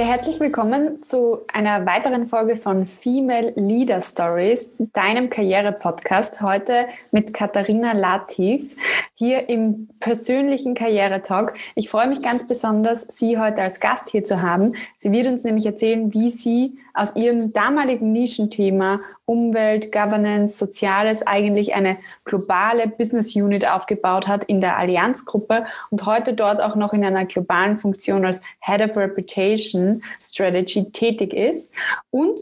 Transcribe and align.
Ja, 0.00 0.06
herzlich 0.06 0.40
willkommen 0.40 1.02
zu 1.02 1.40
einer 1.52 1.84
weiteren 1.84 2.26
Folge 2.26 2.56
von 2.56 2.86
Female 2.86 3.52
Leader 3.56 4.00
Stories, 4.00 4.72
deinem 4.94 5.28
Karriere-Podcast. 5.28 6.40
Heute 6.40 6.86
mit 7.10 7.34
Katharina 7.34 7.92
Latif 7.92 8.74
hier 9.12 9.50
im 9.50 9.90
persönlichen 10.00 10.74
Karrieretalk. 10.74 11.52
Ich 11.74 11.90
freue 11.90 12.08
mich 12.08 12.22
ganz 12.22 12.48
besonders, 12.48 13.08
Sie 13.10 13.38
heute 13.38 13.60
als 13.60 13.78
Gast 13.78 14.08
hier 14.08 14.24
zu 14.24 14.40
haben. 14.40 14.72
Sie 14.96 15.12
wird 15.12 15.26
uns 15.26 15.44
nämlich 15.44 15.66
erzählen, 15.66 16.14
wie 16.14 16.30
sie 16.30 16.78
aus 16.94 17.14
ihrem 17.14 17.52
damaligen 17.52 18.10
Nischenthema 18.10 19.00
Umwelt, 19.30 19.92
Governance, 19.92 20.58
Soziales 20.58 21.24
eigentlich 21.24 21.72
eine 21.72 21.98
globale 22.24 22.88
Business 22.88 23.36
Unit 23.36 23.64
aufgebaut 23.64 24.26
hat 24.26 24.42
in 24.46 24.60
der 24.60 24.76
Allianzgruppe 24.76 25.66
und 25.90 26.04
heute 26.04 26.34
dort 26.34 26.60
auch 26.60 26.74
noch 26.74 26.92
in 26.92 27.04
einer 27.04 27.26
globalen 27.26 27.78
Funktion 27.78 28.26
als 28.26 28.42
Head 28.58 28.82
of 28.82 28.96
Reputation 28.96 30.02
Strategy 30.20 30.90
tätig 30.90 31.32
ist 31.32 31.72
und 32.10 32.36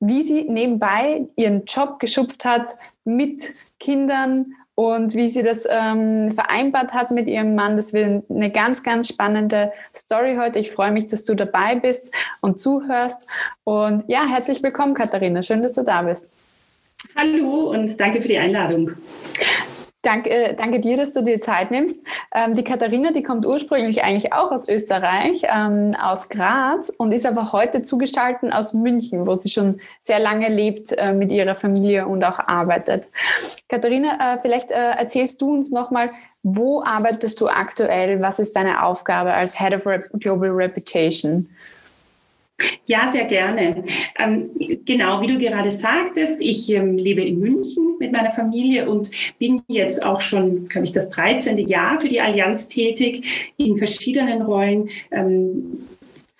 wie 0.00 0.22
sie 0.22 0.44
nebenbei 0.44 1.26
ihren 1.36 1.66
Job 1.66 1.98
geschupft 1.98 2.46
hat 2.46 2.74
mit 3.04 3.42
Kindern 3.78 4.54
und 4.80 5.14
wie 5.14 5.28
sie 5.28 5.42
das 5.42 5.68
ähm, 5.68 6.30
vereinbart 6.30 6.94
hat 6.94 7.10
mit 7.10 7.26
ihrem 7.26 7.54
Mann. 7.54 7.76
Das 7.76 7.92
wird 7.92 8.24
eine 8.30 8.50
ganz, 8.50 8.82
ganz 8.82 9.08
spannende 9.08 9.72
Story 9.94 10.36
heute. 10.36 10.58
Ich 10.58 10.72
freue 10.72 10.90
mich, 10.90 11.06
dass 11.06 11.24
du 11.24 11.34
dabei 11.34 11.74
bist 11.74 12.14
und 12.40 12.58
zuhörst. 12.58 13.28
Und 13.64 14.04
ja, 14.08 14.26
herzlich 14.26 14.62
willkommen, 14.62 14.94
Katharina. 14.94 15.42
Schön, 15.42 15.62
dass 15.62 15.74
du 15.74 15.82
da 15.82 16.00
bist. 16.00 16.32
Hallo 17.14 17.72
und 17.72 18.00
danke 18.00 18.22
für 18.22 18.28
die 18.28 18.38
Einladung. 18.38 18.92
Danke, 20.02 20.30
äh, 20.30 20.54
danke 20.54 20.80
dir, 20.80 20.96
dass 20.96 21.12
du 21.12 21.22
dir 21.22 21.40
Zeit 21.42 21.70
nimmst. 21.70 22.02
Ähm, 22.34 22.54
die 22.54 22.64
Katharina, 22.64 23.10
die 23.10 23.22
kommt 23.22 23.44
ursprünglich 23.44 24.02
eigentlich 24.02 24.32
auch 24.32 24.50
aus 24.50 24.66
Österreich, 24.66 25.42
ähm, 25.44 25.94
aus 26.00 26.30
Graz 26.30 26.88
und 26.88 27.12
ist 27.12 27.26
aber 27.26 27.52
heute 27.52 27.82
zugestaltet 27.82 28.50
aus 28.50 28.72
München, 28.72 29.26
wo 29.26 29.34
sie 29.34 29.50
schon 29.50 29.80
sehr 30.00 30.18
lange 30.18 30.48
lebt 30.48 30.92
äh, 30.92 31.12
mit 31.12 31.30
ihrer 31.30 31.54
Familie 31.54 32.06
und 32.06 32.24
auch 32.24 32.38
arbeitet. 32.38 33.08
Katharina, 33.68 34.34
äh, 34.34 34.38
vielleicht 34.38 34.72
äh, 34.72 34.92
erzählst 34.96 35.42
du 35.42 35.52
uns 35.52 35.70
nochmal, 35.70 36.08
wo 36.42 36.82
arbeitest 36.82 37.38
du 37.42 37.48
aktuell? 37.48 38.22
Was 38.22 38.38
ist 38.38 38.56
deine 38.56 38.82
Aufgabe 38.82 39.34
als 39.34 39.58
Head 39.58 39.74
of 39.74 39.86
Rep 39.86 40.10
Global 40.14 40.48
Reputation? 40.50 41.50
Ja, 42.86 43.10
sehr 43.12 43.24
gerne. 43.24 43.84
Ähm, 44.18 44.50
genau, 44.84 45.20
wie 45.22 45.26
du 45.26 45.38
gerade 45.38 45.70
sagtest, 45.70 46.40
ich 46.40 46.70
ähm, 46.70 46.96
lebe 46.96 47.22
in 47.22 47.38
München 47.38 47.96
mit 47.98 48.12
meiner 48.12 48.30
Familie 48.30 48.88
und 48.88 49.10
bin 49.38 49.62
jetzt 49.68 50.04
auch 50.04 50.20
schon, 50.20 50.68
glaube 50.68 50.86
ich, 50.86 50.92
das 50.92 51.10
13. 51.10 51.58
Jahr 51.66 52.00
für 52.00 52.08
die 52.08 52.20
Allianz 52.20 52.68
tätig 52.68 53.52
in 53.56 53.76
verschiedenen 53.76 54.42
Rollen. 54.42 54.88
Ähm, 55.10 55.78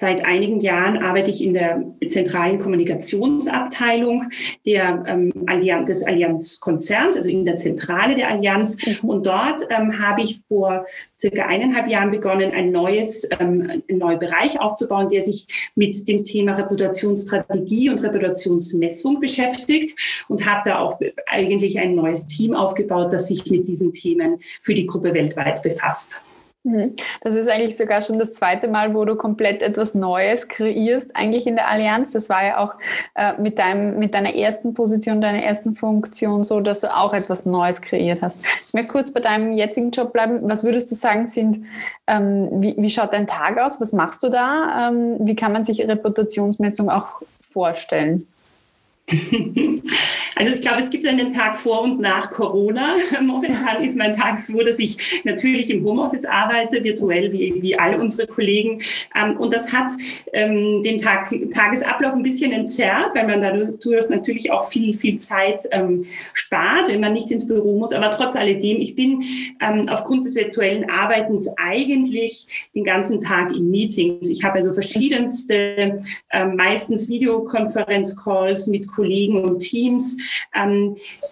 Seit 0.01 0.25
einigen 0.25 0.61
Jahren 0.61 0.97
arbeite 0.97 1.29
ich 1.29 1.45
in 1.45 1.53
der 1.53 1.85
zentralen 2.09 2.57
Kommunikationsabteilung 2.57 4.31
der, 4.65 5.05
ähm, 5.07 5.31
Allianz, 5.47 5.89
des 5.89 6.07
Allianzkonzerns, 6.07 7.19
also 7.19 7.29
in 7.29 7.45
der 7.45 7.57
Zentrale 7.57 8.15
der 8.15 8.31
Allianz. 8.31 9.03
Mhm. 9.03 9.11
Und 9.11 9.27
dort 9.27 9.61
ähm, 9.69 9.99
habe 9.99 10.23
ich 10.23 10.41
vor 10.49 10.87
circa 11.19 11.45
eineinhalb 11.45 11.87
Jahren 11.87 12.11
begonnen, 12.11 12.53
ein 12.53 12.73
neues, 12.73 13.29
ähm, 13.41 13.83
einen 13.87 13.99
neuen 13.99 14.19
Bereich 14.19 14.59
aufzubauen, 14.59 15.11
der 15.11 15.21
sich 15.21 15.71
mit 15.75 16.09
dem 16.09 16.25
Thema 16.25 16.53
Reputationsstrategie 16.55 17.91
und 17.91 18.03
Reputationsmessung 18.03 19.21
beschäftigt 19.21 20.25
und 20.29 20.47
habe 20.47 20.63
da 20.65 20.79
auch 20.79 20.99
eigentlich 21.27 21.79
ein 21.79 21.95
neues 21.95 22.27
Team 22.27 22.55
aufgebaut, 22.55 23.13
das 23.13 23.29
sich 23.29 23.51
mit 23.51 23.67
diesen 23.67 23.93
Themen 23.93 24.41
für 24.63 24.73
die 24.73 24.87
Gruppe 24.87 25.13
weltweit 25.13 25.63
befasst. 25.63 26.23
Mhm. 26.63 26.95
Das 27.23 27.35
ist 27.35 27.49
eigentlich 27.49 27.77
sogar 27.77 28.03
schon 28.03 28.19
das 28.19 28.35
zweite 28.35 28.69
Mal, 28.69 28.95
wo 28.95 29.05
du 29.07 29.17
komplett 29.17 29.63
etwas 29.63 29.95
Neues 29.95 30.47
kreierst, 30.49 31.17
eigentlich 31.17 31.47
in 31.47 31.57
der 31.57 31.69
Allianz. 31.69 32.13
Das 32.13 32.29
war 32.29 32.45
ja 32.45 32.59
auch 32.59 32.75
äh, 33.15 33.41
mit, 33.41 33.59
deinem, 33.59 33.99
mit 33.99 34.13
deiner 34.13 34.35
ersten 34.35 34.75
Position, 34.75 35.23
deiner 35.23 35.43
ersten 35.43 35.75
Funktion 35.75 36.45
so, 36.45 36.61
dass 36.61 36.81
du 36.81 36.95
auch 36.95 37.15
etwas 37.15 37.47
Neues 37.47 37.81
kreiert 37.81 38.21
hast. 38.21 38.45
Ich 38.63 38.75
möchte 38.75 38.93
kurz 38.93 39.11
bei 39.11 39.21
deinem 39.21 39.53
jetzigen 39.53 39.91
Job 39.91 40.13
bleiben. 40.13 40.41
Was 40.43 40.63
würdest 40.63 40.91
du 40.91 40.95
sagen, 40.95 41.27
sind, 41.27 41.65
ähm, 42.07 42.49
wie, 42.63 42.75
wie 42.77 42.91
schaut 42.91 43.15
dein 43.15 43.27
Tag 43.27 43.59
aus? 43.59 43.81
Was 43.81 43.95
machst 43.95 44.23
du 44.23 44.29
da? 44.29 44.91
Ähm, 44.91 45.17
wie 45.21 45.37
kann 45.37 45.53
man 45.53 45.65
sich 45.65 45.87
Reputationsmessung 45.87 46.91
auch 46.91 47.23
vorstellen? 47.41 48.27
Also 50.41 50.55
ich 50.55 50.63
glaube, 50.63 50.81
es 50.81 50.89
gibt 50.89 51.05
einen 51.05 51.35
Tag 51.35 51.59
vor 51.59 51.83
und 51.83 52.01
nach 52.01 52.31
Corona. 52.31 52.97
Momentan 53.21 53.85
ist 53.85 53.95
mein 53.99 54.15
Tag 54.15 54.39
so, 54.39 54.59
dass 54.63 54.79
ich 54.79 55.21
natürlich 55.23 55.69
im 55.69 55.85
Homeoffice 55.85 56.25
arbeite, 56.25 56.83
virtuell 56.83 57.31
wie, 57.31 57.61
wie 57.61 57.79
all 57.79 58.01
unsere 58.01 58.27
Kollegen. 58.27 58.81
Ähm, 59.15 59.37
und 59.37 59.53
das 59.53 59.71
hat 59.71 59.93
ähm, 60.33 60.83
den 60.83 60.97
Tag, 60.97 61.29
Tagesablauf 61.53 62.15
ein 62.15 62.23
bisschen 62.23 62.53
entzerrt, 62.53 63.15
weil 63.15 63.27
man 63.27 63.43
dadurch 63.43 64.09
natürlich 64.09 64.51
auch 64.51 64.67
viel, 64.67 64.97
viel 64.97 65.19
Zeit 65.19 65.69
ähm, 65.73 66.07
spart, 66.33 66.89
wenn 66.89 67.01
man 67.01 67.13
nicht 67.13 67.31
ins 67.31 67.47
Büro 67.47 67.79
muss. 67.79 67.93
Aber 67.93 68.11
trotz 68.11 68.35
alledem, 68.35 68.79
ich 68.79 68.97
bin 68.97 69.23
aufgrund 69.91 70.25
des 70.25 70.37
virtuellen 70.37 70.89
Arbeitens 70.89 71.53
eigentlich 71.59 72.69
den 72.75 72.85
ganzen 72.85 73.21
Tag 73.21 73.53
in 73.53 73.71
Meetings. 73.71 74.31
Ich 74.31 74.43
habe 74.43 74.55
also 74.55 74.73
verschiedenste, 74.73 76.03
meistens 76.55 77.11
Videokonferenzcalls 77.11 78.69
mit 78.69 78.89
Kollegen 78.89 79.45
und 79.45 79.59
Teams 79.59 80.30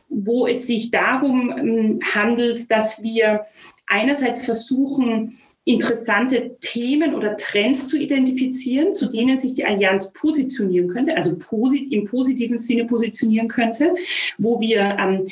wo 0.08 0.46
es 0.46 0.66
sich 0.66 0.90
darum 0.90 1.50
ähm, 1.56 2.00
handelt, 2.14 2.70
dass 2.70 3.02
wir 3.02 3.44
einerseits 3.86 4.44
versuchen, 4.44 5.38
interessante 5.68 6.56
Themen 6.60 7.14
oder 7.14 7.36
Trends 7.36 7.88
zu 7.88 7.98
identifizieren, 7.98 8.94
zu 8.94 9.10
denen 9.10 9.36
sich 9.36 9.52
die 9.52 9.66
Allianz 9.66 10.14
positionieren 10.14 10.88
könnte, 10.88 11.14
also 11.14 11.36
posit 11.36 11.92
im 11.92 12.06
positiven 12.06 12.56
Sinne 12.56 12.86
positionieren 12.86 13.48
könnte, 13.48 13.94
wo 14.38 14.60
wir 14.60 14.96
ähm, 14.98 15.28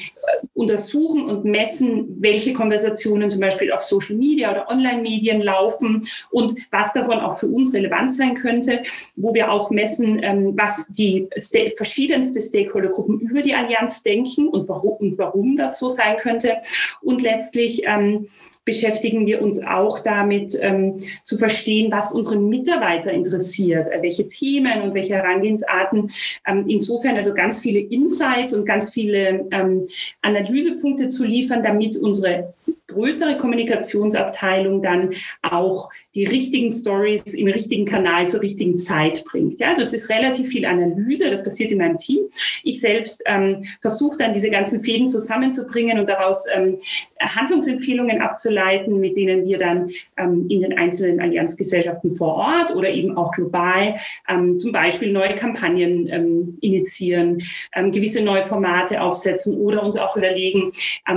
untersuchen 0.53 1.25
und 1.31 1.47
messen, 1.47 2.17
welche 2.21 2.53
Konversationen 2.53 3.31
zum 3.31 3.41
Beispiel 3.41 3.73
auf 3.73 3.83
Social 3.83 4.17
Media 4.17 4.51
oder 4.51 4.69
Online-Medien 4.69 5.41
laufen 5.41 6.07
und 6.31 6.55
was 6.71 6.93
davon 6.93 7.19
auch 7.21 7.39
für 7.39 7.47
uns 7.47 7.73
relevant 7.73 8.13
sein 8.13 8.35
könnte, 8.35 8.83
wo 9.17 9.33
wir 9.33 9.51
auch 9.51 9.71
messen, 9.71 10.23
ähm, 10.23 10.53
was 10.55 10.89
die 10.89 11.29
sta 11.39 11.61
verschiedenste 11.75 12.43
Stakeholdergruppen 12.43 13.21
über 13.21 13.41
die 13.41 13.55
Allianz 13.55 14.03
denken 14.03 14.49
und 14.49 14.69
warum, 14.69 14.97
und 14.99 15.17
warum 15.17 15.57
das 15.57 15.79
so 15.79 15.89
sein 15.89 16.19
könnte. 16.19 16.59
Und 17.01 17.23
letztlich 17.23 17.85
ähm, 17.87 18.27
beschäftigen 18.67 19.27
wir 19.27 19.41
uns 19.41 19.65
auch 19.65 20.01
damit, 20.01 20.59
ähm, 20.61 20.99
zu 21.23 21.39
verstehen, 21.39 21.91
was 21.91 22.13
unsere 22.13 22.39
Mitarbeiter 22.39 23.13
interessiert, 23.13 23.89
äh, 23.89 24.03
welche 24.03 24.27
Themen 24.27 24.83
und 24.83 24.93
welche 24.93 25.15
Herangehensarten. 25.15 26.11
Ähm, 26.47 26.65
insofern 26.69 27.17
also 27.17 27.33
ganz 27.33 27.61
viele 27.61 27.79
Insights 27.79 28.53
und 28.53 28.67
ganz 28.67 28.93
viele 28.93 29.47
ähm, 29.53 29.85
Analysepunkte 30.21 31.09
zu 31.09 31.25
liefern, 31.25 31.63
damit 31.63 31.97
unsere 31.97 32.53
größere 32.89 33.37
Kommunikationsabteilung 33.37 34.81
dann 34.81 35.15
auch 35.43 35.89
die 36.15 36.25
richtigen 36.25 36.71
Stories 36.71 37.23
im 37.35 37.49
richtigen 37.49 37.85
Kanal 37.85 38.29
zur 38.29 38.43
richtigen 38.43 38.79
Zeit 38.79 39.25
bringt. 39.25 39.59
Ja, 39.59 39.71
also 39.71 39.83
es 39.83 39.93
ist 39.93 40.09
relativ 40.09 40.49
viel 40.49 40.65
Analyse, 40.65 41.29
das 41.29 41.43
passiert 41.43 41.73
in 41.73 41.79
meinem 41.79 41.97
Team. 41.97 42.21
Ich 42.63 42.81
selbst 42.81 43.23
ähm, 43.27 43.65
versuche 43.81 44.19
dann 44.19 44.33
diese 44.33 44.51
ganzen 44.51 44.83
Fäden 44.85 45.09
zusammenzubringen 45.09 45.99
und 45.99 46.09
daraus 46.09 46.47
ähm, 46.55 46.79
Handlungsempfehlungen 47.21 48.21
abzuleiten, 48.21 49.01
mit 49.01 49.17
denen 49.17 49.47
wir 49.47 49.59
dann 49.59 49.91
ähm, 50.17 50.47
in 50.49 50.61
den 50.61 50.79
einzelnen 50.79 51.21
Allianzgesellschaften 51.21 52.15
vor 52.15 52.35
Ort 52.35 52.75
oder 52.75 52.89
eben 52.89 53.17
auch 53.17 53.33
global 53.33 53.97
ähm, 54.29 54.57
zum 54.57 54.71
Beispiel 54.71 55.13
neue 55.13 55.35
Kampagnen 55.35 56.09
ähm, 56.09 56.59
initiieren, 56.61 57.43
ähm, 57.75 57.91
gewisse 57.91 58.23
neue 58.23 58.47
Formate 58.47 59.03
aufsetzen 59.03 59.59
oder 59.59 59.83
uns 59.83 59.97
auch 59.97 60.17
überlegen, 60.17 60.73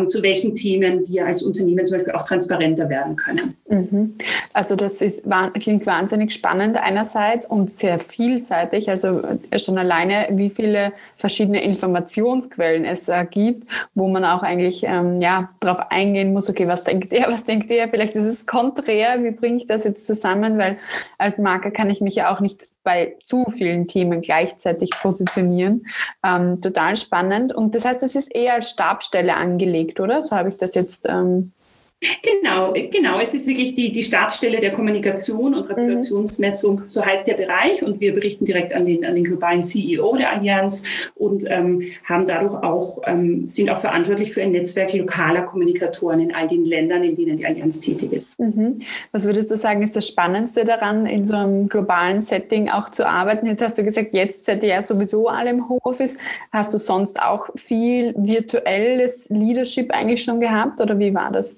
zu 0.08 0.22
welchen 0.24 0.54
Themen 0.54 1.08
wir 1.08 1.26
als 1.26 1.44
Unternehmen 1.44 1.59
Unternehmen 1.60 1.86
zum 1.86 1.98
Beispiel 1.98 2.14
auch 2.14 2.24
transparenter 2.24 2.90
werden 2.90 3.16
können. 3.16 3.56
Mhm. 3.68 4.16
Also 4.54 4.76
das 4.76 5.02
ist, 5.02 5.26
klingt 5.60 5.86
wahnsinnig 5.86 6.34
spannend 6.34 6.78
einerseits 6.78 7.48
und 7.48 7.70
sehr 7.70 8.00
vielseitig. 8.00 8.90
Also 8.90 9.22
äh, 9.52 9.60
schon 9.60 9.78
alleine, 9.78 10.28
wie 10.32 10.50
viele 10.50 10.94
verschiedene 11.16 11.62
Informationsquellen 11.64 12.86
es 12.86 13.10
äh, 13.10 13.26
gibt, 13.30 13.68
wo 13.94 14.08
man 14.08 14.26
auch 14.26 14.44
eigentlich 14.44 14.84
ähm, 14.84 15.22
ja, 15.22 15.50
darauf 15.60 15.92
eingehen 15.92 16.34
muss, 16.34 16.50
okay, 16.50 16.68
was 16.68 16.84
denkt 16.84 17.12
der, 17.12 17.28
was 17.30 17.44
denkt 17.44 17.70
der? 17.70 17.90
Vielleicht 17.90 18.16
ist 18.16 18.26
es 18.26 18.46
konträr, 18.46 19.24
wie 19.24 19.32
bringe 19.32 19.58
ich 19.58 19.68
das 19.68 19.84
jetzt 19.84 20.06
zusammen? 20.06 20.58
Weil 20.58 20.78
als 21.18 21.38
Marke 21.40 21.72
kann 21.72 21.90
ich 21.90 22.02
mich 22.02 22.16
ja 22.16 22.34
auch 22.34 22.40
nicht 22.40 22.66
bei 22.90 23.18
zu 23.24 23.46
vielen 23.56 23.86
Themen 23.86 24.20
gleichzeitig 24.20 24.90
positionieren. 24.90 25.86
Ähm, 26.26 26.60
total 26.60 26.98
spannend. 26.98 27.54
Und 27.54 27.76
das 27.76 27.86
heißt, 27.86 28.02
es 28.02 28.16
ist 28.16 28.34
eher 28.34 28.56
als 28.56 28.72
Stabstelle 28.72 29.36
angelegt, 29.36 30.00
oder? 30.00 30.24
So 30.24 30.36
habe 30.36 30.50
ich 30.50 30.58
das 30.58 30.74
jetzt 30.74 31.08
ähm, 31.08 31.52
Genau, 32.02 32.74
genau. 32.92 33.20
Es 33.20 33.34
ist 33.34 33.46
wirklich 33.46 33.76
die, 33.76 33.92
die 33.92 34.04
Stabsstelle 34.04 34.62
der 34.62 34.72
Kommunikation 34.72 35.54
und 35.54 35.70
Reputationsmessung, 35.70 36.76
mhm. 36.76 36.84
so 36.88 37.06
heißt 37.06 37.28
der 37.28 37.34
Bereich. 37.34 37.84
Und 37.84 38.00
wir 38.00 38.14
berichten 38.14 38.46
direkt 38.46 38.74
an 38.74 38.86
den, 38.86 39.04
an 39.04 39.16
den 39.16 39.26
globalen 39.26 39.62
CEO 39.62 40.16
der 40.16 40.32
Allianz 40.32 41.12
und 41.16 41.44
ähm, 41.50 41.84
haben 42.06 42.26
dadurch 42.26 42.54
auch, 42.64 43.02
ähm, 43.06 43.50
sind 43.50 43.70
auch 43.70 43.80
verantwortlich 43.80 44.34
für 44.34 44.42
ein 44.42 44.52
Netzwerk 44.52 44.94
lokaler 44.94 45.42
Kommunikatoren 45.42 46.22
in 46.22 46.34
all 46.34 46.48
den 46.48 46.64
Ländern, 46.64 47.04
in 47.04 47.16
denen 47.16 47.36
die 47.36 47.46
Allianz 47.46 47.82
tätig 47.82 48.14
ist. 48.14 48.40
Mhm. 48.40 48.78
Was 49.12 49.26
würdest 49.26 49.52
du 49.52 49.58
sagen, 49.58 49.84
ist 49.84 49.96
das 49.96 50.08
Spannendste 50.08 50.64
daran, 50.64 51.06
in 51.06 51.26
so 51.26 51.36
einem 51.36 51.68
globalen 51.68 52.22
Setting 52.22 52.70
auch 52.70 52.90
zu 52.90 53.08
arbeiten? 53.08 53.46
Jetzt 53.46 53.62
hast 53.62 53.78
du 53.78 53.84
gesagt, 53.84 54.14
jetzt 54.14 54.46
seid 54.46 54.64
ihr 54.64 54.70
ja 54.70 54.82
sowieso 54.82 55.28
alle 55.28 55.50
im 55.50 55.68
Homeoffice. 55.68 56.18
Hast 56.54 56.74
du 56.74 56.78
sonst 56.78 57.22
auch 57.22 57.50
viel 57.56 58.14
virtuelles 58.18 59.30
Leadership 59.30 59.92
eigentlich 59.92 60.24
schon 60.24 60.40
gehabt 60.40 60.80
oder 60.80 60.98
wie 60.98 61.14
war 61.14 61.32
das? 61.32 61.58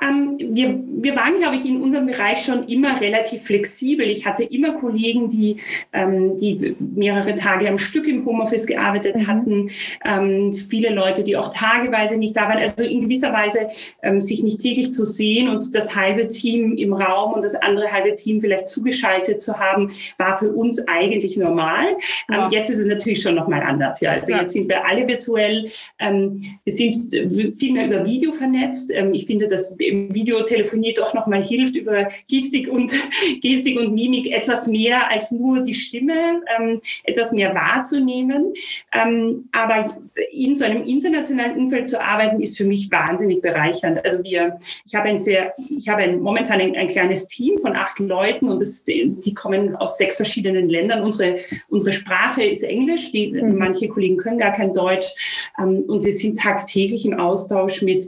Ähm, 0.00 0.36
wir, 0.38 0.78
wir 0.86 1.16
waren, 1.16 1.34
glaube 1.34 1.56
ich, 1.56 1.64
in 1.64 1.82
unserem 1.82 2.06
Bereich 2.06 2.44
schon 2.44 2.68
immer 2.68 3.00
relativ 3.00 3.42
flexibel. 3.42 4.08
Ich 4.08 4.24
hatte 4.24 4.44
immer 4.44 4.74
Kollegen, 4.74 5.28
die, 5.28 5.56
ähm, 5.92 6.36
die 6.36 6.76
mehrere 6.78 7.34
Tage 7.34 7.68
am 7.68 7.78
Stück 7.78 8.06
im 8.06 8.24
Homeoffice 8.24 8.66
gearbeitet 8.66 9.16
mhm. 9.16 9.26
hatten. 9.26 9.70
Ähm, 10.04 10.52
viele 10.52 10.90
Leute, 10.90 11.24
die 11.24 11.36
auch 11.36 11.52
tageweise 11.52 12.16
nicht 12.16 12.36
da 12.36 12.42
waren. 12.42 12.58
Also 12.58 12.84
in 12.84 13.02
gewisser 13.02 13.32
Weise 13.32 13.68
ähm, 14.02 14.20
sich 14.20 14.42
nicht 14.42 14.60
täglich 14.60 14.92
zu 14.92 15.04
sehen 15.04 15.48
und 15.48 15.74
das 15.74 15.96
halbe 15.96 16.28
Team 16.28 16.76
im 16.76 16.92
Raum 16.92 17.32
und 17.32 17.42
das 17.42 17.56
andere 17.56 17.90
halbe 17.90 18.14
Team 18.14 18.40
vielleicht 18.40 18.68
zugeschaltet 18.68 19.42
zu 19.42 19.58
haben, 19.58 19.90
war 20.16 20.38
für 20.38 20.52
uns 20.52 20.86
eigentlich 20.86 21.36
normal. 21.36 21.96
Ähm, 22.30 22.34
ja. 22.36 22.48
jetzt 22.50 22.70
ist 22.70 22.78
es 22.78 22.86
natürlich 22.86 23.20
schon 23.20 23.34
nochmal 23.34 23.62
anders. 23.62 24.00
Ja. 24.00 24.12
Also 24.12 24.32
ja. 24.32 24.42
jetzt 24.42 24.52
sind 24.52 24.68
wir 24.68 24.86
alle 24.86 25.08
virtuell. 25.08 25.68
Ähm, 25.98 26.40
wir 26.64 26.76
sind 26.76 27.12
äh, 27.12 27.52
viel 27.56 27.72
mehr 27.72 27.86
über 27.86 28.06
Video 28.06 28.30
vernetzt. 28.30 28.92
ich 29.12 29.26
finde, 29.26 29.48
dass 29.56 29.78
Videotelefonie 29.78 30.92
doch 30.92 31.14
nochmal 31.14 31.42
hilft, 31.42 31.76
über 31.76 32.08
Gestik 32.28 32.68
und, 32.68 32.92
Gestik 33.40 33.78
und 33.80 33.94
Mimik 33.94 34.30
etwas 34.30 34.68
mehr 34.68 35.10
als 35.10 35.32
nur 35.32 35.62
die 35.62 35.74
Stimme, 35.74 36.42
ähm, 36.58 36.80
etwas 37.04 37.32
mehr 37.32 37.54
wahrzunehmen. 37.54 38.52
Ähm, 38.92 39.48
aber 39.52 39.98
in 40.30 40.54
so 40.54 40.64
einem 40.64 40.84
internationalen 40.84 41.56
Umfeld 41.56 41.88
zu 41.88 42.02
arbeiten, 42.02 42.40
ist 42.40 42.56
für 42.56 42.64
mich 42.64 42.90
wahnsinnig 42.90 43.40
bereichernd. 43.40 44.04
Also 44.04 44.22
wir, 44.22 44.58
ich 44.84 44.94
habe 44.94 45.08
ein 45.08 45.18
sehr, 45.18 45.54
ich 45.56 45.88
habe 45.88 46.02
ein, 46.02 46.20
momentan 46.20 46.60
ein, 46.60 46.76
ein 46.76 46.86
kleines 46.86 47.26
Team 47.26 47.58
von 47.58 47.76
acht 47.76 47.98
Leuten 47.98 48.48
und 48.48 48.60
das, 48.60 48.84
die 48.84 49.34
kommen 49.34 49.76
aus 49.76 49.98
sechs 49.98 50.16
verschiedenen 50.16 50.68
Ländern. 50.68 51.02
Unsere, 51.02 51.36
unsere 51.68 51.92
Sprache 51.92 52.44
ist 52.44 52.62
Englisch, 52.62 53.12
die, 53.12 53.32
mhm. 53.32 53.56
manche 53.56 53.88
Kollegen 53.88 54.16
können 54.16 54.38
gar 54.38 54.52
kein 54.52 54.72
Deutsch. 54.72 55.50
Ähm, 55.58 55.84
und 55.86 56.04
wir 56.04 56.12
sind 56.12 56.38
tagtäglich 56.38 57.06
im 57.06 57.18
Austausch 57.18 57.82
mit 57.82 58.06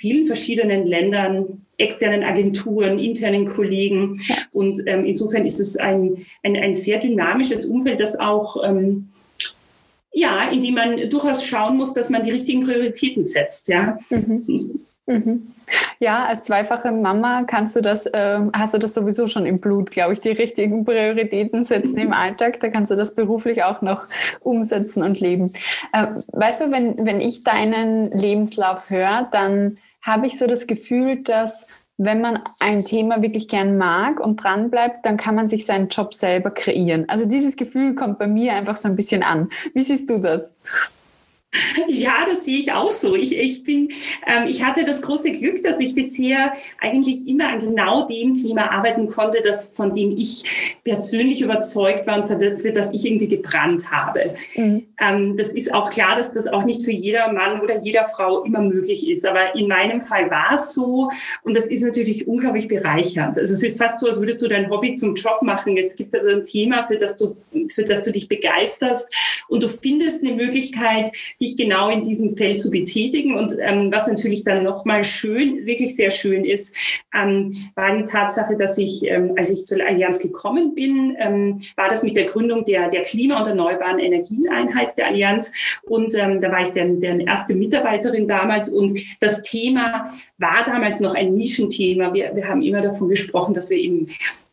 vielen 0.00 0.24
verschiedenen 0.24 0.86
Ländern, 0.86 1.66
externen 1.76 2.24
Agenturen, 2.24 2.98
internen 2.98 3.46
Kollegen. 3.46 4.18
Und 4.54 4.80
ähm, 4.86 5.04
insofern 5.04 5.44
ist 5.44 5.60
es 5.60 5.76
ein, 5.76 6.24
ein, 6.42 6.56
ein, 6.56 6.72
sehr 6.72 6.98
dynamisches 6.98 7.66
Umfeld, 7.66 8.00
das 8.00 8.18
auch, 8.18 8.56
ähm, 8.64 9.10
ja, 10.12 10.50
in 10.50 10.62
dem 10.62 10.74
man 10.74 11.10
durchaus 11.10 11.44
schauen 11.44 11.76
muss, 11.76 11.92
dass 11.92 12.08
man 12.08 12.24
die 12.24 12.30
richtigen 12.30 12.64
Prioritäten 12.64 13.26
setzt. 13.26 13.68
Ja. 13.68 13.98
Mhm. 14.08 14.80
Mhm. 15.06 15.52
Ja, 15.98 16.26
als 16.26 16.44
zweifache 16.44 16.92
Mama 16.92 17.44
kannst 17.44 17.76
du 17.76 17.80
das, 17.80 18.06
äh, 18.06 18.40
hast 18.52 18.74
du 18.74 18.78
das 18.78 18.94
sowieso 18.94 19.28
schon 19.28 19.46
im 19.46 19.60
Blut, 19.60 19.90
glaube 19.90 20.14
ich, 20.14 20.20
die 20.20 20.30
richtigen 20.30 20.84
Prioritäten 20.84 21.64
setzen 21.64 21.98
im 21.98 22.12
Alltag. 22.12 22.58
Da 22.60 22.68
kannst 22.68 22.90
du 22.90 22.96
das 22.96 23.14
beruflich 23.14 23.62
auch 23.64 23.82
noch 23.82 24.06
umsetzen 24.40 25.02
und 25.02 25.20
leben. 25.20 25.52
Äh, 25.92 26.06
weißt 26.32 26.62
du, 26.62 26.70
wenn, 26.72 27.04
wenn 27.04 27.20
ich 27.20 27.44
deinen 27.44 28.10
Lebenslauf 28.12 28.90
höre, 28.90 29.28
dann 29.30 29.76
habe 30.02 30.26
ich 30.26 30.38
so 30.38 30.46
das 30.46 30.66
Gefühl, 30.66 31.22
dass 31.22 31.66
wenn 32.02 32.22
man 32.22 32.42
ein 32.60 32.82
Thema 32.82 33.20
wirklich 33.20 33.46
gern 33.46 33.76
mag 33.76 34.20
und 34.20 34.42
dran 34.42 34.70
bleibt, 34.70 35.04
dann 35.04 35.18
kann 35.18 35.34
man 35.34 35.48
sich 35.48 35.66
seinen 35.66 35.88
Job 35.88 36.14
selber 36.14 36.50
kreieren. 36.50 37.06
Also 37.08 37.26
dieses 37.26 37.56
Gefühl 37.56 37.94
kommt 37.94 38.18
bei 38.18 38.26
mir 38.26 38.54
einfach 38.54 38.78
so 38.78 38.88
ein 38.88 38.96
bisschen 38.96 39.22
an. 39.22 39.50
Wie 39.74 39.82
siehst 39.82 40.08
du 40.08 40.18
das? 40.18 40.54
Ja, 41.88 42.24
das 42.28 42.44
sehe 42.44 42.58
ich 42.58 42.72
auch 42.72 42.92
so. 42.92 43.16
Ich, 43.16 43.36
ich, 43.36 43.64
bin, 43.64 43.88
ähm, 44.26 44.44
ich 44.46 44.64
hatte 44.64 44.84
das 44.84 45.02
große 45.02 45.32
Glück, 45.32 45.62
dass 45.64 45.80
ich 45.80 45.96
bisher 45.96 46.52
eigentlich 46.80 47.26
immer 47.26 47.48
an 47.48 47.58
genau 47.58 48.06
dem 48.06 48.34
Thema 48.34 48.70
arbeiten 48.70 49.08
konnte, 49.08 49.40
das, 49.42 49.72
von 49.74 49.92
dem 49.92 50.16
ich 50.16 50.78
persönlich 50.84 51.40
überzeugt 51.40 52.06
war 52.06 52.20
und 52.20 52.28
für, 52.28 52.56
für 52.56 52.70
das 52.70 52.92
ich 52.92 53.04
irgendwie 53.04 53.26
gebrannt 53.26 53.90
habe. 53.90 54.36
Mhm. 54.54 54.86
Ähm, 55.00 55.36
das 55.36 55.48
ist 55.48 55.74
auch 55.74 55.90
klar, 55.90 56.16
dass 56.16 56.32
das 56.32 56.46
auch 56.46 56.64
nicht 56.64 56.84
für 56.84 56.92
jeder 56.92 57.32
Mann 57.32 57.60
oder 57.60 57.80
jeder 57.80 58.04
Frau 58.04 58.44
immer 58.44 58.60
möglich 58.60 59.08
ist. 59.08 59.26
Aber 59.26 59.54
in 59.56 59.66
meinem 59.66 60.02
Fall 60.02 60.30
war 60.30 60.54
es 60.54 60.72
so 60.72 61.10
und 61.42 61.56
das 61.56 61.66
ist 61.66 61.82
natürlich 61.82 62.28
unglaublich 62.28 62.68
bereichernd. 62.68 63.38
Also 63.38 63.54
es 63.54 63.62
ist 63.64 63.78
fast 63.78 63.98
so, 63.98 64.06
als 64.06 64.20
würdest 64.20 64.40
du 64.40 64.46
dein 64.46 64.70
Hobby 64.70 64.94
zum 64.94 65.16
Job 65.16 65.42
machen. 65.42 65.76
Es 65.76 65.96
gibt 65.96 66.14
also 66.14 66.30
ein 66.30 66.44
Thema, 66.44 66.86
für 66.86 66.96
das 66.96 67.16
du, 67.16 67.36
für 67.74 67.82
das 67.82 68.02
du 68.02 68.12
dich 68.12 68.28
begeisterst 68.28 69.44
und 69.48 69.64
du 69.64 69.68
findest 69.68 70.22
eine 70.22 70.34
Möglichkeit, 70.34 71.10
dich 71.40 71.56
genau 71.56 71.88
in 71.88 72.02
diesem 72.02 72.36
Feld 72.36 72.60
zu 72.60 72.70
betätigen. 72.70 73.34
Und 73.34 73.56
ähm, 73.58 73.90
was 73.90 74.06
natürlich 74.06 74.44
dann 74.44 74.62
nochmal 74.62 75.04
schön, 75.04 75.64
wirklich 75.66 75.96
sehr 75.96 76.10
schön 76.10 76.44
ist, 76.44 76.76
ähm, 77.14 77.70
war 77.74 77.96
die 77.96 78.04
Tatsache, 78.04 78.56
dass 78.56 78.76
ich, 78.78 79.04
ähm, 79.04 79.34
als 79.36 79.50
ich 79.50 79.64
zur 79.64 79.84
Allianz 79.84 80.18
gekommen 80.18 80.74
bin, 80.74 81.16
ähm, 81.18 81.58
war 81.76 81.88
das 81.88 82.02
mit 82.02 82.16
der 82.16 82.26
Gründung 82.26 82.64
der, 82.64 82.88
der 82.88 83.02
Klima- 83.02 83.38
und 83.38 83.46
Erneuerbaren 83.46 83.98
Energieneinheit 83.98 84.96
der 84.98 85.06
Allianz. 85.06 85.52
Und 85.82 86.14
ähm, 86.14 86.40
da 86.40 86.52
war 86.52 86.60
ich 86.60 86.70
deren, 86.70 87.00
deren 87.00 87.20
erste 87.20 87.54
Mitarbeiterin 87.54 88.26
damals. 88.26 88.68
Und 88.68 88.98
das 89.20 89.42
Thema 89.42 90.12
war 90.38 90.64
damals 90.64 91.00
noch 91.00 91.14
ein 91.14 91.34
Nischenthema. 91.34 92.12
Wir, 92.12 92.34
wir 92.34 92.48
haben 92.48 92.62
immer 92.62 92.82
davon 92.82 93.08
gesprochen, 93.08 93.54
dass 93.54 93.70
wir 93.70 93.78
eben 93.78 94.08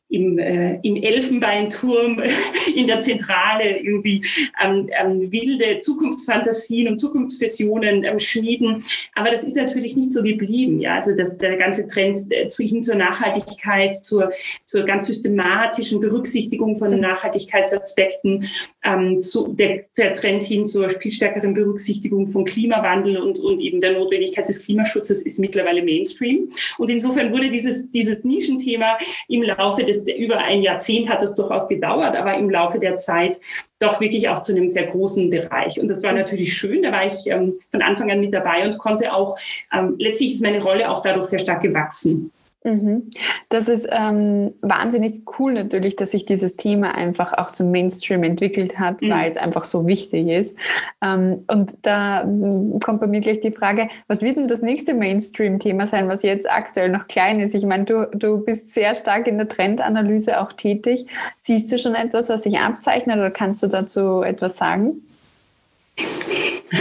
im, 0.10 0.40
äh, 0.40 0.80
im 0.84 0.96
Elfenbeinturm 0.96 2.24
in 2.76 2.88
der 2.88 3.02
Zentrale 3.02 3.78
irgendwie 3.78 4.24
ähm, 4.64 4.90
ähm, 4.98 5.32
wilde 5.32 5.80
Zukunftsfantasien 5.80 6.88
und 6.88 6.98
Zukunftsvisionen 6.98 8.04
ähm, 8.04 8.20
schmieden. 8.20 8.84
Aber 9.16 9.32
das 9.32 9.44
ist 9.44 9.58
natürlich 9.58 9.96
nicht 9.96 10.12
so 10.12 10.24
geblieben. 10.24 10.80
Ja? 10.80 10.96
Also 10.96 11.16
das, 11.16 11.38
der 11.38 11.58
ganze 11.58 11.88
Trend 11.88 12.18
äh, 12.30 12.48
hin 12.50 12.84
zur 12.84 12.96
Nachhaltigkeit, 12.96 13.96
zur, 13.96 14.32
zur 14.66 14.84
ganz 14.84 15.08
systematischen 15.08 16.00
Berücksichtigung 16.00 16.78
von 16.78 16.98
Nachhaltigkeitsaspekten, 17.00 18.48
ähm, 18.84 19.20
zu, 19.22 19.54
der, 19.54 19.82
der 19.98 20.14
Trend 20.14 20.44
hin 20.44 20.66
zur 20.66 20.90
viel 20.90 21.12
stärkeren 21.12 21.54
Berücksichtigung 21.54 22.30
von 22.30 22.46
Klimawandel 22.46 23.18
und, 23.18 23.40
und 23.40 23.60
eben 23.60 23.82
der 23.82 23.94
Notwendigkeit 23.94 24.48
des 24.48 24.66
Klimaschutzes 24.66 25.22
ist 25.24 25.40
mittlerweile 25.40 25.84
Mainstream. 25.84 26.50
Und 26.78 26.90
insofern 26.90 27.32
wurde 27.34 27.50
dieses, 27.50 27.90
dieses 27.90 28.24
Nischenthema 28.24 28.98
im 29.28 29.44
Laufe 29.44 29.84
des 29.84 29.97
ist 29.98 30.10
über 30.10 30.38
ein 30.38 30.62
Jahrzehnt 30.62 31.10
hat 31.10 31.22
das 31.22 31.36
durchaus 31.36 31.68
gedauert, 31.68 32.16
aber 32.16 32.36
im 32.36 32.50
Laufe 32.50 32.80
der 32.80 32.96
Zeit 32.96 33.38
doch 33.80 34.00
wirklich 34.00 34.30
auch 34.30 34.42
zu 34.42 34.54
einem 34.54 34.68
sehr 34.68 34.88
großen 34.88 35.30
Bereich. 35.30 35.80
Und 35.80 35.90
das 35.90 36.04
war 36.04 36.14
natürlich 36.14 36.56
schön. 36.56 36.82
Da 36.84 36.92
war 36.92 37.06
ich 37.06 37.28
ähm, 37.28 37.60
von 37.72 37.82
Anfang 37.82 38.12
an 38.12 38.20
mit 38.20 38.34
dabei 38.34 38.66
und 38.66 38.78
konnte 38.78 39.14
auch, 39.14 39.38
ähm, 39.74 39.96
letztlich 40.00 40.34
ist 40.34 40.44
meine 40.44 40.62
Rolle 40.62 40.90
auch 40.90 41.02
dadurch 41.02 41.26
sehr 41.26 41.40
stark 41.40 41.62
gewachsen. 41.62 42.32
Mhm. 42.68 43.10
Das 43.50 43.70
ist 43.70 43.88
ähm, 43.90 44.54
wahnsinnig 44.62 45.22
cool 45.40 45.54
natürlich, 45.54 45.96
dass 45.96 46.12
sich 46.12 46.26
dieses 46.26 46.58
Thema 46.58 46.96
einfach 46.96 47.34
auch 47.34 47.54
zum 47.54 47.72
Mainstream 47.72 48.24
entwickelt 48.24 48.78
hat, 48.78 49.02
mhm. 49.02 49.10
weil 49.10 49.30
es 49.30 49.38
einfach 49.38 49.64
so 49.64 49.88
wichtig 49.88 50.28
ist. 50.28 50.58
Ähm, 51.02 51.40
und 51.48 51.78
da 51.84 52.26
mm, 52.26 52.80
kommt 52.80 53.00
bei 53.00 53.08
mir 53.08 53.22
gleich 53.22 53.40
die 53.40 53.52
Frage, 53.52 53.88
was 54.08 54.22
wird 54.22 54.36
denn 54.36 54.50
das 54.50 54.62
nächste 54.62 54.94
Mainstream-Thema 54.94 55.88
sein, 55.88 56.10
was 56.10 56.24
jetzt 56.24 56.50
aktuell 56.50 56.90
noch 56.90 57.08
klein 57.08 57.40
ist? 57.40 57.56
Ich 57.56 57.66
meine, 57.66 57.86
du, 57.86 58.10
du 58.14 58.40
bist 58.40 58.72
sehr 58.72 58.96
stark 58.96 59.28
in 59.28 59.38
der 59.38 59.48
Trendanalyse 59.48 60.42
auch 60.42 60.52
tätig. 60.52 61.08
Siehst 61.36 61.72
du 61.72 61.78
schon 61.78 61.96
etwas, 61.96 62.30
was 62.30 62.44
sich 62.44 62.60
abzeichnet 62.60 63.18
oder 63.18 63.32
kannst 63.32 63.64
du 63.64 63.68
dazu 63.68 64.24
etwas 64.24 64.58
sagen? 64.58 65.04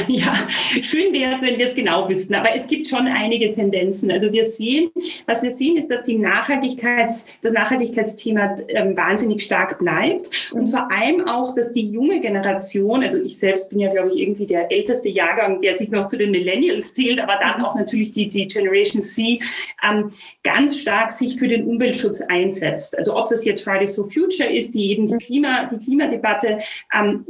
Ja, 0.09 0.33
schön 0.49 1.13
wäre 1.13 1.37
es, 1.37 1.43
wenn 1.43 1.59
wir 1.59 1.67
es 1.67 1.75
genau 1.75 2.09
wüssten. 2.09 2.35
Aber 2.35 2.55
es 2.55 2.67
gibt 2.67 2.87
schon 2.87 3.07
einige 3.07 3.51
Tendenzen. 3.51 4.11
Also 4.11 4.33
wir 4.33 4.45
sehen, 4.45 4.91
was 5.27 5.43
wir 5.43 5.51
sehen, 5.51 5.77
ist, 5.77 5.91
dass 5.91 6.03
die 6.03 6.17
Nachhaltigkeits, 6.17 7.39
das 7.43 7.53
Nachhaltigkeitsthema 7.53 8.57
ähm, 8.69 8.97
wahnsinnig 8.97 9.43
stark 9.43 9.79
bleibt. 9.79 10.53
Und 10.53 10.69
vor 10.69 10.91
allem 10.91 11.27
auch, 11.29 11.55
dass 11.55 11.73
die 11.73 11.89
junge 11.89 12.21
Generation, 12.21 13.03
also 13.03 13.19
ich 13.19 13.39
selbst 13.39 13.71
bin 13.71 13.81
ja, 13.81 13.89
glaube 13.89 14.09
ich, 14.09 14.19
irgendwie 14.19 14.47
der 14.47 14.71
älteste 14.71 15.09
Jahrgang, 15.09 15.61
der 15.61 15.77
sich 15.77 15.91
noch 15.91 16.07
zu 16.07 16.17
den 16.19 16.31
Millennials 16.31 16.93
zählt, 16.93 17.21
aber 17.21 17.39
dann 17.41 17.65
auch 17.65 17.75
natürlich 17.75 18.11
die, 18.11 18.29
die 18.29 18.47
Generation 18.47 19.03
C, 19.03 19.39
ähm, 19.83 20.11
ganz 20.43 20.79
stark 20.79 21.11
sich 21.11 21.39
für 21.39 21.49
den 21.49 21.67
Umweltschutz 21.67 22.21
einsetzt. 22.23 22.97
Also 22.99 23.17
ob 23.17 23.29
das 23.29 23.45
jetzt 23.45 23.63
Fridays 23.63 23.95
for 23.95 24.11
Future 24.11 24.51
ist, 24.51 24.75
die 24.75 24.91
eben 24.91 25.07
die, 25.07 25.17
Klima, 25.19 25.67
die 25.67 25.79
Klimadebatte 25.79 26.59
ähm, 26.93 27.25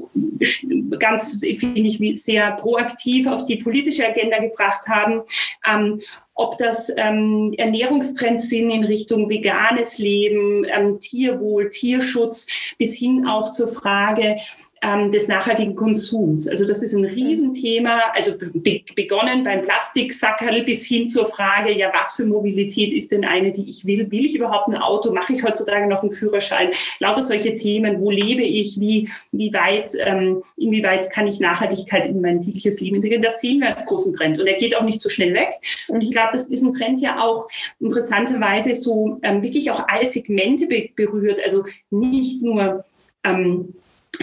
ganz, 0.98 1.42
finde 1.76 1.90
ich, 1.90 2.22
sehr 2.22 2.52
proaktiv 2.52 3.26
auf 3.26 3.44
die 3.44 3.56
politische 3.56 4.06
Agenda 4.06 4.38
gebracht 4.38 4.88
haben. 4.88 5.22
Ähm, 5.66 6.00
ob 6.34 6.58
das 6.58 6.92
ähm, 6.96 7.54
Ernährungstrends 7.56 8.48
sind 8.48 8.70
in 8.70 8.84
Richtung 8.84 9.28
veganes 9.28 9.98
Leben, 9.98 10.64
ähm, 10.64 10.98
Tierwohl, 10.98 11.68
Tierschutz, 11.68 12.74
bis 12.78 12.94
hin 12.94 13.26
auch 13.26 13.52
zur 13.52 13.68
Frage, 13.68 14.36
ähm, 14.86 15.10
des 15.10 15.26
nachhaltigen 15.26 15.74
Konsums. 15.74 16.46
Also 16.48 16.66
das 16.66 16.82
ist 16.82 16.94
ein 16.94 17.04
Riesenthema, 17.04 18.12
also 18.12 18.32
be 18.38 18.82
begonnen 18.94 19.42
beim 19.42 19.62
Plastiksackerl 19.62 20.62
bis 20.62 20.86
hin 20.86 21.08
zur 21.08 21.26
Frage, 21.26 21.76
ja, 21.76 21.90
was 21.92 22.14
für 22.14 22.24
Mobilität 22.24 22.92
ist 22.92 23.10
denn 23.10 23.24
eine, 23.24 23.50
die 23.50 23.68
ich 23.68 23.84
will? 23.84 24.10
Will 24.10 24.24
ich 24.24 24.36
überhaupt 24.36 24.68
ein 24.68 24.76
Auto? 24.76 25.12
Mache 25.12 25.32
ich 25.32 25.42
heutzutage 25.42 25.88
noch 25.88 26.02
einen 26.02 26.12
Führerschein? 26.12 26.70
Lauter 27.00 27.22
solche 27.22 27.54
Themen, 27.54 28.00
wo 28.00 28.10
lebe 28.10 28.42
ich? 28.42 28.78
Wie, 28.78 29.08
wie 29.32 29.52
weit, 29.52 29.92
ähm, 30.04 30.42
inwieweit 30.56 31.10
kann 31.10 31.26
ich 31.26 31.40
Nachhaltigkeit 31.40 32.06
in 32.06 32.20
mein 32.20 32.38
tägliches 32.38 32.80
Leben 32.80 32.96
integrieren? 32.96 33.22
Das 33.22 33.40
sehen 33.40 33.60
wir 33.60 33.68
als 33.68 33.84
großen 33.86 34.14
Trend 34.14 34.38
und 34.38 34.46
er 34.46 34.54
geht 34.54 34.76
auch 34.76 34.84
nicht 34.84 35.00
so 35.00 35.08
schnell 35.08 35.34
weg. 35.34 35.50
Und 35.88 36.00
ich 36.00 36.12
glaube, 36.12 36.32
dass 36.32 36.48
diesen 36.48 36.72
Trend 36.72 37.00
ja 37.00 37.20
auch 37.20 37.48
interessanterweise 37.80 38.74
so 38.74 39.18
ähm, 39.22 39.42
wirklich 39.42 39.70
auch 39.70 39.88
alle 39.88 40.06
Segmente 40.06 40.66
be 40.66 40.90
berührt. 40.94 41.40
Also 41.42 41.64
nicht 41.90 42.42
nur 42.42 42.84
ähm, 43.24 43.74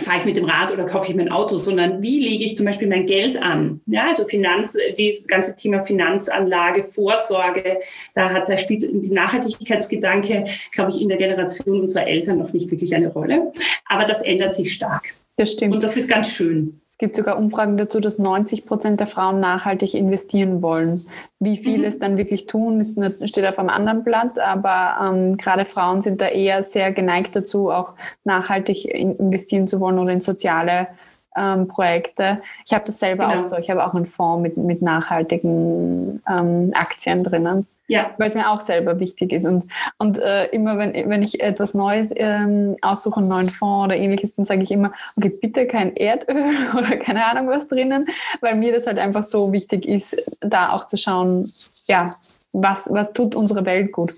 fahre 0.02 0.18
ich 0.18 0.26
mit 0.26 0.38
dem 0.38 0.46
Rad 0.46 0.72
oder 0.72 0.86
kaufe 0.86 1.10
ich 1.10 1.16
mein 1.16 1.32
Auto, 1.32 1.58
sondern 1.58 2.02
wie 2.02 2.20
lege 2.20 2.44
ich 2.44 2.58
zum 2.58 2.66
Beispiel 2.66 2.88
mein 2.88 3.06
Geld 3.06 3.42
an? 3.42 3.82
Ja, 3.86 4.08
also 4.08 4.26
Finanz, 4.26 4.78
das 4.98 5.28
ganze 5.28 5.56
Thema 5.56 5.84
Finanzanlage, 5.84 6.84
Vorsorge, 6.84 7.80
da 8.16 8.30
hat, 8.30 8.50
da 8.50 8.58
spielt 8.58 8.84
die 8.84 9.12
Nachhaltigkeitsgedanke, 9.12 10.46
glaube 10.72 10.92
ich, 10.92 11.02
in 11.02 11.10
der 11.10 11.18
Generation 11.18 11.82
unserer 11.82 12.08
Eltern 12.08 12.40
noch 12.40 12.54
nicht 12.54 12.70
wirklich 12.72 12.96
eine 12.96 13.10
Rolle. 13.10 13.52
Aber 13.86 14.06
das 14.06 14.22
ändert 14.22 14.56
sich 14.56 14.74
stark. 14.74 15.10
Das 15.36 15.52
stimmt. 15.52 15.74
Und 15.74 15.84
das 15.84 15.98
ist 15.98 16.10
ganz 16.10 16.30
schön. 16.30 16.80
Es 17.04 17.08
gibt 17.08 17.18
sogar 17.18 17.38
Umfragen 17.38 17.76
dazu, 17.76 18.00
dass 18.00 18.18
90 18.18 18.66
Prozent 18.66 19.02
der 19.02 19.08
Frauen 19.08 19.42
nachhaltig 19.42 19.94
investieren 19.94 20.62
wollen. 20.62 21.02
Wie 21.38 21.58
viele 21.58 21.80
mhm. 21.80 21.84
es 21.84 22.00
dann 22.00 22.16
wirklich 22.16 22.48
tun, 22.48 22.80
ist, 22.80 22.98
steht 23.28 23.46
auf 23.46 23.60
einem 23.60 23.68
anderen 23.68 24.06
Blatt, 24.06 24.40
aber 24.40 24.96
ähm, 25.06 25.36
gerade 25.36 25.66
Frauen 25.66 26.00
sind 26.00 26.22
da 26.22 26.28
eher 26.28 26.64
sehr 26.64 26.94
geneigt 26.94 27.36
dazu, 27.36 27.72
auch 27.72 27.96
nachhaltig 28.24 28.86
investieren 28.86 29.68
zu 29.68 29.82
wollen 29.82 30.00
oder 30.00 30.14
in 30.14 30.22
soziale 30.22 30.88
ähm, 31.36 31.68
Projekte. 31.68 32.40
Ich 32.66 32.74
habe 32.74 32.86
das 32.86 33.00
selber 33.00 33.28
genau. 33.28 33.42
auch 33.42 33.44
so. 33.44 33.58
Ich 33.58 33.70
habe 33.70 33.86
auch 33.86 33.94
einen 33.94 34.06
Fonds 34.06 34.42
mit, 34.42 34.56
mit 34.56 34.82
nachhaltigen 34.82 36.24
ähm, 36.26 36.72
Aktien 36.74 37.22
drinnen. 37.22 37.68
Ja. 37.88 38.12
Weil 38.18 38.28
es 38.28 38.36
mir 38.36 38.50
auch 38.50 38.62
selber 38.62 39.00
wichtig 39.00 39.34
ist. 39.34 39.46
Und, 39.46 39.66
und 39.98 40.18
äh, 40.18 40.46
immer, 40.48 40.78
wenn, 40.78 40.94
wenn 41.10 41.22
ich 41.22 41.42
etwas 41.42 41.74
Neues 41.74 42.12
ähm, 42.16 42.78
aussuche, 42.82 43.20
einen 43.20 43.30
neuen 43.30 43.50
Fonds 43.50 43.86
oder 43.86 43.98
ähnliches, 43.98 44.34
dann 44.36 44.46
sage 44.46 44.64
ich 44.64 44.72
immer, 44.72 44.94
okay, 45.18 45.30
bitte 45.30 45.68
kein 45.68 45.96
Erdöl 45.96 46.56
oder 46.78 46.98
keine 46.98 47.26
Ahnung 47.26 47.48
was 47.50 47.68
drinnen, 47.68 48.08
weil 48.42 48.56
mir 48.56 48.72
das 48.72 48.88
halt 48.88 49.00
einfach 49.00 49.24
so 49.24 49.52
wichtig 49.52 49.86
ist, 49.86 50.16
da 50.40 50.72
auch 50.72 50.88
zu 50.88 50.98
schauen, 50.98 51.50
ja, 51.88 52.10
was, 52.54 52.90
was 52.92 53.14
tut 53.14 53.36
unsere 53.36 53.66
Welt 53.66 53.92
gut. 53.92 54.14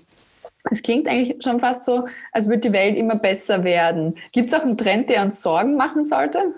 Es 0.70 0.82
klingt 0.82 1.08
eigentlich 1.08 1.42
schon 1.42 1.60
fast 1.60 1.84
so, 1.84 2.06
als 2.32 2.48
würde 2.48 2.68
die 2.68 2.72
Welt 2.72 2.96
immer 2.96 3.16
besser 3.16 3.64
werden. 3.64 4.16
Gibt 4.32 4.48
es 4.48 4.54
auch 4.54 4.62
einen 4.62 4.78
Trend, 4.78 5.10
der 5.10 5.22
uns 5.22 5.42
Sorgen 5.42 5.76
machen 5.76 6.04
sollte? 6.04 6.54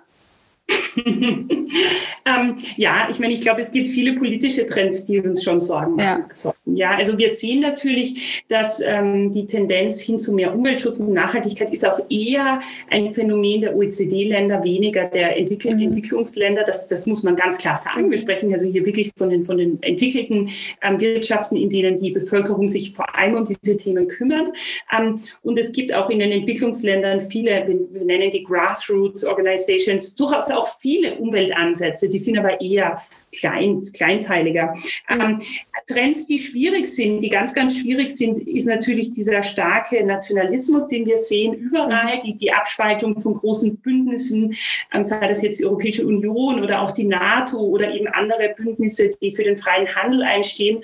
ähm, 0.97 2.57
ja, 2.77 3.09
ich 3.11 3.19
meine, 3.21 3.33
ich 3.33 3.41
glaube, 3.41 3.61
es 3.61 3.71
gibt 3.71 3.89
viele 3.89 4.15
politische 4.15 4.67
Trends, 4.67 5.07
die 5.07 5.21
uns 5.21 5.43
schon 5.43 5.61
Sorgen 5.61 5.97
machen. 5.97 6.25
Ja, 6.45 6.53
ja 6.75 6.91
also 6.91 7.19
wir 7.19 7.31
sehen 7.31 7.61
natürlich, 7.61 8.45
dass 8.49 8.81
ähm, 8.81 9.31
die 9.31 9.47
Tendenz 9.47 10.01
hin 10.01 10.19
zu 10.19 10.35
mehr 10.35 10.55
Umweltschutz 10.55 11.01
und 11.01 11.13
Nachhaltigkeit 11.13 11.73
ist 11.73 11.87
auch 11.87 12.01
eher 12.11 12.61
ein 12.91 13.13
Phänomen 13.13 13.61
der 13.61 13.77
OECD-Länder, 13.77 14.63
weniger 14.63 15.05
der 15.05 15.37
Entwickl 15.37 15.75
mhm. 15.75 15.81
Entwicklungsländer. 15.81 16.65
Das, 16.65 16.89
das 16.89 17.07
muss 17.07 17.23
man 17.23 17.37
ganz 17.37 17.59
klar 17.59 17.77
sagen. 17.77 18.11
Wir 18.11 18.19
sprechen 18.19 18.53
also 18.53 18.69
hier 18.69 18.85
wirklich 18.85 19.11
von 19.17 19.31
den, 19.31 19.45
von 19.45 19.59
den 19.59 19.83
entwickelten 19.83 20.51
ähm, 20.83 21.01
Wirtschaften, 21.01 21.57
in 21.57 21.71
denen 21.71 21.97
die 21.97 22.11
Bevölkerung 22.11 22.67
sich 22.67 22.93
vor 22.93 23.17
allem 23.17 23.35
um 23.35 23.45
diese 23.45 23.77
Themen 23.77 24.09
kümmert. 24.09 24.49
Ähm, 24.97 25.21
und 25.43 25.59
es 25.59 25.73
gibt 25.73 25.95
auch 25.95 26.11
in 26.11 26.19
den 26.19 26.33
Entwicklungsländern 26.33 27.21
viele, 27.21 27.67
wir, 27.67 28.05
nennen 28.05 28.31
die 28.31 28.43
Grassroots 28.43 29.25
Organizations, 29.25 30.15
durchaus 30.17 30.51
auch 30.51 30.69
viele 30.81 31.17
Umweltansätze, 31.17 32.09
die 32.09 32.19
sind 32.19 32.39
aber 32.39 32.61
eher 32.61 33.01
klein, 33.33 33.83
kleinteiliger. 33.95 34.75
Ähm, 35.09 35.41
Trends, 35.87 36.27
die 36.27 36.39
schwierig 36.39 36.89
sind, 36.89 37.21
die 37.21 37.31
ganz, 37.31 37.55
ganz 37.55 37.79
schwierig 37.79 38.11
sind, 38.11 38.39
ist 38.39 38.67
natürlich 38.67 39.11
dieser 39.11 39.43
starke 39.43 40.05
Nationalismus, 40.05 40.87
den 40.89 41.07
wir 41.07 41.17
sehen 41.17 41.55
überall, 41.55 42.21
die, 42.21 42.37
die 42.37 42.53
Abspaltung 42.53 43.21
von 43.21 43.35
großen 43.35 43.79
Bündnissen, 43.79 44.55
ähm, 44.93 45.03
sei 45.03 45.27
das 45.27 45.43
jetzt 45.43 45.61
die 45.61 45.65
Europäische 45.65 46.07
Union 46.07 46.63
oder 46.63 46.83
auch 46.83 46.91
die 46.91 47.05
NATO 47.05 47.59
oder 47.59 47.93
eben 47.93 48.09
andere 48.09 48.55
Bündnisse, 48.57 49.11
die 49.21 49.35
für 49.35 49.45
den 49.45 49.57
freien 49.57 49.95
Handel 49.95 50.23
einstehen 50.23 50.81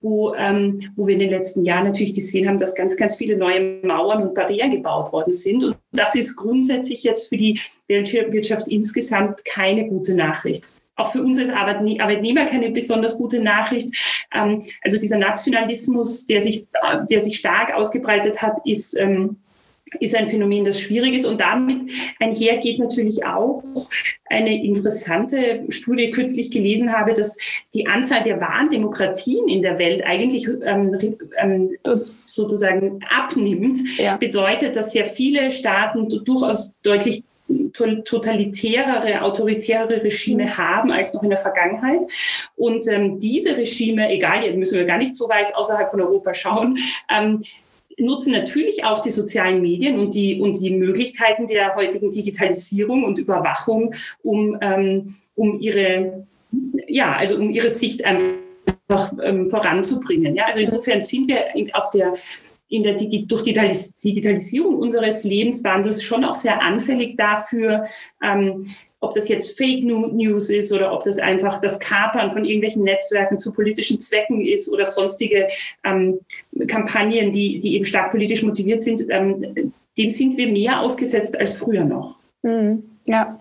wo, 0.00 0.34
ähm, 0.34 0.92
wo 0.94 1.06
wir 1.06 1.14
in 1.14 1.20
den 1.20 1.30
letzten 1.30 1.64
Jahren 1.64 1.84
natürlich 1.84 2.14
gesehen 2.14 2.48
haben, 2.48 2.58
dass 2.58 2.74
ganz, 2.74 2.96
ganz 2.96 3.16
viele 3.16 3.36
neue 3.36 3.80
Mauern 3.82 4.22
und 4.22 4.34
Barrieren 4.34 4.70
gebaut 4.70 5.12
worden 5.12 5.32
sind. 5.32 5.64
Und 5.64 5.76
das 5.90 6.14
ist 6.14 6.36
grundsätzlich 6.36 7.02
jetzt 7.02 7.28
für 7.28 7.36
die 7.36 7.58
Weltwirtschaft 7.88 8.68
insgesamt 8.68 9.44
keine 9.44 9.88
gute 9.88 10.14
Nachricht 10.14 10.68
auch 10.96 11.12
für 11.12 11.22
uns 11.22 11.38
als 11.38 11.50
Arbeitnehmer 11.50 12.46
keine 12.46 12.70
besonders 12.70 13.18
gute 13.18 13.40
Nachricht. 13.40 13.94
Ähm, 14.34 14.62
also 14.82 14.98
dieser 14.98 15.18
Nationalismus, 15.18 16.26
der 16.26 16.42
sich, 16.42 16.66
der 17.10 17.20
sich 17.20 17.36
stark 17.36 17.74
ausgebreitet 17.74 18.42
hat, 18.42 18.58
ist, 18.64 18.98
ähm, 18.98 19.36
ist 20.00 20.16
ein 20.16 20.28
Phänomen, 20.28 20.64
das 20.64 20.80
schwierig 20.80 21.14
ist. 21.14 21.26
Und 21.26 21.40
damit 21.40 21.84
einher 22.18 22.56
geht 22.56 22.78
natürlich 22.78 23.24
auch 23.24 23.62
eine 24.28 24.64
interessante 24.64 25.64
Studie 25.68 26.10
kürzlich 26.10 26.50
gelesen 26.50 26.92
habe, 26.92 27.14
dass 27.14 27.36
die 27.72 27.86
Anzahl 27.86 28.22
der 28.24 28.40
wahren 28.40 28.68
Demokratien 28.68 29.48
in 29.48 29.62
der 29.62 29.78
Welt 29.78 30.02
eigentlich 30.04 30.48
ähm, 30.64 30.98
ähm, 31.38 31.76
sozusagen 32.26 33.00
abnimmt. 33.08 33.78
Ja. 33.98 34.16
Bedeutet, 34.16 34.74
dass 34.74 34.92
sehr 34.92 35.04
viele 35.04 35.50
Staaten 35.52 36.08
durchaus 36.24 36.74
deutlich 36.82 37.22
totalitärere, 38.04 39.22
autoritärere 39.22 40.02
Regime 40.02 40.44
mhm. 40.44 40.56
haben 40.56 40.92
als 40.92 41.14
noch 41.14 41.22
in 41.22 41.30
der 41.30 41.38
Vergangenheit. 41.38 42.04
Und 42.56 42.86
ähm, 42.88 43.18
diese 43.18 43.56
Regime, 43.56 44.10
egal, 44.10 44.44
jetzt 44.44 44.56
müssen 44.56 44.78
wir 44.78 44.84
gar 44.84 44.98
nicht 44.98 45.14
so 45.14 45.28
weit 45.28 45.54
außerhalb 45.54 45.90
von 45.90 46.00
Europa 46.00 46.34
schauen, 46.34 46.78
ähm, 47.10 47.42
nutzen 47.98 48.32
natürlich 48.32 48.84
auch 48.84 49.00
die 49.00 49.10
sozialen 49.10 49.62
Medien 49.62 49.98
und 49.98 50.14
die, 50.14 50.40
und 50.40 50.60
die 50.60 50.70
Möglichkeiten 50.70 51.46
der 51.46 51.74
heutigen 51.74 52.10
Digitalisierung 52.10 53.04
und 53.04 53.18
Überwachung, 53.18 53.94
um, 54.22 54.58
ähm, 54.60 55.16
um 55.34 55.60
ihre, 55.60 56.26
ja, 56.86 57.16
also 57.16 57.36
um 57.36 57.50
ihre 57.50 57.70
Sicht 57.70 58.04
einfach 58.04 59.12
ähm, 59.22 59.46
voranzubringen. 59.46 60.34
Ja, 60.34 60.44
also 60.46 60.60
insofern 60.60 61.00
sind 61.00 61.28
wir 61.28 61.46
auf 61.72 61.90
der 61.90 62.14
in 62.68 62.82
der 62.82 62.94
Digi 62.94 63.26
durch 63.26 63.42
die 63.42 63.52
Digitalisierung 63.52 64.76
unseres 64.78 65.24
Lebenswandels 65.24 66.02
schon 66.02 66.24
auch 66.24 66.34
sehr 66.34 66.62
anfällig 66.62 67.16
dafür, 67.16 67.86
ähm, 68.22 68.74
ob 69.00 69.14
das 69.14 69.28
jetzt 69.28 69.56
Fake 69.56 69.84
News 69.84 70.50
ist 70.50 70.72
oder 70.72 70.92
ob 70.92 71.04
das 71.04 71.18
einfach 71.18 71.60
das 71.60 71.78
Kapern 71.78 72.32
von 72.32 72.44
irgendwelchen 72.44 72.82
Netzwerken 72.82 73.38
zu 73.38 73.52
politischen 73.52 74.00
Zwecken 74.00 74.44
ist 74.44 74.68
oder 74.68 74.84
sonstige 74.84 75.46
ähm, 75.84 76.18
Kampagnen, 76.66 77.30
die, 77.30 77.58
die 77.58 77.74
eben 77.74 77.84
stark 77.84 78.10
politisch 78.10 78.42
motiviert 78.42 78.82
sind, 78.82 79.04
ähm, 79.10 79.72
dem 79.96 80.10
sind 80.10 80.36
wir 80.36 80.48
mehr 80.48 80.80
ausgesetzt 80.80 81.38
als 81.38 81.56
früher 81.56 81.84
noch. 81.84 82.16
Mhm. 82.42 82.82
Ja, 83.06 83.40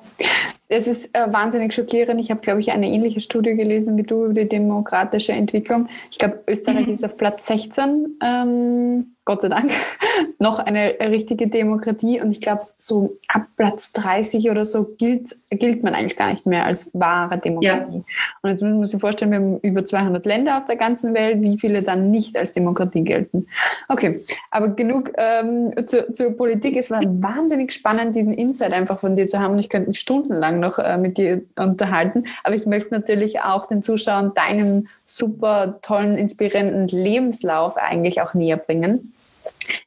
es 0.67 0.87
ist 0.87 1.15
äh, 1.15 1.31
wahnsinnig 1.31 1.73
schockierend. 1.73 2.19
Ich 2.21 2.29
habe, 2.29 2.41
glaube 2.41 2.59
ich, 2.59 2.71
eine 2.71 2.87
ähnliche 2.87 3.21
Studie 3.21 3.55
gelesen 3.55 3.97
wie 3.97 4.03
du 4.03 4.25
über 4.25 4.33
die 4.33 4.47
demokratische 4.47 5.31
Entwicklung. 5.31 5.87
Ich 6.11 6.17
glaube, 6.17 6.43
Österreich 6.47 6.87
mhm. 6.87 6.93
ist 6.93 7.05
auf 7.05 7.15
Platz 7.15 7.47
16 7.47 8.17
ähm, 8.23 9.14
Gott 9.25 9.41
sei 9.41 9.49
Dank, 9.49 9.71
noch 10.39 10.59
eine 10.59 10.95
richtige 10.99 11.47
Demokratie. 11.47 12.21
Und 12.21 12.31
ich 12.31 12.41
glaube, 12.41 12.67
so 12.77 13.17
ab 13.27 13.47
Platz 13.57 13.91
30 13.93 14.51
oder 14.51 14.65
so 14.65 14.83
gilt, 14.83 15.35
gilt 15.49 15.83
man 15.83 15.95
eigentlich 15.95 16.15
gar 16.15 16.29
nicht 16.29 16.45
mehr 16.45 16.65
als 16.65 16.91
wahre 16.93 17.39
Demokratie. 17.39 17.97
Ja. 17.97 18.03
Und 18.43 18.49
jetzt 18.51 18.61
muss 18.61 18.91
sich 18.91 19.01
vorstellen, 19.01 19.31
wir 19.31 19.39
haben 19.39 19.59
über 19.61 19.83
200 19.83 20.23
Länder 20.27 20.59
auf 20.59 20.67
der 20.67 20.75
ganzen 20.75 21.15
Welt, 21.15 21.41
wie 21.41 21.57
viele 21.57 21.81
dann 21.81 22.11
nicht 22.11 22.37
als 22.37 22.53
Demokratie 22.53 23.01
gelten. 23.01 23.47
Okay, 23.89 24.21
aber 24.51 24.69
genug 24.69 25.11
ähm, 25.17 25.73
zu, 25.87 26.13
zur 26.13 26.37
Politik. 26.37 26.77
Es 26.77 26.91
war 26.91 27.01
wahnsinnig 27.03 27.73
spannend, 27.73 28.15
diesen 28.15 28.33
Insight 28.33 28.73
einfach 28.73 28.99
von 28.99 29.15
dir 29.15 29.27
zu 29.27 29.39
haben. 29.39 29.53
Und 29.53 29.59
ich 29.59 29.69
könnte 29.69 29.89
mich 29.89 29.99
stundenlang 29.99 30.59
noch 30.59 30.77
äh, 30.77 30.97
mit 30.97 31.17
dir 31.17 31.41
unterhalten. 31.55 32.25
Aber 32.43 32.53
ich 32.53 32.67
möchte 32.67 32.93
natürlich 32.93 33.41
auch 33.41 33.65
den 33.65 33.81
Zuschauern 33.81 34.33
deinen 34.35 34.87
super 35.07 35.79
tollen, 35.81 36.15
inspirierenden 36.15 36.87
Lebenslauf 36.87 37.77
eigentlich 37.77 38.21
auch 38.21 38.35
näher 38.35 38.57
bringen. 38.57 39.13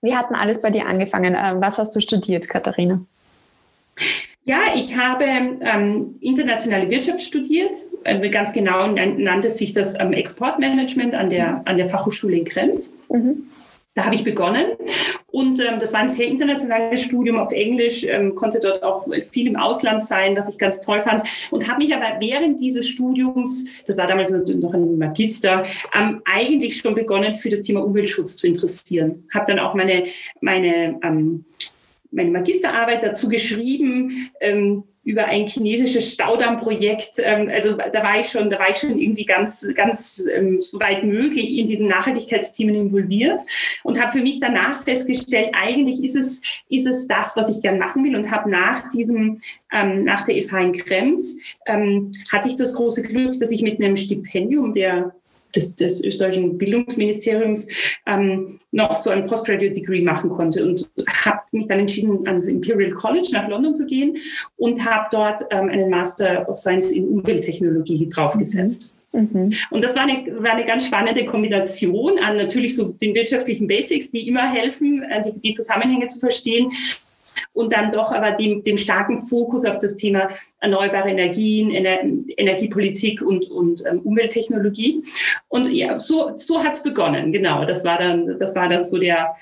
Wie 0.02 0.14
hat 0.14 0.30
denn 0.30 0.36
alles 0.36 0.62
bei 0.62 0.70
dir 0.70 0.86
angefangen? 0.86 1.34
Äh, 1.34 1.54
was 1.60 1.78
hast 1.78 1.94
du 1.94 2.00
studiert, 2.00 2.48
Katharina? 2.48 3.00
Ja, 4.44 4.60
ich 4.74 4.96
habe 4.96 5.24
ähm, 5.24 6.16
internationale 6.20 6.88
Wirtschaft 6.88 7.20
studiert. 7.20 7.76
Äh, 8.04 8.28
ganz 8.30 8.52
genau 8.52 8.86
nannte 8.86 9.50
sich 9.50 9.72
das 9.74 9.98
ähm, 10.00 10.14
Exportmanagement 10.14 11.14
an 11.14 11.28
der, 11.28 11.60
an 11.66 11.76
der 11.76 11.86
Fachhochschule 11.86 12.36
in 12.36 12.44
Krems. 12.44 12.96
Mhm. 13.10 13.48
Da 13.98 14.04
habe 14.04 14.14
ich 14.14 14.22
begonnen 14.22 14.66
und 15.26 15.58
ähm, 15.58 15.80
das 15.80 15.92
war 15.92 15.98
ein 15.98 16.08
sehr 16.08 16.28
internationales 16.28 17.02
Studium 17.02 17.36
auf 17.36 17.50
Englisch, 17.50 18.04
ähm, 18.04 18.36
konnte 18.36 18.60
dort 18.60 18.84
auch 18.84 19.08
viel 19.32 19.48
im 19.48 19.56
Ausland 19.56 20.04
sein, 20.04 20.36
was 20.36 20.48
ich 20.48 20.56
ganz 20.56 20.78
toll 20.78 21.00
fand 21.00 21.20
und 21.50 21.66
habe 21.66 21.78
mich 21.78 21.92
aber 21.92 22.20
während 22.20 22.60
dieses 22.60 22.88
Studiums, 22.88 23.82
das 23.86 23.98
war 23.98 24.06
damals 24.06 24.30
noch 24.30 24.72
ein 24.72 24.98
Magister, 24.98 25.64
ähm, 25.98 26.22
eigentlich 26.26 26.76
schon 26.76 26.94
begonnen 26.94 27.34
für 27.34 27.48
das 27.48 27.62
Thema 27.62 27.82
Umweltschutz 27.84 28.36
zu 28.36 28.46
interessieren. 28.46 29.24
Habe 29.34 29.46
dann 29.48 29.58
auch 29.58 29.74
meine, 29.74 30.04
meine 30.40 31.00
ähm, 31.02 31.44
meine 32.10 32.30
Magisterarbeit 32.30 33.02
dazu 33.02 33.28
geschrieben. 33.28 34.30
Ähm, 34.40 34.84
über 35.08 35.24
ein 35.24 35.46
chinesisches 35.46 36.12
Staudammprojekt. 36.12 37.12
Ähm, 37.16 37.48
also 37.50 37.72
da 37.72 38.02
war 38.02 38.20
ich 38.20 38.28
schon, 38.28 38.50
da 38.50 38.58
war 38.58 38.68
ich 38.68 38.76
schon 38.76 38.98
irgendwie 38.98 39.24
ganz, 39.24 39.66
ganz 39.74 40.28
ähm, 40.30 40.60
so 40.60 40.78
weit 40.80 41.02
möglich 41.02 41.56
in 41.56 41.64
diesen 41.64 41.86
Nachhaltigkeitsthemen 41.86 42.74
involviert 42.74 43.40
und 43.84 43.98
habe 43.98 44.12
für 44.12 44.20
mich 44.20 44.38
danach 44.38 44.82
festgestellt, 44.82 45.48
eigentlich 45.54 46.04
ist 46.04 46.14
es, 46.14 46.62
ist 46.68 46.86
es 46.86 47.08
das, 47.08 47.38
was 47.38 47.48
ich 47.48 47.62
gern 47.62 47.78
machen 47.78 48.04
will 48.04 48.16
und 48.16 48.30
habe 48.30 48.50
nach 48.50 48.90
diesem, 48.90 49.38
ähm, 49.72 50.04
nach 50.04 50.26
der 50.26 50.42
FH 50.42 50.60
in 50.60 50.72
Krems, 50.72 51.56
ähm, 51.64 52.12
hatte 52.30 52.48
ich 52.48 52.56
das 52.56 52.74
große 52.74 53.02
Glück, 53.02 53.38
dass 53.38 53.50
ich 53.50 53.62
mit 53.62 53.80
einem 53.80 53.96
Stipendium 53.96 54.74
der 54.74 55.14
des, 55.54 55.74
des 55.74 56.04
österreichischen 56.04 56.58
Bildungsministeriums 56.58 57.68
ähm, 58.06 58.58
noch 58.70 58.96
so 58.96 59.10
ein 59.10 59.26
Postgraduate 59.26 59.74
Degree 59.74 60.02
machen 60.02 60.30
konnte 60.30 60.64
und 60.66 60.88
habe 61.24 61.40
mich 61.52 61.66
dann 61.66 61.80
entschieden, 61.80 62.26
ans 62.26 62.46
Imperial 62.46 62.92
College 62.92 63.28
nach 63.32 63.48
London 63.48 63.74
zu 63.74 63.86
gehen 63.86 64.16
und 64.56 64.84
habe 64.84 65.06
dort 65.10 65.42
ähm, 65.50 65.68
einen 65.68 65.90
Master 65.90 66.48
of 66.48 66.58
Science 66.58 66.90
in 66.90 67.08
Umwelttechnologie 67.08 68.08
draufgesetzt. 68.08 68.96
Mhm. 69.12 69.30
mhm. 69.32 69.54
Und 69.70 69.82
das 69.82 69.96
war 69.96 70.02
eine, 70.02 70.42
war 70.42 70.52
eine 70.52 70.66
ganz 70.66 70.86
spannende 70.86 71.24
Kombination 71.24 72.18
an 72.18 72.36
natürlich 72.36 72.76
so 72.76 72.88
den 72.88 73.14
wirtschaftlichen 73.14 73.66
Basics, 73.66 74.10
die 74.10 74.28
immer 74.28 74.50
helfen, 74.50 75.02
äh, 75.02 75.22
die, 75.22 75.38
die 75.38 75.54
Zusammenhänge 75.54 76.08
zu 76.08 76.20
verstehen, 76.20 76.70
und 77.52 77.72
dann 77.72 77.90
doch 77.90 78.12
aber 78.12 78.32
dem, 78.32 78.62
dem 78.62 78.76
starken 78.76 79.26
Fokus 79.26 79.64
auf 79.64 79.78
das 79.78 79.96
Thema 79.96 80.28
erneuerbare 80.60 81.10
Energien, 81.10 81.70
Ener 81.70 81.98
Energiepolitik 82.36 83.22
und, 83.22 83.50
und 83.50 83.84
ähm, 83.90 84.00
Umwelttechnologie. 84.00 85.02
Und 85.48 85.70
ja, 85.72 85.98
so, 85.98 86.32
so 86.36 86.62
hat 86.62 86.74
es 86.74 86.82
begonnen, 86.82 87.32
genau. 87.32 87.64
Das 87.64 87.84
war 87.84 87.98
dann, 87.98 88.38
das 88.38 88.54
war 88.54 88.68
dann 88.68 88.84
so 88.84 88.98
der, 88.98 89.36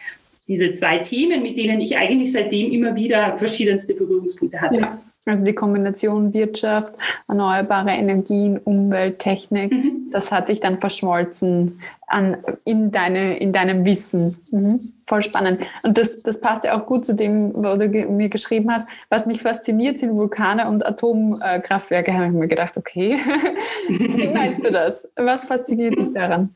diese 0.48 0.72
zwei 0.72 0.98
Themen, 0.98 1.42
mit 1.42 1.56
denen 1.56 1.80
ich 1.80 1.96
eigentlich 1.96 2.32
seitdem 2.32 2.70
immer 2.70 2.94
wieder 2.94 3.36
verschiedenste 3.36 3.94
Berührungspunkte 3.94 4.60
hatte. 4.60 4.80
Ja. 4.80 5.00
Also 5.26 5.44
die 5.44 5.54
Kombination 5.54 6.32
Wirtschaft, 6.32 6.94
erneuerbare 7.26 7.90
Energien, 7.90 8.58
Umwelt, 8.58 9.18
Technik, 9.18 9.72
mhm. 9.72 10.08
das 10.12 10.30
hat 10.30 10.46
sich 10.46 10.60
dann 10.60 10.78
verschmolzen 10.78 11.80
an, 12.06 12.36
in, 12.64 12.92
deine, 12.92 13.36
in 13.38 13.52
deinem 13.52 13.84
Wissen. 13.84 14.36
Mhm. 14.52 14.78
Voll 15.08 15.24
spannend. 15.24 15.62
Und 15.82 15.98
das, 15.98 16.22
das 16.22 16.40
passt 16.40 16.62
ja 16.62 16.80
auch 16.80 16.86
gut 16.86 17.04
zu 17.04 17.14
dem, 17.14 17.52
wo 17.54 17.76
du 17.76 17.88
mir 17.88 18.28
geschrieben 18.28 18.70
hast. 18.72 18.88
Was 19.10 19.26
mich 19.26 19.42
fasziniert, 19.42 19.98
sind 19.98 20.14
Vulkane 20.14 20.68
und 20.68 20.86
Atomkraftwerke. 20.86 22.14
Habe 22.14 22.26
ich 22.26 22.32
mir 22.32 22.46
gedacht, 22.46 22.76
okay, 22.76 23.18
wie 23.88 24.28
meinst 24.28 24.64
du 24.64 24.70
das? 24.70 25.10
Was 25.16 25.42
fasziniert 25.42 25.98
dich 25.98 26.12
daran? 26.14 26.50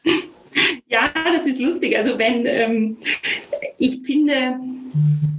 Ja, 0.88 1.10
das 1.32 1.44
ist 1.46 1.58
lustig. 1.58 1.96
Also 1.98 2.16
wenn 2.18 2.46
ähm, 2.46 2.96
ich 3.78 4.02
finde, 4.04 4.60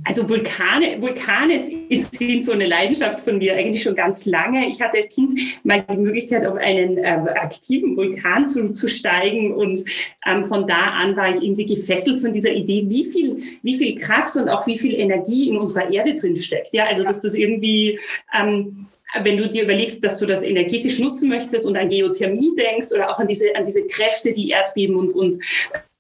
also 0.03 0.27
Vulkane, 0.27 1.01
Vulkane 1.01 1.61
ist, 1.89 2.15
sind 2.15 2.43
so 2.43 2.51
eine 2.51 2.67
Leidenschaft 2.67 3.21
von 3.21 3.37
mir 3.37 3.55
eigentlich 3.55 3.83
schon 3.83 3.95
ganz 3.95 4.25
lange. 4.25 4.67
Ich 4.67 4.81
hatte 4.81 4.97
als 4.97 5.09
Kind 5.09 5.33
mal 5.63 5.83
die 5.91 5.97
Möglichkeit, 5.97 6.45
auf 6.45 6.55
einen 6.55 6.97
äh, 6.97 7.07
aktiven 7.35 7.95
Vulkan 7.95 8.47
zu, 8.47 8.73
zu 8.73 8.87
steigen 8.87 9.53
und 9.53 9.83
ähm, 10.25 10.45
von 10.45 10.67
da 10.67 10.91
an 10.91 11.15
war 11.15 11.29
ich 11.29 11.41
irgendwie 11.41 11.65
gefesselt 11.65 12.19
von 12.19 12.33
dieser 12.33 12.51
Idee, 12.51 12.85
wie 12.87 13.05
viel, 13.05 13.37
wie 13.61 13.77
viel 13.77 13.99
Kraft 13.99 14.35
und 14.35 14.49
auch 14.49 14.65
wie 14.67 14.77
viel 14.77 14.93
Energie 14.93 15.49
in 15.49 15.57
unserer 15.57 15.91
Erde 15.91 16.15
drin 16.15 16.35
steckt. 16.35 16.73
Ja, 16.73 16.85
also 16.85 17.03
dass 17.03 17.21
das 17.21 17.33
irgendwie 17.33 17.99
ähm, 18.37 18.87
wenn 19.23 19.37
du 19.37 19.49
dir 19.49 19.63
überlegst, 19.63 20.03
dass 20.03 20.15
du 20.15 20.25
das 20.25 20.43
energetisch 20.43 20.99
nutzen 20.99 21.29
möchtest 21.29 21.65
und 21.65 21.77
an 21.77 21.89
Geothermie 21.89 22.55
denkst 22.55 22.93
oder 22.93 23.09
auch 23.09 23.19
an 23.19 23.27
diese, 23.27 23.53
an 23.55 23.63
diese 23.63 23.85
Kräfte, 23.85 24.31
die 24.31 24.49
Erdbeben 24.49 24.95
und, 24.95 25.13
und 25.13 25.37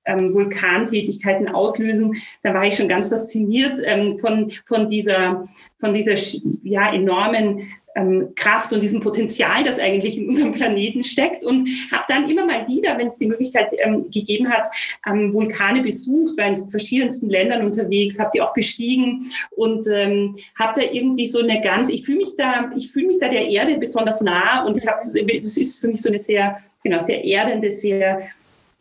ähm, 0.05 0.33
Vulkantätigkeiten 0.33 1.47
auslösen, 1.47 2.15
da 2.43 2.53
war 2.53 2.65
ich 2.65 2.75
schon 2.75 2.87
ganz 2.87 3.09
fasziniert 3.09 3.77
ähm, 3.83 4.17
von, 4.19 4.51
von 4.65 4.87
dieser, 4.87 5.47
von 5.77 5.93
dieser 5.93 6.15
ja, 6.63 6.93
enormen 6.93 7.67
ähm, 7.95 8.33
Kraft 8.35 8.73
und 8.73 8.81
diesem 8.81 9.01
Potenzial, 9.01 9.63
das 9.63 9.79
eigentlich 9.79 10.17
in 10.17 10.29
unserem 10.29 10.51
Planeten 10.51 11.03
steckt. 11.03 11.43
Und 11.43 11.67
habe 11.91 12.03
dann 12.07 12.29
immer 12.29 12.45
mal 12.45 12.67
wieder, 12.67 12.97
wenn 12.97 13.07
es 13.07 13.17
die 13.17 13.27
Möglichkeit 13.27 13.71
ähm, 13.77 14.09
gegeben 14.09 14.49
hat, 14.49 14.67
ähm, 15.05 15.33
Vulkane 15.33 15.81
besucht, 15.81 16.37
war 16.37 16.47
in 16.47 16.69
verschiedensten 16.69 17.29
Ländern 17.29 17.65
unterwegs, 17.65 18.19
habe 18.19 18.29
die 18.33 18.41
auch 18.41 18.53
bestiegen 18.53 19.25
und 19.51 19.85
ähm, 19.87 20.35
habe 20.57 20.81
da 20.81 20.91
irgendwie 20.91 21.25
so 21.25 21.39
eine 21.39 21.61
ganz, 21.61 21.89
ich 21.89 22.05
fühle 22.05 22.19
mich 22.19 22.35
da, 22.37 22.71
ich 22.75 22.91
fühle 22.91 23.07
mich 23.07 23.19
da 23.19 23.27
der 23.27 23.47
Erde 23.47 23.77
besonders 23.77 24.21
nah 24.21 24.63
und 24.65 24.77
ich 24.77 24.87
habe, 24.87 24.99
das 24.99 25.57
ist 25.57 25.79
für 25.79 25.87
mich 25.87 26.01
so 26.01 26.09
eine 26.09 26.19
sehr, 26.19 26.59
genau, 26.83 27.03
sehr 27.03 27.23
erdende, 27.23 27.71
sehr 27.71 28.29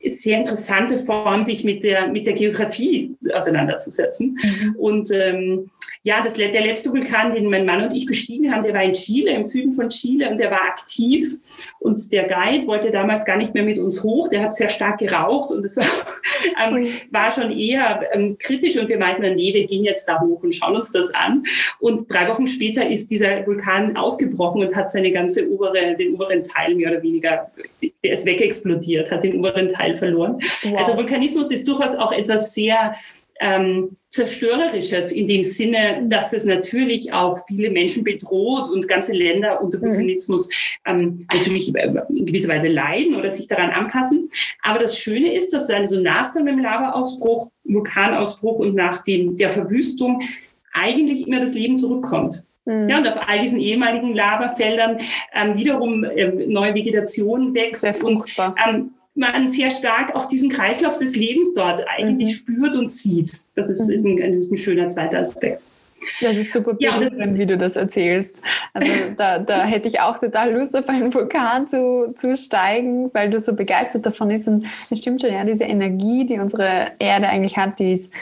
sehr 0.04 0.38
interessante 0.38 0.98
Form, 0.98 1.42
sich 1.42 1.64
mit 1.64 1.84
der, 1.84 2.08
mit 2.08 2.26
der 2.26 2.32
Geografie 2.32 3.16
auseinanderzusetzen. 3.32 4.38
Mhm. 4.42 4.76
Und 4.76 5.10
ähm, 5.12 5.70
ja, 6.02 6.22
das, 6.22 6.32
der 6.32 6.50
letzte 6.50 6.90
Vulkan, 6.90 7.32
den 7.32 7.50
mein 7.50 7.66
Mann 7.66 7.82
und 7.82 7.92
ich 7.92 8.06
bestiegen 8.06 8.50
haben, 8.50 8.62
der 8.62 8.72
war 8.72 8.82
in 8.82 8.94
Chile, 8.94 9.32
im 9.32 9.44
Süden 9.44 9.72
von 9.72 9.90
Chile 9.90 10.30
und 10.30 10.40
der 10.40 10.50
war 10.50 10.62
aktiv. 10.62 11.36
Und 11.78 12.10
der 12.10 12.24
Guide 12.24 12.66
wollte 12.66 12.90
damals 12.90 13.26
gar 13.26 13.36
nicht 13.36 13.52
mehr 13.52 13.64
mit 13.64 13.78
uns 13.78 14.02
hoch. 14.02 14.28
Der 14.30 14.42
hat 14.42 14.54
sehr 14.54 14.70
stark 14.70 14.98
geraucht 14.98 15.50
und 15.50 15.62
es 15.62 15.76
war, 15.76 15.84
ähm, 16.74 16.88
war 17.10 17.30
schon 17.30 17.52
eher 17.52 18.00
ähm, 18.14 18.38
kritisch. 18.38 18.78
Und 18.78 18.88
wir 18.88 18.98
meinten, 18.98 19.34
nee, 19.34 19.52
wir 19.52 19.66
gehen 19.66 19.84
jetzt 19.84 20.08
da 20.08 20.22
hoch 20.22 20.42
und 20.42 20.54
schauen 20.54 20.76
uns 20.76 20.90
das 20.90 21.12
an. 21.12 21.44
Und 21.80 22.10
drei 22.10 22.28
Wochen 22.28 22.46
später 22.46 22.88
ist 22.88 23.10
dieser 23.10 23.46
Vulkan 23.46 23.94
ausgebrochen 23.98 24.62
und 24.62 24.74
hat 24.74 24.88
seine 24.88 25.10
ganze 25.10 25.50
obere, 25.50 25.96
den 25.96 26.14
oberen 26.14 26.42
Teil 26.42 26.76
mehr 26.76 26.92
oder 26.92 27.02
weniger, 27.02 27.50
der 28.02 28.12
ist 28.12 28.24
wegexplodiert, 28.24 29.10
hat 29.10 29.22
den 29.22 29.38
oberen 29.38 29.68
Teil 29.68 29.92
verloren. 29.92 30.38
Wow. 30.62 30.78
Also 30.78 30.96
Vulkanismus 30.96 31.50
ist 31.50 31.68
durchaus 31.68 31.94
auch 31.94 32.12
etwas 32.12 32.54
sehr 32.54 32.94
ähm, 33.38 33.96
Zerstörerisches 34.10 35.12
in 35.12 35.28
dem 35.28 35.44
Sinne, 35.44 36.04
dass 36.08 36.32
es 36.32 36.44
natürlich 36.44 37.12
auch 37.12 37.38
viele 37.46 37.70
Menschen 37.70 38.02
bedroht 38.02 38.68
und 38.68 38.88
ganze 38.88 39.12
Länder 39.12 39.62
unter 39.62 39.80
Vulkanismus 39.80 40.48
mhm. 40.84 40.92
ähm, 40.92 41.26
natürlich 41.32 41.72
in 41.72 42.26
gewisser 42.26 42.48
Weise 42.48 42.66
leiden 42.66 43.14
oder 43.14 43.30
sich 43.30 43.46
daran 43.46 43.70
anpassen. 43.70 44.28
Aber 44.62 44.80
das 44.80 44.98
Schöne 44.98 45.32
ist, 45.32 45.52
dass 45.52 45.70
also 45.70 46.00
nach 46.00 46.32
so 46.32 46.40
einem 46.40 46.58
Lavaausbruch, 46.58 47.50
Vulkanausbruch 47.62 48.58
und 48.58 48.74
nach 48.74 49.02
dem, 49.04 49.36
der 49.36 49.48
Verwüstung 49.48 50.20
eigentlich 50.72 51.28
immer 51.28 51.38
das 51.38 51.54
Leben 51.54 51.76
zurückkommt. 51.76 52.44
Mhm. 52.64 52.88
Ja, 52.88 52.98
und 52.98 53.06
auf 53.06 53.28
all 53.28 53.38
diesen 53.38 53.60
ehemaligen 53.60 54.14
Lavafeldern 54.14 54.98
ähm, 55.34 55.56
wiederum 55.56 56.02
äh, 56.02 56.46
neue 56.46 56.74
Vegetation 56.74 57.54
wächst 57.54 58.02
und 58.02 58.24
ähm, 58.38 58.90
man 59.14 59.48
sehr 59.48 59.70
stark 59.70 60.14
auch 60.14 60.26
diesen 60.26 60.48
Kreislauf 60.48 60.98
des 60.98 61.16
Lebens 61.16 61.52
dort 61.54 61.84
eigentlich 61.88 62.28
mhm. 62.28 62.54
spürt 62.54 62.76
und 62.76 62.90
sieht. 62.90 63.40
Das 63.68 63.80
ist, 63.80 63.88
mhm. 63.88 63.94
ist, 63.94 64.04
ein, 64.04 64.18
ist, 64.18 64.52
ein, 64.52 64.56
schöner 64.56 64.88
zweiter 64.88 65.18
Aspekt. 65.18 65.62
Das 66.22 66.34
ist 66.34 66.52
super 66.52 66.74
berührend, 66.74 67.18
ja, 67.18 67.38
wie 67.38 67.46
du 67.46 67.58
das 67.58 67.76
erzählst. 67.76 68.40
Also 68.72 68.90
da, 69.16 69.38
da 69.38 69.64
hätte 69.64 69.88
ich 69.88 70.00
auch 70.00 70.18
total 70.18 70.52
Lust, 70.52 70.76
auf 70.76 70.88
einen 70.88 71.12
Vulkan 71.12 71.68
zu, 71.68 72.14
zu 72.16 72.36
steigen, 72.36 73.10
weil 73.12 73.28
du 73.28 73.38
so 73.38 73.54
begeistert 73.54 74.06
davon 74.06 74.28
bist. 74.28 74.48
Und 74.48 74.64
es 74.90 74.98
stimmt 74.98 75.20
schon, 75.20 75.32
ja, 75.32 75.44
diese 75.44 75.64
Energie, 75.64 76.26
die 76.26 76.38
unsere 76.38 76.92
Erde 76.98 77.28
eigentlich 77.28 77.56
hat, 77.58 77.78
die 77.78 77.92
ist 77.92 78.12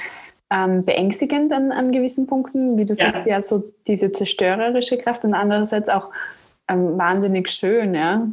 ähm, 0.50 0.84
beängstigend 0.84 1.52
an, 1.52 1.70
an 1.70 1.92
gewissen 1.92 2.26
Punkten. 2.26 2.76
Wie 2.78 2.84
du 2.84 2.94
ja. 2.94 3.06
sagst, 3.06 3.26
ja, 3.26 3.40
so 3.42 3.64
diese 3.86 4.12
zerstörerische 4.12 4.98
Kraft 4.98 5.24
und 5.24 5.34
andererseits 5.34 5.88
auch 5.88 6.08
ähm, 6.68 6.98
wahnsinnig 6.98 7.48
schön, 7.48 7.94
ja 7.94 8.26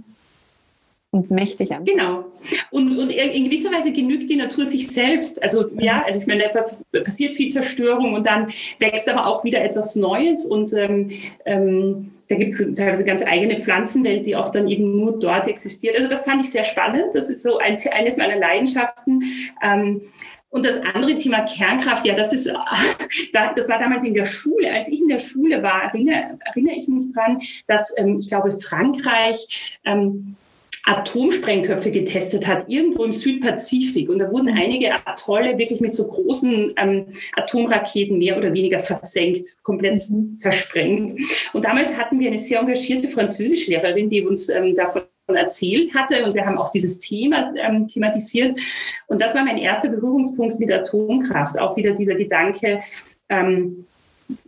und 1.15 1.31
mächtig 1.31 1.71
an. 1.71 1.85
Genau. 1.85 2.25
Und, 2.71 2.97
und 2.97 3.11
in 3.11 3.45
gewisser 3.45 3.71
Weise 3.71 3.91
genügt 3.91 4.29
die 4.29 4.35
Natur 4.35 4.65
sich 4.65 4.87
selbst. 4.87 5.41
Also 5.41 5.65
ja, 5.77 6.03
also 6.05 6.19
ich 6.19 6.27
meine, 6.27 6.49
da 6.53 6.99
passiert 6.99 7.33
viel 7.33 7.49
Zerstörung 7.49 8.13
und 8.13 8.25
dann 8.25 8.47
wächst 8.79 9.09
aber 9.09 9.25
auch 9.25 9.43
wieder 9.43 9.63
etwas 9.63 9.95
Neues 9.95 10.45
und 10.45 10.73
ähm, 10.73 11.09
ähm, 11.45 12.11
da 12.27 12.35
gibt 12.35 12.53
es 12.53 12.75
teilweise 12.75 13.05
ganz 13.05 13.23
eigene 13.23 13.59
Pflanzenwelt, 13.59 14.25
die 14.25 14.35
auch 14.35 14.49
dann 14.49 14.67
eben 14.67 14.97
nur 14.97 15.19
dort 15.19 15.47
existiert. 15.47 15.95
Also 15.95 16.07
das 16.07 16.25
fand 16.25 16.43
ich 16.43 16.49
sehr 16.49 16.63
spannend. 16.63 17.13
Das 17.13 17.29
ist 17.29 17.43
so 17.43 17.59
ein, 17.59 17.77
eines 17.91 18.17
meiner 18.17 18.37
Leidenschaften. 18.37 19.23
Ähm, 19.61 20.01
und 20.49 20.65
das 20.65 20.79
andere 20.93 21.15
Thema 21.17 21.41
Kernkraft, 21.41 22.05
ja, 22.05 22.15
das 22.15 22.33
ist, 22.33 22.47
das 23.33 23.69
war 23.69 23.77
damals 23.77 24.03
in 24.03 24.13
der 24.13 24.25
Schule. 24.25 24.73
Als 24.73 24.87
ich 24.87 25.01
in 25.01 25.07
der 25.07 25.19
Schule 25.19 25.61
war, 25.61 25.83
erinnere, 25.83 26.39
erinnere 26.45 26.75
ich 26.75 26.87
mich 26.87 27.13
dran, 27.13 27.41
dass 27.67 27.93
ähm, 27.97 28.17
ich 28.19 28.27
glaube, 28.29 28.49
Frankreich 28.51 29.77
ähm, 29.85 30.35
Atomsprengköpfe 30.85 31.91
getestet 31.91 32.45
hat, 32.45 32.69
irgendwo 32.69 33.03
im 33.03 33.11
Südpazifik. 33.11 34.09
Und 34.09 34.19
da 34.19 34.31
wurden 34.31 34.49
einige 34.49 34.93
Atolle 34.93 35.57
wirklich 35.57 35.81
mit 35.81 35.93
so 35.93 36.07
großen 36.07 36.73
ähm, 36.77 37.07
Atomraketen 37.35 38.19
mehr 38.19 38.37
oder 38.37 38.53
weniger 38.53 38.79
versenkt, 38.79 39.57
komplett 39.63 40.01
zersprengt. 40.37 41.19
Und 41.53 41.65
damals 41.65 41.97
hatten 41.97 42.19
wir 42.19 42.27
eine 42.27 42.37
sehr 42.37 42.59
engagierte 42.59 43.07
Französischlehrerin, 43.07 44.09
die 44.09 44.23
uns 44.23 44.49
ähm, 44.49 44.75
davon 44.75 45.03
erzählt 45.33 45.95
hatte 45.95 46.23
und 46.23 46.35
wir 46.35 46.45
haben 46.45 46.59
auch 46.59 46.69
dieses 46.69 46.99
Thema 46.99 47.51
ähm, 47.57 47.87
thematisiert. 47.87 48.59
Und 49.07 49.21
das 49.21 49.33
war 49.33 49.43
mein 49.43 49.57
erster 49.57 49.89
Berührungspunkt 49.89 50.59
mit 50.59 50.71
Atomkraft. 50.71 51.59
Auch 51.59 51.75
wieder 51.77 51.93
dieser 51.93 52.13
Gedanke, 52.13 52.81
ähm, 53.29 53.87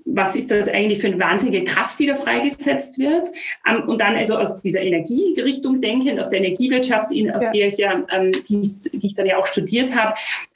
was 0.10 0.36
ist 0.36 0.52
das 0.52 0.68
eigentlich 0.68 1.00
für 1.00 1.08
eine 1.08 1.20
wahnsinnige 1.20 1.66
Kraft, 1.66 2.00
die 2.00 2.06
da 2.06 2.16
freigesetzt 2.16 2.98
wird? 2.98 3.28
Ähm, 3.70 3.88
und 3.88 4.00
dann 4.02 4.16
also 4.16 4.38
aus 4.38 4.62
dieser 4.62 4.82
Energierichtung 4.82 5.82
denken, 5.82 6.20
aus 6.20 6.30
der 6.30 6.40
Energiewirtschaft, 6.40 7.12
in, 7.12 7.30
aus 7.32 7.44
ja. 7.44 7.52
der 7.52 7.68
ich 7.68 7.78
ja, 7.78 8.06
ähm, 8.12 8.32
die, 8.48 8.74
die 8.94 9.06
ich 9.06 9.14
dann 9.14 9.26
ja 9.26 9.38
auch 9.38 9.46
studiert 9.46 9.96
habe, 9.96 10.14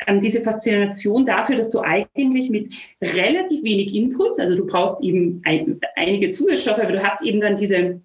ähm, 0.07 0.19
diese 0.19 0.41
Faszination 0.41 1.25
dafür, 1.25 1.55
dass 1.55 1.69
du 1.69 1.81
eigentlich 1.81 2.49
mit 2.49 2.69
relativ 3.01 3.63
wenig 3.63 3.93
Input, 3.93 4.39
also 4.39 4.55
du 4.55 4.65
brauchst 4.65 5.03
eben 5.03 5.41
ein, 5.45 5.79
einige 5.95 6.29
Zusatzstoffe, 6.29 6.79
aber 6.79 6.93
du 6.93 7.03
hast 7.03 7.23
eben 7.23 7.39
dann 7.39 7.55
diese 7.55 8.01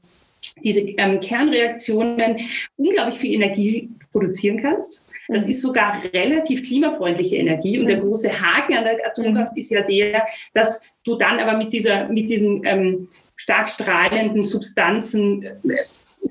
diese 0.62 0.80
ähm, 0.80 1.18
Kernreaktionen 1.18 2.36
unglaublich 2.76 3.18
viel 3.18 3.34
Energie 3.34 3.90
produzieren 4.12 4.58
kannst. 4.58 5.05
Das 5.28 5.44
mhm. 5.44 5.50
ist 5.50 5.62
sogar 5.62 5.96
relativ 6.12 6.62
klimafreundliche 6.62 7.36
Energie. 7.36 7.78
Und 7.78 7.86
der 7.86 7.98
mhm. 7.98 8.02
große 8.02 8.30
Haken 8.30 8.76
an 8.76 8.84
der 8.84 9.06
Atomkraft 9.06 9.52
mhm. 9.52 9.58
ist 9.58 9.70
ja 9.70 9.82
der, 9.82 10.26
dass 10.54 10.90
du 11.04 11.16
dann 11.16 11.38
aber 11.38 11.56
mit, 11.56 11.72
dieser, 11.72 12.08
mit 12.08 12.30
diesen 12.30 12.62
ähm, 12.64 13.08
stark 13.36 13.68
strahlenden 13.68 14.42
Substanzen 14.42 15.44
äh, 15.44 15.76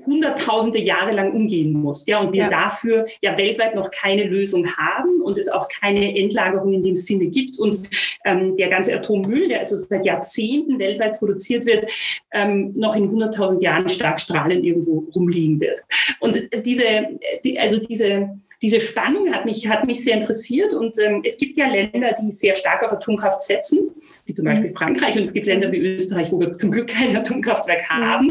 hunderttausende 0.04 0.78
Jahre 0.78 1.12
lang 1.12 1.32
umgehen 1.32 1.72
musst. 1.72 2.08
Ja, 2.08 2.20
und 2.20 2.32
wir 2.32 2.44
ja. 2.44 2.48
dafür 2.48 3.06
ja 3.22 3.36
weltweit 3.38 3.74
noch 3.74 3.90
keine 3.90 4.24
Lösung 4.24 4.66
haben 4.76 5.22
und 5.22 5.38
es 5.38 5.48
auch 5.48 5.68
keine 5.68 6.16
Endlagerung 6.18 6.72
in 6.74 6.82
dem 6.82 6.94
Sinne 6.94 7.26
gibt. 7.26 7.58
Und 7.58 7.78
ähm, 8.24 8.56
der 8.56 8.68
ganze 8.68 8.94
Atommüll, 8.94 9.48
der 9.48 9.60
also 9.60 9.76
seit 9.76 10.04
Jahrzehnten 10.04 10.78
weltweit 10.78 11.18
produziert 11.18 11.64
wird, 11.64 11.90
ähm, 12.32 12.72
noch 12.76 12.96
in 12.96 13.08
hunderttausend 13.08 13.62
Jahren 13.62 13.88
stark 13.88 14.20
strahlend 14.20 14.64
irgendwo 14.64 15.08
rumliegen 15.14 15.60
wird. 15.60 15.80
Und 16.20 16.42
diese, 16.64 17.18
die, 17.44 17.58
also 17.58 17.78
diese 17.78 18.38
diese 18.62 18.80
Spannung 18.80 19.32
hat 19.32 19.44
mich, 19.44 19.68
hat 19.68 19.86
mich 19.86 20.02
sehr 20.02 20.14
interessiert. 20.14 20.74
Und 20.74 20.98
ähm, 20.98 21.22
es 21.24 21.38
gibt 21.38 21.56
ja 21.56 21.66
Länder, 21.66 22.14
die 22.20 22.30
sehr 22.30 22.54
stark 22.54 22.82
auf 22.82 22.92
Atomkraft 22.92 23.42
setzen, 23.42 23.90
wie 24.24 24.32
zum 24.32 24.44
Beispiel 24.44 24.70
mhm. 24.70 24.76
Frankreich. 24.76 25.16
Und 25.16 25.22
es 25.22 25.32
gibt 25.32 25.46
Länder 25.46 25.70
wie 25.72 25.78
Österreich, 25.78 26.32
wo 26.32 26.40
wir 26.40 26.52
zum 26.52 26.70
Glück 26.70 26.88
kein 26.88 27.16
Atomkraftwerk 27.16 27.82
mhm. 27.90 28.06
haben. 28.06 28.30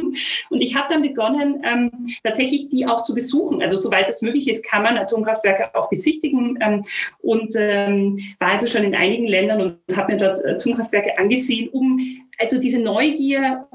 Und 0.49 0.61
ich 0.61 0.75
habe 0.75 0.87
dann 0.89 1.01
begonnen, 1.01 1.63
ähm, 1.63 1.91
tatsächlich 2.23 2.67
die 2.67 2.85
auch 2.85 3.01
zu 3.01 3.13
besuchen. 3.13 3.61
Also 3.61 3.77
soweit 3.77 4.09
es 4.09 4.21
möglich 4.21 4.47
ist, 4.47 4.65
kann 4.65 4.83
man 4.83 4.97
Atomkraftwerke 4.97 5.75
auch 5.75 5.89
besichtigen. 5.89 6.57
Ähm, 6.61 6.81
und 7.21 7.53
ähm, 7.57 8.17
war 8.39 8.49
also 8.51 8.67
schon 8.67 8.83
in 8.83 8.95
einigen 8.95 9.27
Ländern 9.27 9.61
und 9.61 9.97
habe 9.97 10.13
mir 10.13 10.17
dort 10.17 10.43
Atomkraftwerke 10.43 11.17
angesehen, 11.17 11.69
um 11.69 11.99
also 12.39 12.59
diese 12.59 12.81
Neugier 12.81 13.67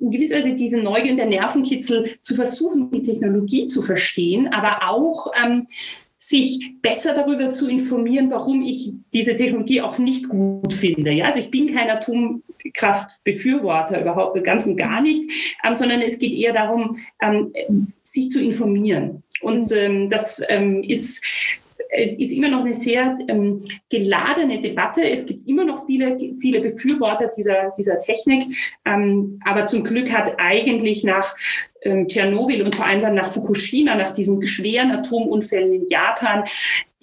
in 0.00 0.10
gewisser 0.10 0.36
Weise 0.36 0.54
diese 0.54 0.78
Neugier 0.78 1.12
und 1.12 1.18
der 1.18 1.26
Nervenkitzel 1.26 2.16
zu 2.22 2.34
versuchen, 2.34 2.90
die 2.90 3.02
Technologie 3.02 3.66
zu 3.66 3.82
verstehen, 3.82 4.48
aber 4.48 4.88
auch 4.88 5.30
ähm, 5.42 5.66
sich 6.22 6.74
besser 6.82 7.14
darüber 7.14 7.50
zu 7.50 7.66
informieren, 7.68 8.30
warum 8.30 8.60
ich 8.62 8.92
diese 9.12 9.34
Technologie 9.34 9.80
auch 9.80 9.96
nicht 9.98 10.28
gut 10.28 10.74
finde. 10.74 11.12
Ja, 11.12 11.24
also 11.26 11.38
ich 11.38 11.50
bin 11.50 11.74
kein 11.74 11.88
Atomkraftbefürworter 11.88 14.02
überhaupt 14.02 14.44
ganz 14.44 14.66
und 14.66 14.76
gar 14.76 15.00
nicht, 15.00 15.56
ähm, 15.64 15.74
sondern 15.74 16.02
es 16.02 16.18
geht 16.18 16.34
eher 16.34 16.52
darum, 16.52 16.98
ähm, 17.22 17.54
sich 18.02 18.30
zu 18.30 18.42
informieren. 18.42 19.22
Und 19.40 19.72
ähm, 19.72 20.10
das 20.10 20.42
ähm, 20.48 20.82
ist 20.82 21.24
es 21.92 22.14
ist 22.14 22.32
immer 22.32 22.48
noch 22.48 22.64
eine 22.64 22.74
sehr 22.74 23.18
ähm, 23.28 23.64
geladene 23.88 24.60
Debatte. 24.60 25.08
Es 25.08 25.26
gibt 25.26 25.48
immer 25.48 25.64
noch 25.64 25.86
viele, 25.86 26.16
viele 26.38 26.60
Befürworter 26.60 27.30
dieser, 27.36 27.72
dieser 27.76 27.98
Technik. 27.98 28.44
Ähm, 28.84 29.40
aber 29.44 29.66
zum 29.66 29.82
Glück 29.82 30.12
hat 30.12 30.34
eigentlich 30.38 31.04
nach 31.04 31.34
ähm, 31.82 32.06
Tschernobyl 32.06 32.62
und 32.62 32.74
vor 32.74 32.86
allem 32.86 33.00
dann 33.00 33.14
nach 33.14 33.30
Fukushima, 33.32 33.94
nach 33.94 34.12
diesen 34.12 34.44
schweren 34.46 34.90
Atomunfällen 34.90 35.72
in 35.72 35.84
Japan, 35.86 36.44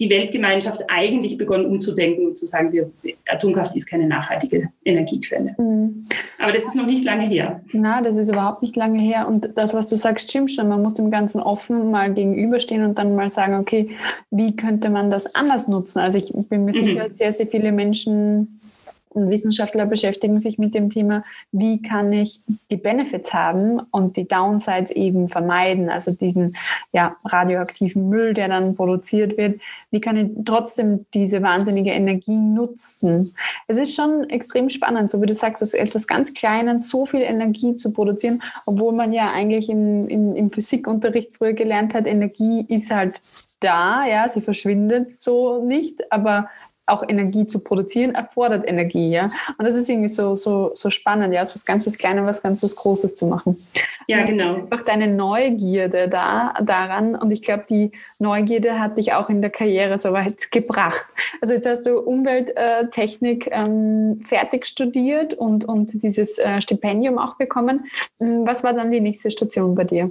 die 0.00 0.10
Weltgemeinschaft 0.10 0.84
eigentlich 0.88 1.36
begonnen 1.36 1.66
umzudenken 1.66 2.26
und 2.26 2.38
zu 2.38 2.46
sagen, 2.46 2.72
wir, 2.72 2.90
Atomkraft 3.26 3.74
ist 3.74 3.86
keine 3.90 4.06
nachhaltige 4.06 4.68
Energiequelle. 4.84 5.56
Mhm. 5.58 6.06
Aber 6.38 6.52
das 6.52 6.64
ist 6.64 6.76
noch 6.76 6.86
nicht 6.86 7.04
lange 7.04 7.26
her. 7.26 7.62
Na, 7.72 8.00
das 8.00 8.16
ist 8.16 8.30
überhaupt 8.30 8.62
nicht 8.62 8.76
lange 8.76 9.00
her. 9.00 9.26
Und 9.26 9.50
das, 9.56 9.74
was 9.74 9.88
du 9.88 9.96
sagst, 9.96 10.30
stimmt 10.30 10.52
schon. 10.52 10.68
Man 10.68 10.82
muss 10.82 10.94
dem 10.94 11.10
Ganzen 11.10 11.40
offen 11.40 11.90
mal 11.90 12.14
gegenüberstehen 12.14 12.84
und 12.84 12.96
dann 12.96 13.16
mal 13.16 13.28
sagen, 13.28 13.56
okay, 13.56 13.90
wie 14.30 14.54
könnte 14.54 14.88
man 14.88 15.10
das 15.10 15.34
anders 15.34 15.66
nutzen? 15.66 15.98
Also 15.98 16.18
ich 16.18 16.32
bin 16.48 16.64
mir 16.64 16.76
mhm. 16.76 16.86
sicher, 16.86 17.10
sehr, 17.10 17.32
sehr 17.32 17.48
viele 17.48 17.72
Menschen 17.72 18.57
und 19.18 19.30
Wissenschaftler 19.30 19.86
beschäftigen 19.86 20.38
sich 20.38 20.58
mit 20.58 20.74
dem 20.74 20.90
Thema, 20.90 21.24
wie 21.52 21.82
kann 21.82 22.12
ich 22.12 22.40
die 22.70 22.76
Benefits 22.76 23.34
haben 23.34 23.80
und 23.90 24.16
die 24.16 24.26
Downsides 24.26 24.90
eben 24.90 25.28
vermeiden, 25.28 25.90
also 25.90 26.12
diesen 26.12 26.56
ja, 26.92 27.16
radioaktiven 27.24 28.08
Müll, 28.08 28.34
der 28.34 28.48
dann 28.48 28.76
produziert 28.76 29.36
wird, 29.36 29.60
wie 29.90 30.00
kann 30.00 30.16
ich 30.16 30.30
trotzdem 30.44 31.06
diese 31.14 31.42
wahnsinnige 31.42 31.90
Energie 31.90 32.38
nutzen. 32.38 33.34
Es 33.66 33.78
ist 33.78 33.94
schon 33.94 34.28
extrem 34.30 34.70
spannend, 34.70 35.10
so 35.10 35.20
wie 35.22 35.26
du 35.26 35.34
sagst, 35.34 35.62
aus 35.62 35.74
etwas 35.74 36.06
ganz 36.06 36.34
Kleinen 36.34 36.78
so 36.78 37.06
viel 37.06 37.22
Energie 37.22 37.76
zu 37.76 37.92
produzieren, 37.92 38.42
obwohl 38.66 38.92
man 38.92 39.12
ja 39.12 39.32
eigentlich 39.32 39.68
im, 39.68 40.08
im, 40.08 40.36
im 40.36 40.50
Physikunterricht 40.50 41.36
früher 41.36 41.52
gelernt 41.52 41.94
hat, 41.94 42.06
Energie 42.06 42.64
ist 42.68 42.90
halt 42.90 43.20
da, 43.60 44.06
ja, 44.06 44.28
sie 44.28 44.40
verschwindet 44.40 45.10
so 45.10 45.64
nicht, 45.64 46.12
aber 46.12 46.48
auch 46.88 47.04
Energie 47.06 47.46
zu 47.46 47.60
produzieren, 47.60 48.14
erfordert 48.14 48.66
Energie, 48.66 49.10
ja. 49.10 49.28
Und 49.58 49.66
das 49.66 49.74
ist 49.74 49.88
irgendwie 49.88 50.08
so, 50.08 50.36
so, 50.36 50.70
so 50.74 50.90
spannend, 50.90 51.34
ja, 51.34 51.42
aus 51.42 51.54
was 51.54 51.64
ganz 51.64 51.86
was 51.86 51.98
Kleines, 51.98 52.26
was 52.26 52.42
ganz 52.42 52.62
was 52.62 52.76
Großes 52.76 53.14
zu 53.14 53.26
machen. 53.26 53.56
Ja, 54.06 54.24
genau. 54.24 54.54
Einfach 54.54 54.82
deine 54.82 55.08
Neugierde 55.08 56.08
da, 56.08 56.54
daran. 56.62 57.14
Und 57.14 57.30
ich 57.30 57.42
glaube, 57.42 57.64
die 57.68 57.92
Neugierde 58.18 58.78
hat 58.80 58.96
dich 58.96 59.12
auch 59.12 59.28
in 59.28 59.40
der 59.40 59.50
Karriere 59.50 59.98
so 59.98 60.12
weit 60.12 60.50
gebracht. 60.50 61.06
Also 61.40 61.54
jetzt 61.54 61.66
hast 61.66 61.86
du 61.86 61.98
Umwelttechnik 61.98 63.48
ähm, 63.50 64.20
fertig 64.26 64.66
studiert 64.66 65.34
und, 65.34 65.64
und 65.64 66.02
dieses 66.02 66.38
äh, 66.38 66.60
Stipendium 66.60 67.18
auch 67.18 67.36
bekommen. 67.36 67.84
Was 68.18 68.64
war 68.64 68.72
dann 68.72 68.90
die 68.90 69.00
nächste 69.00 69.30
Station 69.30 69.74
bei 69.74 69.84
dir? 69.84 70.10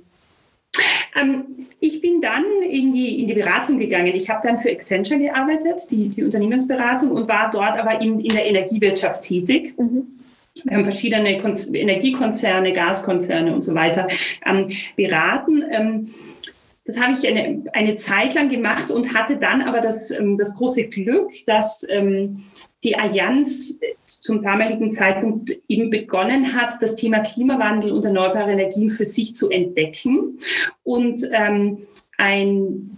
Ähm, 1.20 1.46
ich 1.80 2.02
bin 2.02 2.22
dann 2.22 2.44
in 2.68 2.92
die, 2.92 3.22
in 3.22 3.28
die 3.28 3.34
Beratung 3.34 3.78
gegangen. 3.80 4.16
Ich 4.16 4.30
habe 4.30 4.40
dann 4.44 4.60
für 4.60 4.70
Accenture 4.70 5.20
gearbeitet, 5.20 5.82
die, 5.92 6.10
die 6.10 6.24
Unternehmensberatung, 6.24 7.12
und 7.12 7.28
war 7.28 7.50
dort 7.52 7.78
aber 7.78 8.02
in, 8.02 8.20
in 8.20 8.30
der 8.30 8.46
Energiewirtschaft 8.46 9.24
tätig. 9.24 9.78
Mhm. 9.78 10.08
Wir 10.64 10.76
haben 10.76 10.84
verschiedene 10.84 11.38
Kon 11.38 11.54
Energiekonzerne, 11.74 12.72
Gaskonzerne 12.72 13.54
und 13.54 13.62
so 13.62 13.76
weiter 13.76 14.08
ähm, 14.46 14.72
beraten. 14.96 15.64
Ähm, 15.72 16.14
das 16.86 17.00
habe 17.00 17.14
ich 17.14 17.28
eine, 17.28 17.64
eine 17.74 17.96
Zeit 17.96 18.34
lang 18.34 18.50
gemacht 18.50 18.92
und 18.92 19.14
hatte 19.14 19.38
dann 19.38 19.62
aber 19.62 19.82
das, 19.82 20.10
ähm, 20.12 20.38
das 20.38 20.56
große 20.56 20.88
Glück, 20.88 21.32
dass 21.46 21.86
ähm, 21.90 22.46
die 22.84 22.96
Allianz 22.96 23.80
zum 24.28 24.42
damaligen 24.42 24.92
Zeitpunkt 24.92 25.58
eben 25.70 25.90
begonnen 25.90 26.54
hat, 26.54 26.74
das 26.82 26.98
Thema 26.98 27.22
Klimawandel 27.22 27.94
und 27.94 28.04
erneuerbare 28.04 28.52
Energien 28.52 28.90
für 28.90 29.06
sich 29.06 29.34
zu 29.36 29.50
entdecken. 29.50 30.38
Und 30.84 31.22
ähm, 31.32 31.88
ein 32.18 32.97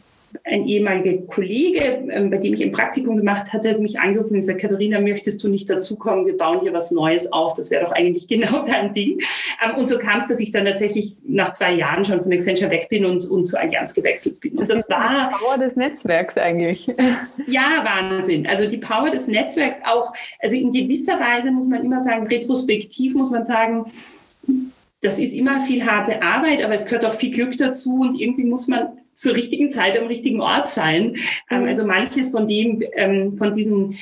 ein 0.49 0.67
ehemaliger 0.67 1.21
Kollege, 1.27 2.03
ähm, 2.09 2.29
bei 2.29 2.37
dem 2.37 2.53
ich 2.53 2.63
ein 2.63 2.71
Praktikum 2.71 3.17
gemacht 3.17 3.53
hatte, 3.53 3.69
hat 3.69 3.79
mich 3.79 3.99
angerufen 3.99 4.33
und 4.33 4.39
gesagt, 4.39 4.61
Katharina, 4.61 4.99
möchtest 4.99 5.43
du 5.43 5.49
nicht 5.49 5.69
dazukommen? 5.69 6.25
Wir 6.25 6.37
bauen 6.37 6.61
hier 6.61 6.73
was 6.73 6.91
Neues 6.91 7.31
auf. 7.31 7.53
Das 7.55 7.71
wäre 7.71 7.85
doch 7.85 7.91
eigentlich 7.91 8.27
genau 8.27 8.63
dein 8.63 8.93
Ding. 8.93 9.19
Ähm, 9.63 9.75
und 9.77 9.87
so 9.87 9.97
kam 9.97 10.17
es, 10.17 10.27
dass 10.27 10.39
ich 10.39 10.51
dann 10.51 10.65
tatsächlich 10.65 11.15
nach 11.23 11.51
zwei 11.51 11.73
Jahren 11.73 12.03
schon 12.03 12.21
von 12.21 12.31
Accenture 12.31 12.71
weg 12.71 12.87
bin 12.89 13.05
und, 13.05 13.25
und 13.29 13.45
zur 13.45 13.59
Allianz 13.59 13.93
gewechselt 13.93 14.39
bin. 14.39 14.55
Das, 14.55 14.67
das 14.67 14.79
ist 14.79 14.89
war 14.89 15.29
die 15.29 15.35
Power 15.35 15.57
des 15.57 15.75
Netzwerks 15.75 16.37
eigentlich. 16.37 16.89
Ja, 17.47 17.83
Wahnsinn. 17.83 18.45
Also 18.47 18.67
die 18.67 18.77
Power 18.77 19.09
des 19.09 19.27
Netzwerks 19.27 19.79
auch, 19.85 20.13
also 20.39 20.55
in 20.55 20.71
gewisser 20.71 21.19
Weise 21.19 21.51
muss 21.51 21.67
man 21.67 21.83
immer 21.83 22.01
sagen, 22.01 22.27
retrospektiv 22.27 23.15
muss 23.15 23.31
man 23.31 23.43
sagen, 23.43 23.91
das 25.01 25.17
ist 25.19 25.33
immer 25.33 25.59
viel 25.59 25.85
harte 25.85 26.21
Arbeit, 26.21 26.63
aber 26.63 26.73
es 26.73 26.85
gehört 26.85 27.05
auch 27.05 27.13
viel 27.13 27.31
Glück 27.31 27.57
dazu 27.57 28.01
und 28.01 28.19
irgendwie 28.19 28.43
muss 28.43 28.67
man 28.67 28.98
zur 29.19 29.35
richtigen 29.35 29.71
Zeit 29.71 29.99
am 29.99 30.07
richtigen 30.07 30.39
Ort 30.39 30.69
sein. 30.69 31.17
Ähm, 31.49 31.63
mhm. 31.63 31.67
Also 31.67 31.85
manches 31.85 32.29
von 32.29 32.45
dem, 32.45 32.81
ähm, 32.93 33.33
von 33.37 33.51
diesen 33.51 33.97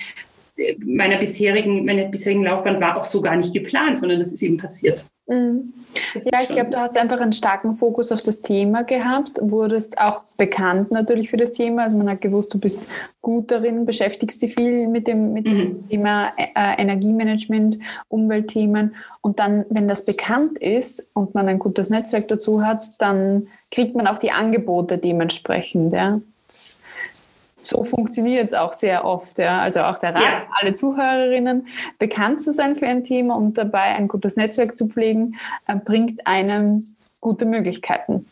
äh, 0.58 0.76
meiner 0.86 1.18
bisherigen, 1.18 1.86
meiner 1.86 2.06
bisherigen 2.06 2.44
Laufbahn 2.44 2.80
war 2.80 2.98
auch 2.98 3.06
so 3.06 3.22
gar 3.22 3.36
nicht 3.36 3.54
geplant, 3.54 3.98
sondern 3.98 4.20
das 4.20 4.32
ist 4.32 4.44
eben 4.44 4.58
passiert. 4.58 5.06
Mhm. 5.28 5.74
Ja, 6.16 6.42
ich 6.42 6.50
glaube, 6.50 6.70
du 6.70 6.78
hast 6.78 6.98
einfach 6.98 7.20
einen 7.20 7.34
starken 7.34 7.76
Fokus 7.76 8.12
auf 8.12 8.22
das 8.22 8.42
Thema 8.42 8.84
gehabt, 8.84 9.40
wurdest 9.42 9.98
auch 10.00 10.24
bekannt 10.38 10.92
natürlich 10.92 11.30
für 11.30 11.38
das 11.38 11.54
Thema. 11.54 11.84
Also 11.84 11.98
man 11.98 12.10
hat 12.10 12.22
gewusst, 12.22 12.54
du 12.54 12.60
bist 12.60 12.88
gut 13.22 13.52
darin, 13.52 13.86
beschäftigst 13.86 14.42
dich 14.42 14.56
viel 14.56 14.88
mit 14.88 15.08
dem, 15.08 15.34
mit 15.34 15.46
mhm. 15.46 15.58
dem 15.58 15.90
Thema 15.90 16.32
äh, 16.38 16.82
Energiemanagement, 16.82 17.80
Umweltthemen. 18.10 18.96
Und 19.22 19.40
dann, 19.40 19.66
wenn 19.70 19.88
das 19.88 20.06
bekannt 20.06 20.58
ist 20.58 21.06
und 21.14 21.36
man 21.36 21.48
ein 21.48 21.60
gutes 21.60 21.90
Netzwerk 21.90 22.28
dazu 22.28 22.66
hat, 22.66 22.86
dann 23.00 23.48
kriegt 23.72 23.96
man 23.96 24.08
auch 24.08 24.20
die 24.20 24.32
Angebote 24.32 24.98
dementsprechend. 24.98 25.94
Ja. 25.94 26.20
Das, 26.48 26.84
so 27.68 27.84
funktioniert 27.84 28.48
es 28.48 28.54
auch 28.54 28.74
sehr 28.74 29.06
oft. 29.06 29.38
Ja. 29.38 29.62
Also 29.62 29.82
auch 29.82 30.00
der 30.00 30.16
Rat, 30.16 30.24
ja. 30.24 30.44
alle 30.60 30.74
Zuhörerinnen, 30.74 31.68
bekannt 32.00 32.42
zu 32.42 32.54
sein 32.54 32.76
für 32.76 32.88
ein 32.88 33.04
Thema 33.04 33.36
und 33.36 33.58
dabei 33.58 33.96
ein 33.96 34.08
gutes 34.08 34.36
Netzwerk 34.36 34.78
zu 34.78 34.88
pflegen, 34.88 35.36
äh, 35.68 35.76
bringt 35.76 36.26
einem 36.26 36.84
gute 37.22 37.46
Möglichkeiten. 37.46 38.28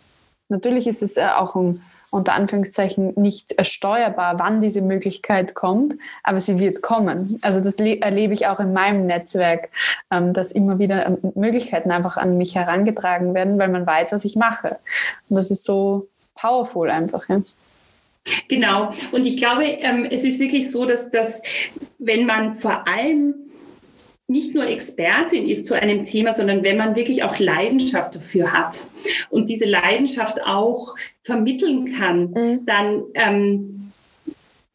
Natürlich 0.50 0.88
ist 0.88 1.02
es 1.02 1.18
äh, 1.18 1.28
auch 1.36 1.56
ein 1.56 1.82
unter 2.12 2.34
Anführungszeichen 2.34 3.14
nicht 3.16 3.56
steuerbar, 3.66 4.40
wann 4.40 4.62
diese 4.62 4.82
Möglichkeit 4.82 5.54
kommt, 5.54 5.96
aber 6.24 6.40
sie 6.40 6.60
wird 6.60 6.82
kommen. 6.82 7.40
Also 7.42 7.62
das 7.62 7.76
erlebe 7.76 8.34
ich 8.34 8.48
auch 8.48 8.60
in 8.60 8.74
meinem 8.74 9.06
Netzwerk, 9.06 9.70
ähm, 10.12 10.34
dass 10.34 10.52
immer 10.52 10.80
wieder 10.80 11.08
ähm, 11.08 11.18
Möglichkeiten 11.36 11.92
einfach 11.92 12.18
an 12.18 12.38
mich 12.38 12.56
herangetragen 12.56 13.34
werden, 13.34 13.58
weil 13.58 13.70
man 13.70 13.86
weiß, 13.86 14.12
was 14.12 14.24
ich 14.24 14.36
mache. 14.36 14.78
Und 15.30 15.36
das 15.36 15.52
ist 15.52 15.66
so 15.66 16.08
powerful 16.36 16.90
einfach. 16.90 17.28
Ja. 17.28 17.42
Genau. 18.48 18.92
Und 19.12 19.26
ich 19.26 19.38
glaube, 19.38 19.64
ähm, 19.64 20.08
es 20.10 20.24
ist 20.24 20.40
wirklich 20.40 20.72
so, 20.72 20.86
dass 20.86 21.10
das, 21.10 21.44
wenn 22.00 22.26
man 22.26 22.56
vor 22.56 22.88
allem 22.88 23.36
nicht 24.28 24.56
nur 24.56 24.66
Expertin 24.66 25.48
ist 25.48 25.68
zu 25.68 25.76
einem 25.76 26.04
Thema, 26.04 26.34
sondern 26.34 26.64
wenn 26.64 26.78
man 26.78 26.96
wirklich 26.96 27.24
auch 27.24 27.38
Leidenschaft 27.38 28.16
dafür 28.16 28.52
hat 28.52 28.86
und 29.30 29.50
diese 29.50 29.66
Leidenschaft 29.66 30.42
auch 30.44 30.96
vermitteln 31.22 31.94
kann, 31.94 32.32
mhm. 32.32 32.66
dann 32.66 33.04
ähm, 33.14 33.85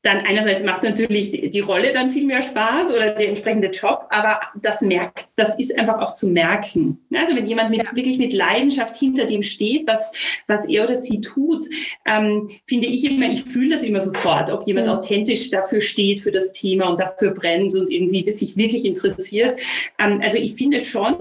dann 0.02 0.18
einerseits 0.18 0.64
macht 0.64 0.82
natürlich 0.82 1.30
die, 1.50 1.60
Rolle 1.60 1.92
dann 1.92 2.08
viel 2.10 2.24
mehr 2.24 2.40
Spaß 2.40 2.90
oder 2.90 3.10
der 3.10 3.28
entsprechende 3.28 3.68
Job, 3.68 4.06
aber 4.08 4.40
das 4.54 4.80
merkt, 4.80 5.28
das 5.36 5.58
ist 5.58 5.78
einfach 5.78 5.98
auch 6.00 6.14
zu 6.14 6.28
merken. 6.28 6.98
Also 7.14 7.36
wenn 7.36 7.46
jemand 7.46 7.70
mit, 7.70 7.94
wirklich 7.94 8.18
mit 8.18 8.32
Leidenschaft 8.32 8.96
hinter 8.96 9.26
dem 9.26 9.42
steht, 9.42 9.86
was, 9.86 10.12
was 10.46 10.66
er 10.66 10.84
oder 10.84 10.96
sie 10.96 11.20
tut, 11.20 11.64
ähm, 12.06 12.48
finde 12.66 12.86
ich 12.86 13.04
immer, 13.04 13.30
ich 13.30 13.44
fühle 13.44 13.74
das 13.74 13.82
immer 13.82 14.00
sofort, 14.00 14.50
ob 14.50 14.66
jemand 14.66 14.86
mhm. 14.86 14.94
authentisch 14.94 15.50
dafür 15.50 15.82
steht, 15.82 16.20
für 16.20 16.32
das 16.32 16.52
Thema 16.52 16.88
und 16.88 16.98
dafür 16.98 17.32
brennt 17.32 17.74
und 17.74 17.90
irgendwie 17.90 18.30
sich 18.32 18.56
wirklich 18.56 18.86
interessiert. 18.86 19.60
Ähm, 19.98 20.20
also 20.22 20.38
ich 20.38 20.54
finde 20.54 20.82
schon, 20.82 21.14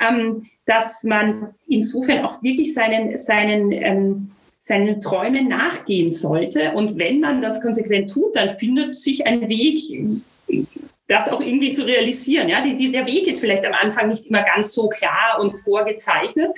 ähm, 0.00 0.46
dass 0.64 1.02
man 1.02 1.54
insofern 1.66 2.24
auch 2.24 2.40
wirklich 2.40 2.72
seinen, 2.72 3.16
seinen 3.16 3.72
ähm, 3.72 4.30
seinen 4.64 5.00
Träumen 5.00 5.48
nachgehen 5.48 6.08
sollte. 6.08 6.70
Und 6.72 6.96
wenn 6.96 7.18
man 7.18 7.40
das 7.40 7.60
konsequent 7.60 8.10
tut, 8.10 8.36
dann 8.36 8.56
findet 8.58 8.94
sich 8.94 9.26
ein 9.26 9.48
Weg, 9.48 9.80
das 11.08 11.28
auch 11.28 11.40
irgendwie 11.40 11.72
zu 11.72 11.84
realisieren. 11.84 12.48
Ja, 12.48 12.62
die, 12.62 12.76
die, 12.76 12.92
der 12.92 13.04
Weg 13.06 13.26
ist 13.26 13.40
vielleicht 13.40 13.66
am 13.66 13.72
Anfang 13.72 14.06
nicht 14.06 14.26
immer 14.26 14.44
ganz 14.44 14.72
so 14.72 14.88
klar 14.88 15.40
und 15.40 15.52
vorgezeichnet, 15.64 16.52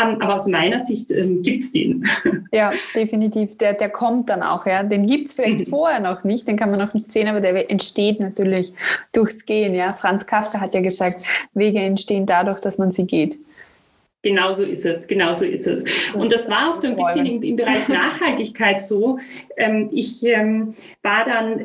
ähm, 0.00 0.22
aber 0.22 0.36
aus 0.36 0.46
meiner 0.46 0.84
Sicht 0.84 1.10
ähm, 1.10 1.42
gibt 1.42 1.64
es 1.64 1.72
den. 1.72 2.08
Ja, 2.50 2.72
definitiv. 2.94 3.58
Der, 3.58 3.74
der 3.74 3.90
kommt 3.90 4.30
dann 4.30 4.42
auch. 4.42 4.64
Ja. 4.64 4.82
Den 4.82 5.06
gibt 5.06 5.28
es 5.28 5.34
vielleicht 5.34 5.68
vorher 5.68 6.00
noch 6.00 6.24
nicht, 6.24 6.48
den 6.48 6.56
kann 6.56 6.70
man 6.70 6.78
noch 6.78 6.94
nicht 6.94 7.12
sehen, 7.12 7.28
aber 7.28 7.42
der 7.42 7.70
entsteht 7.70 8.20
natürlich 8.20 8.72
durchs 9.12 9.44
Gehen. 9.44 9.74
Ja. 9.74 9.92
Franz 9.92 10.26
Kafka 10.26 10.58
hat 10.58 10.74
ja 10.74 10.80
gesagt, 10.80 11.26
Wege 11.52 11.80
entstehen 11.80 12.24
dadurch, 12.24 12.60
dass 12.60 12.78
man 12.78 12.90
sie 12.90 13.04
geht. 13.04 13.38
Genau 14.28 14.52
so 14.52 14.62
ist 14.62 14.84
es, 14.84 15.06
genau 15.06 15.34
so 15.34 15.46
ist 15.46 15.66
es. 15.66 16.12
Und 16.12 16.30
das 16.30 16.50
war 16.50 16.70
auch 16.70 16.80
so 16.80 16.88
ein 16.88 16.96
bisschen 16.96 17.24
im, 17.24 17.42
im 17.42 17.56
Bereich 17.56 17.88
Nachhaltigkeit 17.88 18.82
so. 18.82 19.18
Ähm, 19.56 19.88
ich 19.90 20.22
ähm, 20.22 20.74
war 21.02 21.24
dann 21.24 21.64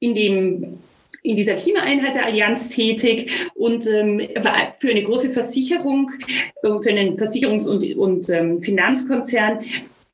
in 0.00 0.14
dem 0.14 0.78
in 1.22 1.36
dieser 1.36 1.54
Klimaeinheit 1.54 2.14
der 2.14 2.26
Allianz 2.26 2.68
tätig 2.68 3.48
und 3.54 3.86
ähm, 3.86 4.18
war 4.42 4.74
für 4.78 4.90
eine 4.90 5.02
große 5.02 5.30
Versicherung, 5.30 6.10
äh, 6.62 6.68
für 6.82 6.90
einen 6.90 7.16
Versicherungs- 7.16 7.66
und, 7.66 7.96
und 7.96 8.28
ähm, 8.28 8.60
Finanzkonzern 8.60 9.60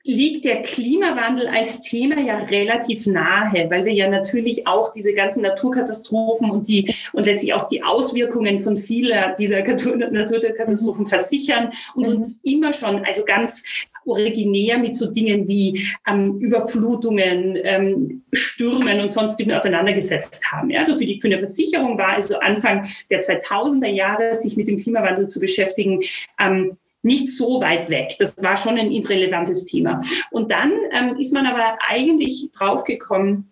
liegt 0.03 0.45
der 0.45 0.63
Klimawandel 0.63 1.47
als 1.47 1.81
Thema 1.81 2.21
ja 2.21 2.39
relativ 2.39 3.07
nahe, 3.07 3.69
weil 3.69 3.85
wir 3.85 3.93
ja 3.93 4.09
natürlich 4.09 4.67
auch 4.67 4.91
diese 4.91 5.13
ganzen 5.13 5.43
Naturkatastrophen 5.43 6.51
und 6.51 6.69
die 6.69 6.95
und 7.13 7.27
letztlich 7.27 7.53
auch 7.53 7.69
die 7.69 7.83
Auswirkungen 7.83 8.59
von 8.59 8.77
vieler 8.77 9.35
dieser 9.39 9.63
Naturkatastrophen 9.63 11.07
versichern 11.07 11.71
und 11.95 12.09
mhm. 12.09 12.17
uns 12.17 12.41
immer 12.43 12.73
schon 12.73 13.05
also 13.05 13.25
ganz 13.25 13.63
originär 14.07 14.79
mit 14.79 14.97
so 14.97 15.11
Dingen 15.11 15.47
wie 15.47 15.87
ähm, 16.07 16.39
Überflutungen, 16.39 17.59
ähm, 17.63 18.23
Stürmen 18.33 19.01
und 19.01 19.13
sonstigen 19.13 19.53
auseinandergesetzt 19.53 20.51
haben. 20.51 20.71
Ja, 20.71 20.81
also 20.81 20.97
für, 20.97 21.05
die, 21.05 21.21
für 21.21 21.29
eine 21.29 21.39
Versicherung 21.39 21.99
war 21.99 22.15
also 22.15 22.39
Anfang 22.39 22.89
der 23.11 23.21
2000er 23.21 23.89
Jahre, 23.89 24.35
sich 24.35 24.57
mit 24.57 24.69
dem 24.69 24.79
Klimawandel 24.79 25.27
zu 25.27 25.41
beschäftigen, 25.41 26.01
ähm, 26.39 26.79
nicht 27.03 27.29
so 27.31 27.61
weit 27.61 27.89
weg. 27.89 28.15
Das 28.19 28.35
war 28.43 28.57
schon 28.57 28.79
ein 28.79 28.91
irrelevantes 28.91 29.65
Thema. 29.65 30.03
Und 30.31 30.51
dann 30.51 30.73
ähm, 30.93 31.17
ist 31.19 31.33
man 31.33 31.47
aber 31.47 31.79
eigentlich 31.89 32.49
draufgekommen, 32.53 33.51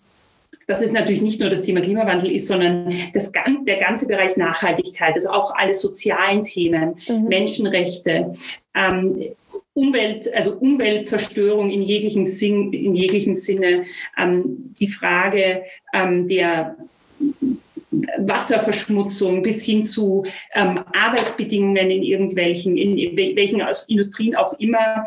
dass 0.67 0.83
es 0.83 0.93
natürlich 0.93 1.23
nicht 1.23 1.41
nur 1.41 1.49
das 1.49 1.63
Thema 1.63 1.81
Klimawandel 1.81 2.31
ist, 2.31 2.47
sondern 2.47 2.93
das, 3.15 3.33
der 3.33 3.79
ganze 3.79 4.07
Bereich 4.07 4.37
Nachhaltigkeit, 4.37 5.15
also 5.15 5.31
auch 5.31 5.55
alle 5.55 5.75
sozialen 5.75 6.43
Themen, 6.43 6.97
mhm. 7.09 7.25
Menschenrechte, 7.25 8.33
ähm, 8.75 9.19
Umwelt, 9.73 10.35
also 10.35 10.57
Umweltzerstörung 10.57 11.71
in 11.71 11.83
jeglichem, 11.83 12.27
Sinn, 12.27 12.73
in 12.73 12.95
jeglichem 12.95 13.35
Sinne, 13.35 13.85
ähm, 14.19 14.75
die 14.79 14.89
Frage 14.89 15.63
ähm, 15.95 16.27
der 16.27 16.77
Wasserverschmutzung 18.19 19.43
bis 19.43 19.65
hin 19.65 19.83
zu 19.83 20.25
ähm, 20.55 20.81
Arbeitsbedingungen 20.93 21.91
in 21.91 22.03
irgendwelchen, 22.03 22.77
in 22.77 23.17
welchen 23.37 23.63
Industrien 23.89 24.37
auch 24.37 24.59
immer, 24.59 25.07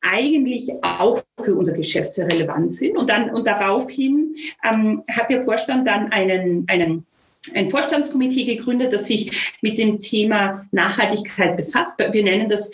eigentlich 0.00 0.70
auch 0.82 1.22
für 1.42 1.54
unser 1.54 1.74
Geschäft 1.74 2.14
sehr 2.14 2.26
relevant 2.26 2.72
sind. 2.74 2.96
Und 2.96 3.10
dann 3.10 3.30
und 3.30 3.46
daraufhin 3.46 4.34
ähm, 4.64 5.02
hat 5.10 5.30
der 5.30 5.42
Vorstand 5.42 5.86
dann 5.86 6.12
einen, 6.12 6.64
einen 6.68 7.06
ein 7.54 7.70
Vorstandskomitee 7.70 8.44
gegründet, 8.44 8.92
das 8.92 9.06
sich 9.06 9.54
mit 9.62 9.78
dem 9.78 9.98
Thema 9.98 10.66
Nachhaltigkeit 10.72 11.56
befasst. 11.56 11.98
Wir 11.98 12.22
nennen 12.22 12.48
das 12.48 12.70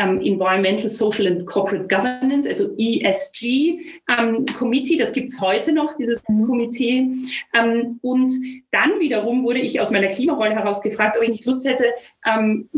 ähm, 0.00 0.20
Environmental, 0.22 0.88
Social 0.88 1.26
and 1.26 1.46
Corporate 1.46 1.88
Governance, 1.88 2.48
also 2.48 2.70
ESG 2.76 3.80
ähm, 4.18 4.46
Committee. 4.58 4.96
Das 4.96 5.12
gibt 5.12 5.30
es 5.30 5.40
heute 5.40 5.72
noch, 5.72 5.94
dieses 5.96 6.22
mhm. 6.28 6.46
Komitee. 6.46 7.06
Ähm, 7.54 7.98
und 8.02 8.32
dann 8.70 8.98
wiederum 8.98 9.44
wurde 9.44 9.60
ich 9.60 9.80
aus 9.80 9.90
meiner 9.90 10.08
Klimarolle 10.08 10.54
heraus 10.54 10.82
gefragt, 10.82 11.16
ob 11.16 11.22
ich 11.22 11.30
nicht 11.30 11.46
Lust 11.46 11.66
hätte, 11.66 11.86
ähm, 12.26 12.68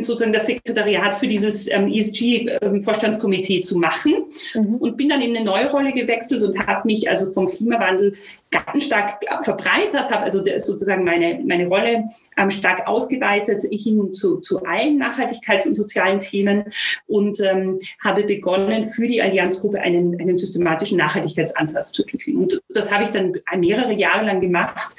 sozusagen 0.00 0.32
das 0.32 0.46
Sekretariat 0.46 1.16
für 1.16 1.26
dieses 1.26 1.70
ähm, 1.70 1.88
ESG-Vorstandskomitee 1.88 3.60
zu 3.60 3.78
machen 3.78 4.26
mhm. 4.54 4.76
und 4.76 4.96
bin 4.96 5.08
dann 5.08 5.20
in 5.20 5.36
eine 5.36 5.44
neue 5.44 5.70
Rolle 5.70 5.92
gewechselt 5.92 6.42
und 6.42 6.58
habe 6.66 6.86
mich 6.86 7.08
also 7.08 7.32
vom 7.32 7.46
Klimawandel 7.46 8.14
ganz 8.50 8.84
stark 8.84 9.24
verbreitert, 9.42 10.10
habe 10.10 10.22
also 10.22 10.42
sozusagen 10.58 11.02
meine, 11.02 11.40
meine 11.44 11.66
Rolle 11.66 12.04
ähm, 12.36 12.50
stark 12.50 12.86
ausgeweitet 12.86 13.64
hin 13.70 14.12
zu, 14.12 14.38
zu 14.38 14.62
allen 14.64 15.02
Nachhaltigkeits- 15.02 15.66
und 15.66 15.74
sozialen 15.74 16.20
Themen 16.20 16.72
und 17.06 17.40
ähm, 17.40 17.78
habe 18.02 18.22
begonnen, 18.22 18.84
für 18.90 19.08
die 19.08 19.20
Allianzgruppe 19.20 19.80
einen, 19.80 20.20
einen 20.20 20.36
systematischen 20.36 20.98
Nachhaltigkeitsansatz 20.98 21.92
zu 21.92 22.02
entwickeln. 22.02 22.36
Und 22.36 22.60
das 22.68 22.92
habe 22.92 23.02
ich 23.02 23.10
dann 23.10 23.32
mehrere 23.56 23.92
Jahre 23.92 24.24
lang 24.24 24.40
gemacht, 24.40 24.96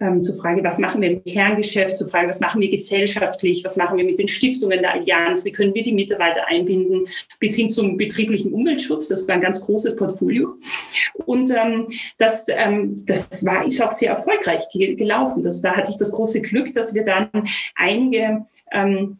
ähm, 0.00 0.22
zur 0.22 0.36
Frage, 0.36 0.62
was 0.64 0.78
machen 0.78 1.00
wir 1.00 1.10
im 1.10 1.24
Kerngeschäft, 1.24 1.96
zur 1.96 2.08
Frage, 2.08 2.28
was 2.28 2.40
machen 2.40 2.60
wir 2.60 2.68
gesellschaftlich, 2.68 3.64
was 3.64 3.76
machen 3.76 3.96
wir 3.96 4.04
mit 4.04 4.18
den 4.18 4.28
Stiftungen 4.28 4.80
der 4.80 4.94
Allianz, 4.94 5.44
wie 5.44 5.52
können 5.52 5.74
wir 5.74 5.82
die 5.82 5.92
Mitarbeiter 5.92 6.46
einbinden, 6.46 7.06
bis 7.40 7.56
hin 7.56 7.68
zum 7.68 7.96
betrieblichen 7.96 8.52
Umweltschutz. 8.52 9.08
Das 9.08 9.26
war 9.26 9.34
ein 9.34 9.40
ganz 9.40 9.60
großes 9.64 9.96
Portfolio. 9.96 10.54
Und 11.26 11.50
ähm, 11.50 11.86
das, 12.18 12.46
ähm, 12.48 13.04
das 13.06 13.44
war, 13.44 13.64
ist 13.66 13.82
auch 13.82 13.92
sehr 13.92 14.10
erfolgreich 14.10 14.68
gelaufen. 14.72 15.42
Das, 15.42 15.60
da 15.60 15.76
hatte 15.76 15.90
ich 15.90 15.96
das 15.96 16.12
große 16.12 16.40
Glück, 16.42 16.72
dass 16.74 16.94
wir 16.94 17.04
dann 17.04 17.28
einige 17.74 18.46
ähm, 18.72 19.18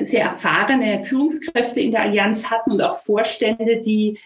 sehr 0.00 0.24
erfahrene 0.24 1.04
Führungskräfte 1.04 1.80
in 1.80 1.92
der 1.92 2.02
Allianz 2.02 2.50
hatten 2.50 2.72
und 2.72 2.80
auch 2.80 2.96
Vorstände, 2.96 3.80
die 3.80 4.18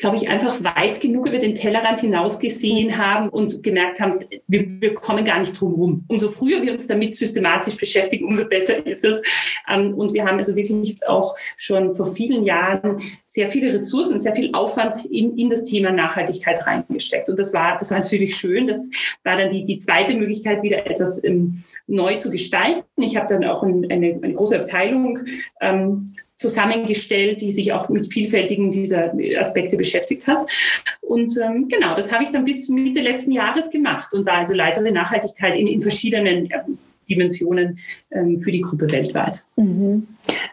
glaube 0.00 0.16
ich, 0.16 0.28
einfach 0.30 0.64
weit 0.64 0.98
genug 1.00 1.26
über 1.26 1.38
den 1.38 1.54
Tellerrand 1.54 2.00
hinaus 2.00 2.40
gesehen 2.40 2.96
haben 2.96 3.28
und 3.28 3.62
gemerkt 3.62 4.00
haben, 4.00 4.18
wir, 4.48 4.80
wir 4.80 4.94
kommen 4.94 5.26
gar 5.26 5.38
nicht 5.38 5.60
drum 5.60 5.74
rum. 5.74 6.04
Umso 6.08 6.30
früher 6.30 6.62
wir 6.62 6.72
uns 6.72 6.86
damit 6.86 7.14
systematisch 7.14 7.76
beschäftigen, 7.76 8.24
umso 8.24 8.48
besser 8.48 8.84
ist 8.86 9.04
es. 9.04 9.20
Ähm, 9.68 9.92
und 9.94 10.14
wir 10.14 10.24
haben 10.24 10.38
also 10.38 10.56
wirklich 10.56 10.96
auch 11.06 11.36
schon 11.58 11.94
vor 11.94 12.06
vielen 12.06 12.44
Jahren 12.44 12.98
sehr 13.26 13.46
viele 13.46 13.74
Ressourcen, 13.74 14.18
sehr 14.18 14.32
viel 14.32 14.50
Aufwand 14.54 15.04
in, 15.04 15.36
in 15.36 15.50
das 15.50 15.64
Thema 15.64 15.92
Nachhaltigkeit 15.92 16.66
reingesteckt. 16.66 17.28
Und 17.28 17.38
das 17.38 17.52
war, 17.52 17.76
das 17.76 17.90
war 17.90 17.98
natürlich 17.98 18.34
schön. 18.36 18.68
Das 18.68 18.88
war 19.22 19.36
dann 19.36 19.50
die, 19.50 19.64
die 19.64 19.78
zweite 19.78 20.14
Möglichkeit, 20.14 20.62
wieder 20.62 20.86
etwas 20.86 21.22
ähm, 21.22 21.62
neu 21.86 22.16
zu 22.16 22.30
gestalten. 22.30 22.84
Ich 22.96 23.16
habe 23.16 23.28
dann 23.28 23.44
auch 23.44 23.62
ein, 23.62 23.86
eine, 23.90 24.18
eine 24.22 24.32
große 24.32 24.58
Abteilung 24.58 25.18
ähm, 25.60 26.04
zusammengestellt, 26.40 27.42
die 27.42 27.50
sich 27.50 27.74
auch 27.74 27.90
mit 27.90 28.10
vielfältigen 28.10 28.70
dieser 28.70 29.12
Aspekte 29.38 29.76
beschäftigt 29.76 30.26
hat. 30.26 30.50
Und 31.02 31.36
ähm, 31.36 31.68
genau, 31.68 31.94
das 31.94 32.10
habe 32.10 32.24
ich 32.24 32.30
dann 32.30 32.46
bis 32.46 32.70
Mitte 32.70 33.00
letzten 33.00 33.32
Jahres 33.32 33.68
gemacht 33.68 34.14
und 34.14 34.24
war 34.24 34.38
also 34.38 34.54
Leiterin 34.54 34.94
Nachhaltigkeit 34.94 35.54
in, 35.54 35.66
in 35.66 35.82
verschiedenen 35.82 36.50
äh, 36.50 36.60
Dimensionen 37.10 37.78
ähm, 38.10 38.40
für 38.40 38.52
die 38.52 38.62
Gruppe 38.62 38.90
weltweit. 38.90 39.42
Mhm. 39.56 40.06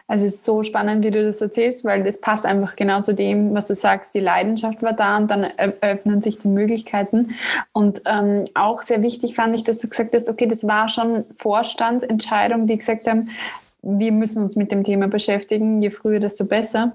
Also 0.06 0.26
es 0.26 0.34
ist 0.34 0.44
so 0.44 0.62
spannend, 0.62 1.04
wie 1.04 1.10
du 1.10 1.24
das 1.24 1.40
erzählst, 1.40 1.86
weil 1.86 2.02
das 2.02 2.20
passt 2.20 2.44
einfach 2.44 2.76
genau 2.76 3.00
zu 3.00 3.14
dem, 3.14 3.54
was 3.54 3.68
du 3.68 3.74
sagst. 3.74 4.14
Die 4.14 4.20
Leidenschaft 4.20 4.82
war 4.82 4.92
da 4.92 5.16
und 5.16 5.30
dann 5.30 5.46
öffnen 5.80 6.20
sich 6.20 6.38
die 6.38 6.48
Möglichkeiten. 6.48 7.34
Und 7.72 8.02
ähm, 8.04 8.48
auch 8.52 8.82
sehr 8.82 9.02
wichtig 9.02 9.34
fand 9.34 9.54
ich, 9.54 9.64
dass 9.64 9.78
du 9.78 9.88
gesagt 9.88 10.14
hast, 10.14 10.28
okay, 10.28 10.46
das 10.46 10.66
war 10.66 10.90
schon 10.90 11.24
Vorstandsentscheidung, 11.38 12.66
die 12.66 12.76
gesagt 12.76 13.06
haben, 13.06 13.30
wir 13.82 14.12
müssen 14.12 14.42
uns 14.42 14.56
mit 14.56 14.72
dem 14.72 14.84
Thema 14.84 15.08
beschäftigen, 15.08 15.82
je 15.82 15.90
früher, 15.90 16.20
desto 16.20 16.44
besser. 16.44 16.92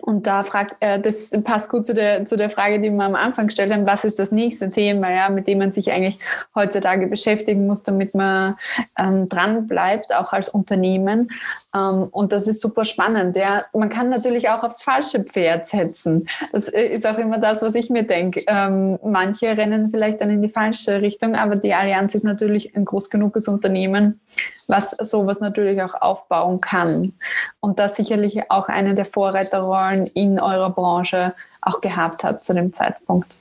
Und 0.00 0.26
da 0.26 0.42
fragt, 0.42 0.76
äh, 0.80 1.00
das 1.00 1.30
passt 1.42 1.70
gut 1.70 1.86
zu 1.86 1.94
der, 1.94 2.26
zu 2.26 2.36
der 2.36 2.50
Frage, 2.50 2.80
die 2.80 2.90
wir 2.90 3.04
am 3.04 3.14
Anfang 3.14 3.46
gestellt 3.46 3.72
haben, 3.72 3.86
was 3.86 4.04
ist 4.04 4.18
das 4.18 4.30
nächste 4.30 4.68
Thema, 4.68 5.10
ja, 5.10 5.30
mit 5.30 5.46
dem 5.48 5.58
man 5.58 5.72
sich 5.72 5.90
eigentlich 5.90 6.18
heutzutage 6.54 7.06
beschäftigen 7.06 7.66
muss, 7.66 7.82
damit 7.82 8.14
man 8.14 8.56
ähm, 8.98 9.28
dran 9.28 9.68
auch 10.14 10.32
als 10.32 10.50
Unternehmen. 10.50 11.30
Ähm, 11.74 12.08
und 12.10 12.32
das 12.32 12.46
ist 12.46 12.60
super 12.60 12.84
spannend. 12.84 13.36
Ja. 13.36 13.62
Man 13.72 13.88
kann 13.88 14.10
natürlich 14.10 14.50
auch 14.50 14.62
aufs 14.64 14.82
falsche 14.82 15.24
Pferd 15.24 15.66
setzen. 15.66 16.28
Das 16.52 16.68
äh, 16.68 16.82
ist 16.88 17.06
auch 17.06 17.18
immer 17.18 17.38
das, 17.38 17.62
was 17.62 17.74
ich 17.74 17.88
mir 17.88 18.02
denke. 18.02 18.42
Ähm, 18.48 18.98
manche 19.02 19.56
rennen 19.56 19.88
vielleicht 19.90 20.20
dann 20.20 20.28
in 20.28 20.42
die 20.42 20.50
falsche 20.50 21.00
Richtung, 21.00 21.34
aber 21.34 21.56
die 21.56 21.72
Allianz 21.72 22.14
ist 22.14 22.24
natürlich 22.24 22.76
ein 22.76 22.84
groß 22.84 23.08
genuges 23.08 23.48
Unternehmen, 23.48 24.20
was 24.68 24.90
sowas 24.90 25.40
natürlich 25.40 25.80
auch 25.80 25.94
aufbauen 25.94 26.60
kann. 26.60 27.14
Und 27.60 27.78
das 27.78 27.96
sicherlich 27.96 28.50
auch 28.50 28.68
eine 28.68 28.94
der 28.94 29.06
Vorreiterrollen 29.06 29.85
Rollen 29.86 30.06
in 30.08 30.40
eurer 30.40 30.70
Branche 30.70 31.34
auch 31.60 31.80
gehabt 31.80 32.24
hat 32.24 32.44
zu 32.44 32.54
dem 32.54 32.72
Zeitpunkt. 32.72 33.36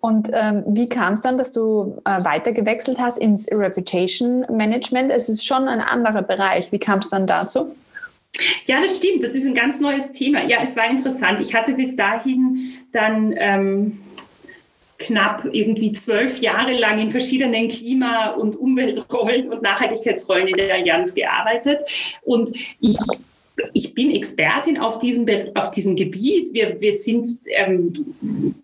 Und 0.00 0.30
ähm, 0.32 0.62
wie 0.68 0.88
kam 0.88 1.14
es 1.14 1.22
dann, 1.22 1.36
dass 1.36 1.52
du 1.52 2.00
äh, 2.04 2.22
weiter 2.24 2.52
hast 2.98 3.18
ins 3.18 3.48
Reputation 3.50 4.46
Management? 4.50 5.10
Es 5.10 5.28
ist 5.28 5.44
schon 5.44 5.68
ein 5.68 5.80
anderer 5.80 6.22
Bereich. 6.22 6.70
Wie 6.70 6.78
kam 6.78 7.00
es 7.00 7.10
dann 7.10 7.26
dazu? 7.26 7.74
Ja, 8.66 8.80
das 8.80 8.96
stimmt. 8.96 9.22
Das 9.22 9.30
ist 9.30 9.46
ein 9.46 9.54
ganz 9.54 9.80
neues 9.80 10.12
Thema. 10.12 10.44
Ja, 10.44 10.58
es 10.62 10.76
war 10.76 10.88
interessant. 10.88 11.40
Ich 11.40 11.54
hatte 11.54 11.74
bis 11.74 11.96
dahin 11.96 12.72
dann 12.92 13.34
ähm, 13.36 14.00
knapp 14.98 15.44
irgendwie 15.50 15.92
zwölf 15.92 16.40
Jahre 16.40 16.76
lang 16.76 16.98
in 16.98 17.10
verschiedenen 17.10 17.68
Klima- 17.68 18.30
und 18.30 18.56
Umweltrollen 18.56 19.52
und 19.52 19.62
Nachhaltigkeitsrollen 19.62 20.48
in 20.48 20.56
der 20.56 20.74
Allianz 20.74 21.14
gearbeitet. 21.14 22.20
Und 22.22 22.50
ich 22.80 22.96
ich 23.72 23.94
bin 23.94 24.10
Expertin 24.10 24.78
auf 24.78 24.98
diesem, 24.98 25.26
auf 25.54 25.70
diesem 25.70 25.96
Gebiet. 25.96 26.52
Wir, 26.52 26.80
wir 26.80 26.92
sind 26.92 27.26
ähm, 27.56 27.92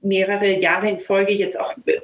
mehrere 0.03 0.61
Jahre 0.61 0.91
in 0.91 1.01
Folge 1.01 1.33
jetzt 1.33 1.59
auch 1.59 1.75
äh, 1.87 2.01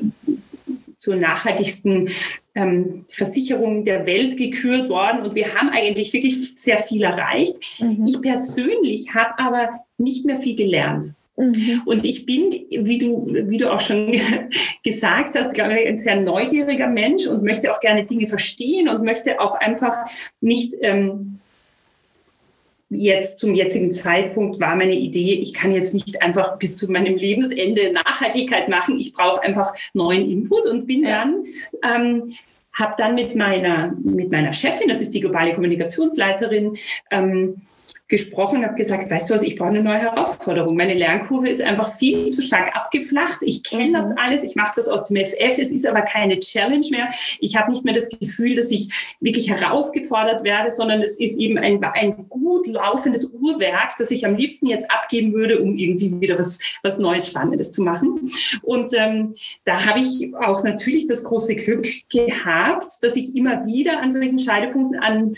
zur 0.96 1.16
nachhaltigsten 1.16 2.10
ähm, 2.54 3.06
Versicherung 3.08 3.84
der 3.84 4.06
Welt 4.06 4.36
gekürt 4.36 4.88
worden 4.88 5.22
und 5.22 5.34
wir 5.34 5.54
haben 5.54 5.70
eigentlich 5.70 6.12
wirklich 6.12 6.56
sehr 6.56 6.76
viel 6.76 7.02
erreicht. 7.02 7.56
Mhm. 7.80 8.06
Ich 8.06 8.20
persönlich 8.20 9.14
habe 9.14 9.38
aber 9.38 9.70
nicht 9.96 10.26
mehr 10.26 10.38
viel 10.38 10.56
gelernt. 10.56 11.14
Mhm. 11.36 11.82
Und 11.86 12.04
ich 12.04 12.26
bin, 12.26 12.50
wie 12.70 12.98
du, 12.98 13.28
wie 13.32 13.56
du 13.56 13.72
auch 13.72 13.80
schon 13.80 14.10
gesagt 14.84 15.34
hast, 15.34 15.54
glaube 15.54 15.80
ich, 15.80 15.86
ein 15.88 15.96
sehr 15.96 16.20
neugieriger 16.20 16.88
Mensch 16.88 17.26
und 17.26 17.42
möchte 17.42 17.72
auch 17.72 17.80
gerne 17.80 18.04
Dinge 18.04 18.26
verstehen 18.26 18.88
und 18.88 19.02
möchte 19.02 19.40
auch 19.40 19.54
einfach 19.54 19.96
nicht 20.40 20.74
ähm, 20.82 21.39
jetzt 22.90 23.38
zum 23.38 23.54
jetzigen 23.54 23.92
Zeitpunkt 23.92 24.60
war 24.60 24.74
meine 24.74 24.94
Idee, 24.94 25.34
ich 25.34 25.54
kann 25.54 25.72
jetzt 25.72 25.94
nicht 25.94 26.22
einfach 26.22 26.58
bis 26.58 26.76
zu 26.76 26.90
meinem 26.90 27.16
Lebensende 27.16 27.92
Nachhaltigkeit 27.92 28.68
machen. 28.68 28.98
Ich 28.98 29.12
brauche 29.12 29.42
einfach 29.42 29.72
neuen 29.94 30.28
Input 30.28 30.66
und 30.66 30.86
bin 30.86 31.04
dann, 31.04 31.44
ähm, 31.82 32.32
habe 32.72 32.94
dann 32.98 33.14
mit 33.14 33.36
meiner, 33.36 33.94
mit 34.02 34.30
meiner 34.30 34.52
Chefin, 34.52 34.88
das 34.88 35.00
ist 35.00 35.14
die 35.14 35.20
globale 35.20 35.54
Kommunikationsleiterin, 35.54 36.76
ähm, 37.10 37.62
gesprochen, 38.10 38.64
habe 38.64 38.74
gesagt, 38.74 39.10
weißt 39.10 39.30
du 39.30 39.34
was, 39.34 39.42
ich 39.42 39.56
brauche 39.56 39.70
eine 39.70 39.82
neue 39.82 39.98
Herausforderung. 39.98 40.76
Meine 40.76 40.94
Lernkurve 40.94 41.48
ist 41.48 41.62
einfach 41.62 41.94
viel 41.94 42.30
zu 42.30 42.42
stark 42.42 42.76
abgeflacht. 42.76 43.38
Ich 43.42 43.62
kenne 43.62 43.88
mhm. 43.88 43.92
das 43.92 44.12
alles, 44.16 44.42
ich 44.42 44.56
mache 44.56 44.72
das 44.76 44.88
aus 44.88 45.04
dem 45.04 45.24
FF, 45.24 45.58
es 45.58 45.72
ist 45.72 45.86
aber 45.86 46.02
keine 46.02 46.38
Challenge 46.40 46.86
mehr. 46.90 47.08
Ich 47.38 47.56
habe 47.56 47.70
nicht 47.70 47.84
mehr 47.84 47.94
das 47.94 48.08
Gefühl, 48.10 48.56
dass 48.56 48.70
ich 48.70 49.16
wirklich 49.20 49.48
herausgefordert 49.48 50.42
werde, 50.42 50.70
sondern 50.70 51.02
es 51.02 51.18
ist 51.20 51.38
eben 51.38 51.56
ein, 51.56 51.82
ein 51.82 52.28
gut 52.28 52.66
laufendes 52.66 53.32
Uhrwerk, 53.32 53.94
das 53.98 54.10
ich 54.10 54.26
am 54.26 54.36
liebsten 54.36 54.66
jetzt 54.66 54.90
abgeben 54.90 55.32
würde, 55.32 55.60
um 55.60 55.78
irgendwie 55.78 56.20
wieder 56.20 56.36
was, 56.36 56.58
was 56.82 56.98
Neues, 56.98 57.28
Spannendes 57.28 57.70
zu 57.70 57.82
machen. 57.82 58.30
Und 58.62 58.92
ähm, 58.94 59.34
da 59.64 59.86
habe 59.86 60.00
ich 60.00 60.34
auch 60.34 60.64
natürlich 60.64 61.06
das 61.06 61.22
große 61.22 61.54
Glück 61.54 61.86
gehabt, 62.08 62.92
dass 63.02 63.14
ich 63.14 63.36
immer 63.36 63.64
wieder 63.66 64.00
an 64.00 64.10
solchen 64.10 64.40
Scheidepunkten 64.40 64.98
an 65.00 65.36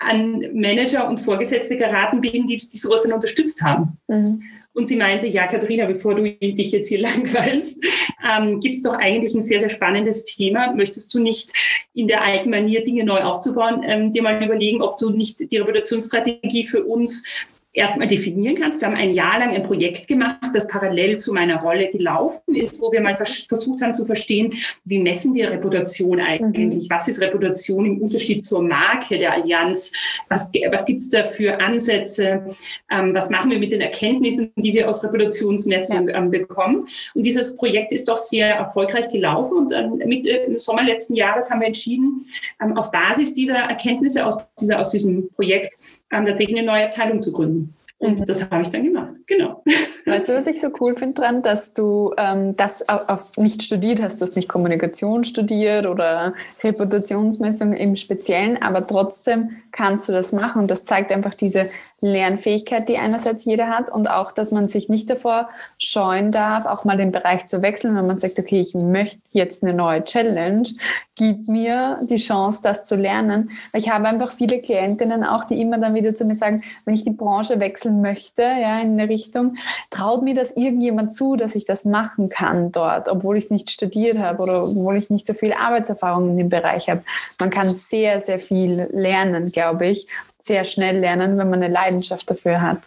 an 0.00 0.40
Manager 0.54 1.06
und 1.06 1.20
Vorgesetzte 1.20 1.76
geraten 1.76 2.20
bin, 2.20 2.46
die, 2.46 2.56
die 2.56 2.78
sowas 2.78 3.02
dann 3.02 3.12
unterstützt 3.12 3.62
haben. 3.62 3.98
Mhm. 4.08 4.42
Und 4.72 4.86
sie 4.86 4.96
meinte, 4.96 5.26
ja, 5.26 5.46
Katharina, 5.46 5.86
bevor 5.86 6.14
du 6.14 6.22
dich 6.22 6.72
jetzt 6.72 6.88
hier 6.88 7.00
langweilst, 7.00 7.84
ähm, 8.28 8.60
gibt 8.60 8.76
es 8.76 8.82
doch 8.82 8.94
eigentlich 8.94 9.34
ein 9.34 9.40
sehr, 9.40 9.58
sehr 9.58 9.68
spannendes 9.68 10.24
Thema. 10.24 10.72
Möchtest 10.72 11.12
du 11.14 11.20
nicht 11.20 11.52
in 11.92 12.06
der 12.06 12.24
alten 12.24 12.50
Manier 12.50 12.82
Dinge 12.82 13.04
neu 13.04 13.20
aufzubauen, 13.20 13.82
ähm, 13.84 14.10
dir 14.10 14.22
mal 14.22 14.42
überlegen, 14.42 14.80
ob 14.80 14.96
du 14.96 15.10
nicht 15.10 15.50
die 15.50 15.56
Reputationsstrategie 15.56 16.66
für 16.66 16.84
uns 16.84 17.24
erstmal 17.72 18.08
definieren 18.08 18.56
kannst. 18.56 18.80
Wir 18.80 18.88
haben 18.88 18.96
ein 18.96 19.14
Jahr 19.14 19.38
lang 19.38 19.50
ein 19.50 19.62
Projekt 19.62 20.08
gemacht, 20.08 20.38
das 20.52 20.66
parallel 20.66 21.18
zu 21.18 21.32
meiner 21.32 21.60
Rolle 21.60 21.88
gelaufen 21.88 22.56
ist, 22.56 22.80
wo 22.80 22.90
wir 22.90 23.00
mal 23.00 23.16
vers 23.16 23.46
versucht 23.48 23.80
haben 23.80 23.94
zu 23.94 24.04
verstehen, 24.04 24.54
wie 24.84 24.98
messen 24.98 25.34
wir 25.34 25.50
Reputation 25.50 26.20
eigentlich? 26.20 26.84
Mhm. 26.84 26.90
Was 26.90 27.06
ist 27.06 27.20
Reputation 27.20 27.86
im 27.86 28.00
Unterschied 28.00 28.44
zur 28.44 28.62
Marke 28.62 29.18
der 29.18 29.34
Allianz? 29.34 29.92
Was, 30.28 30.48
was 30.70 30.84
gibt 30.84 31.00
es 31.00 31.10
da 31.10 31.22
für 31.22 31.60
Ansätze? 31.60 32.56
Ähm, 32.90 33.14
was 33.14 33.30
machen 33.30 33.50
wir 33.50 33.58
mit 33.58 33.70
den 33.70 33.80
Erkenntnissen, 33.80 34.52
die 34.56 34.74
wir 34.74 34.88
aus 34.88 35.04
Reputationsmessung 35.04 36.08
ja. 36.08 36.16
ähm, 36.16 36.30
bekommen? 36.30 36.86
Und 37.14 37.24
dieses 37.24 37.54
Projekt 37.54 37.92
ist 37.92 38.08
doch 38.08 38.16
sehr 38.16 38.56
erfolgreich 38.56 39.08
gelaufen 39.10 39.56
und 39.56 39.72
ähm, 39.72 40.00
mit 40.06 40.26
äh, 40.26 40.46
im 40.46 40.58
Sommer 40.58 40.82
letzten 40.82 41.14
Jahres 41.14 41.50
haben 41.50 41.60
wir 41.60 41.68
entschieden, 41.68 42.26
ähm, 42.60 42.76
auf 42.76 42.90
Basis 42.90 43.32
dieser 43.32 43.58
Erkenntnisse 43.58 44.26
aus, 44.26 44.50
dieser, 44.60 44.80
aus 44.80 44.90
diesem 44.90 45.30
Projekt 45.30 45.76
ähm, 46.10 46.26
tatsächlich 46.26 46.58
eine 46.58 46.66
neue 46.66 46.84
Abteilung 46.84 47.20
zu 47.20 47.32
gründen. 47.32 47.74
Und 48.00 48.18
mhm. 48.18 48.24
das 48.24 48.50
habe 48.50 48.62
ich 48.62 48.70
dann 48.70 48.82
gemacht, 48.82 49.12
genau. 49.26 49.62
Weißt 50.06 50.30
du, 50.30 50.34
was 50.34 50.46
ich 50.46 50.58
so 50.58 50.68
cool 50.80 50.96
finde 50.96 51.20
dran, 51.20 51.42
dass 51.42 51.74
du 51.74 52.14
ähm, 52.16 52.56
das 52.56 52.88
auf, 52.88 53.08
auf 53.10 53.36
nicht 53.36 53.62
studiert 53.62 54.00
hast, 54.00 54.20
du 54.20 54.24
hast 54.24 54.36
nicht 54.36 54.48
Kommunikation 54.48 55.22
studiert 55.22 55.84
oder 55.84 56.32
Reputationsmessung 56.64 57.74
im 57.74 57.96
Speziellen, 57.96 58.60
aber 58.62 58.86
trotzdem 58.86 59.50
kannst 59.70 60.08
du 60.08 60.14
das 60.14 60.32
machen 60.32 60.62
und 60.62 60.70
das 60.70 60.86
zeigt 60.86 61.12
einfach 61.12 61.34
diese 61.34 61.68
Lernfähigkeit, 62.00 62.88
die 62.88 62.96
einerseits 62.96 63.44
jeder 63.44 63.68
hat 63.68 63.90
und 63.90 64.08
auch, 64.08 64.32
dass 64.32 64.50
man 64.50 64.70
sich 64.70 64.88
nicht 64.88 65.10
davor 65.10 65.50
scheuen 65.78 66.32
darf, 66.32 66.64
auch 66.64 66.84
mal 66.84 66.96
den 66.96 67.12
Bereich 67.12 67.44
zu 67.46 67.60
wechseln, 67.60 67.94
wenn 67.96 68.06
man 68.06 68.18
sagt, 68.18 68.38
okay, 68.38 68.60
ich 68.60 68.74
möchte 68.74 69.20
jetzt 69.32 69.62
eine 69.62 69.74
neue 69.74 70.02
Challenge, 70.02 70.68
gib 71.16 71.48
mir 71.48 71.98
die 72.08 72.16
Chance, 72.16 72.60
das 72.62 72.86
zu 72.86 72.96
lernen. 72.96 73.50
Ich 73.74 73.90
habe 73.90 74.08
einfach 74.08 74.32
viele 74.32 74.58
Klientinnen 74.58 75.22
auch, 75.22 75.44
die 75.44 75.60
immer 75.60 75.76
dann 75.76 75.94
wieder 75.94 76.14
zu 76.14 76.24
mir 76.24 76.34
sagen, 76.34 76.62
wenn 76.86 76.94
ich 76.94 77.04
die 77.04 77.10
Branche 77.10 77.60
wechseln 77.90 78.00
möchte, 78.00 78.42
ja, 78.42 78.80
in 78.80 78.98
eine 78.98 79.08
Richtung, 79.08 79.56
traut 79.90 80.22
mir 80.22 80.34
das 80.34 80.56
irgendjemand 80.56 81.14
zu, 81.14 81.36
dass 81.36 81.54
ich 81.54 81.64
das 81.64 81.84
machen 81.84 82.28
kann 82.28 82.72
dort, 82.72 83.08
obwohl 83.08 83.36
ich 83.36 83.44
es 83.44 83.50
nicht 83.50 83.70
studiert 83.70 84.18
habe 84.18 84.42
oder 84.42 84.64
obwohl 84.64 84.96
ich 84.96 85.10
nicht 85.10 85.26
so 85.26 85.34
viel 85.34 85.52
Arbeitserfahrung 85.52 86.30
in 86.30 86.38
dem 86.38 86.48
Bereich 86.48 86.88
habe. 86.88 87.02
Man 87.38 87.50
kann 87.50 87.68
sehr, 87.68 88.20
sehr 88.20 88.38
viel 88.38 88.88
lernen, 88.92 89.50
glaube 89.50 89.86
ich, 89.86 90.06
sehr 90.38 90.64
schnell 90.64 90.98
lernen, 90.98 91.38
wenn 91.38 91.50
man 91.50 91.62
eine 91.62 91.72
Leidenschaft 91.72 92.30
dafür 92.30 92.62
hat. 92.62 92.80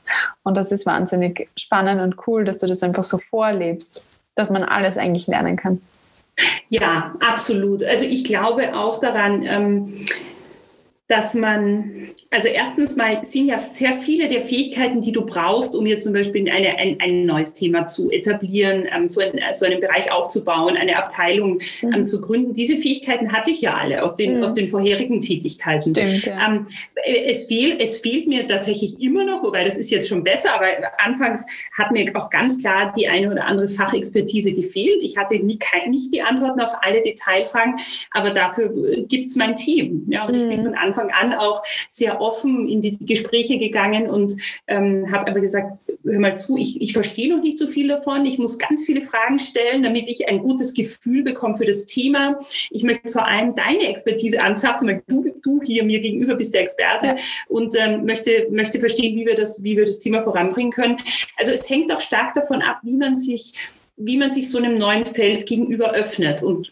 Und 0.43 0.55
das 0.55 0.71
ist 0.71 0.85
wahnsinnig 0.85 1.49
spannend 1.57 2.01
und 2.01 2.27
cool, 2.27 2.45
dass 2.45 2.59
du 2.59 2.67
das 2.67 2.83
einfach 2.83 3.03
so 3.03 3.17
vorlebst, 3.17 4.07
dass 4.35 4.49
man 4.49 4.63
alles 4.63 4.97
eigentlich 4.97 5.27
lernen 5.27 5.57
kann. 5.57 5.81
Ja, 6.69 7.13
absolut. 7.19 7.83
Also 7.83 8.07
ich 8.07 8.23
glaube 8.23 8.75
auch 8.75 8.99
daran, 8.99 9.43
ähm, 9.45 10.05
dass 11.13 11.35
man, 11.35 12.07
also 12.31 12.47
erstens 12.47 12.95
mal 12.95 13.23
sind 13.23 13.45
ja 13.45 13.59
sehr 13.59 13.93
viele 13.93 14.27
der 14.27 14.41
Fähigkeiten, 14.41 14.99
die 14.99 15.11
du 15.11 15.23
brauchst, 15.23 15.75
um 15.75 15.85
jetzt 15.85 16.05
zum 16.05 16.13
Beispiel 16.13 16.49
eine, 16.49 16.75
ein, 16.79 16.97
ein 16.99 17.27
neues 17.27 17.53
Thema 17.53 17.85
zu 17.85 18.09
etablieren, 18.09 18.87
ähm, 18.91 19.05
so, 19.05 19.21
ein, 19.21 19.39
so 19.53 19.67
einen 19.67 19.79
Bereich 19.79 20.11
aufzubauen, 20.11 20.75
eine 20.75 20.97
Abteilung 20.97 21.59
ähm, 21.83 21.89
mhm. 21.89 22.05
zu 22.07 22.19
gründen. 22.19 22.53
Diese 22.53 22.77
Fähigkeiten 22.77 23.31
hatte 23.31 23.51
ich 23.51 23.61
ja 23.61 23.75
alle 23.75 24.01
aus 24.01 24.15
den, 24.15 24.37
mhm. 24.37 24.43
aus 24.43 24.53
den 24.53 24.69
vorherigen 24.69 25.21
Tätigkeiten. 25.21 25.93
Stimmt, 25.93 26.25
ja. 26.25 26.47
ähm, 26.47 26.65
es, 27.05 27.45
fehl, 27.45 27.77
es 27.79 27.97
fehlt 27.97 28.27
mir 28.27 28.47
tatsächlich 28.47 28.99
immer 28.99 29.23
noch, 29.23 29.43
wobei 29.43 29.63
das 29.63 29.77
ist 29.77 29.91
jetzt 29.91 30.09
schon 30.09 30.23
besser, 30.23 30.55
aber 30.55 30.65
anfangs 30.97 31.45
hat 31.77 31.91
mir 31.91 32.11
auch 32.15 32.31
ganz 32.31 32.59
klar 32.59 32.91
die 32.97 33.07
eine 33.07 33.31
oder 33.31 33.45
andere 33.45 33.67
Fachexpertise 33.67 34.53
gefehlt. 34.53 35.03
Ich 35.03 35.15
hatte 35.15 35.35
nie, 35.35 35.59
nicht 35.89 36.11
die 36.11 36.23
Antworten 36.23 36.59
auf 36.59 36.71
alle 36.81 37.03
Detailfragen, 37.03 37.75
aber 38.09 38.31
dafür 38.31 38.71
gibt 39.07 39.27
es 39.27 39.35
mein 39.35 39.55
Team. 39.55 40.07
Ja, 40.09 40.25
und 40.25 40.33
mhm. 40.33 40.41
ich 40.41 40.47
bin 40.47 40.61
mhm. 40.61 40.65
von 40.65 40.75
Anfang 40.75 41.02
Anfang 41.03 41.13
an 41.13 41.33
auch 41.33 41.63
sehr 41.89 42.21
offen 42.21 42.67
in 42.67 42.81
die 42.81 42.97
Gespräche 43.05 43.57
gegangen 43.57 44.09
und 44.09 44.33
ähm, 44.67 45.11
habe 45.11 45.27
einfach 45.27 45.41
gesagt, 45.41 45.77
hör 46.03 46.19
mal 46.19 46.35
zu, 46.35 46.57
ich, 46.57 46.81
ich 46.81 46.93
verstehe 46.93 47.33
noch 47.33 47.41
nicht 47.41 47.57
so 47.57 47.67
viel 47.67 47.87
davon. 47.87 48.25
Ich 48.25 48.37
muss 48.37 48.57
ganz 48.57 48.85
viele 48.85 49.01
Fragen 49.01 49.39
stellen, 49.39 49.83
damit 49.83 50.09
ich 50.09 50.27
ein 50.27 50.39
gutes 50.39 50.73
Gefühl 50.73 51.23
bekomme 51.23 51.57
für 51.57 51.65
das 51.65 51.85
Thema. 51.85 52.39
Ich 52.69 52.83
möchte 52.83 53.09
vor 53.09 53.25
allem 53.25 53.55
deine 53.55 53.87
Expertise 53.87 54.41
anzapfen, 54.41 54.87
weil 54.87 55.03
du, 55.07 55.33
du 55.41 55.61
hier 55.61 55.83
mir 55.83 55.99
gegenüber 55.99 56.35
bist 56.35 56.53
der 56.53 56.61
Experte 56.61 57.07
ja. 57.07 57.15
und 57.47 57.75
ähm, 57.77 58.05
möchte, 58.05 58.47
möchte 58.51 58.79
verstehen, 58.79 59.15
wie 59.15 59.25
wir, 59.25 59.35
das, 59.35 59.63
wie 59.63 59.77
wir 59.77 59.85
das 59.85 59.99
Thema 59.99 60.21
voranbringen 60.21 60.71
können. 60.71 60.97
Also 61.37 61.51
es 61.51 61.69
hängt 61.69 61.91
auch 61.91 62.01
stark 62.01 62.33
davon 62.33 62.61
ab, 62.61 62.79
wie 62.83 62.97
man 62.97 63.15
sich 63.15 63.53
wie 63.95 64.17
man 64.17 64.33
sich 64.33 64.49
so 64.49 64.57
einem 64.57 64.77
neuen 64.77 65.05
Feld 65.05 65.45
gegenüber 65.45 65.93
öffnet. 65.93 66.41
Und 66.41 66.71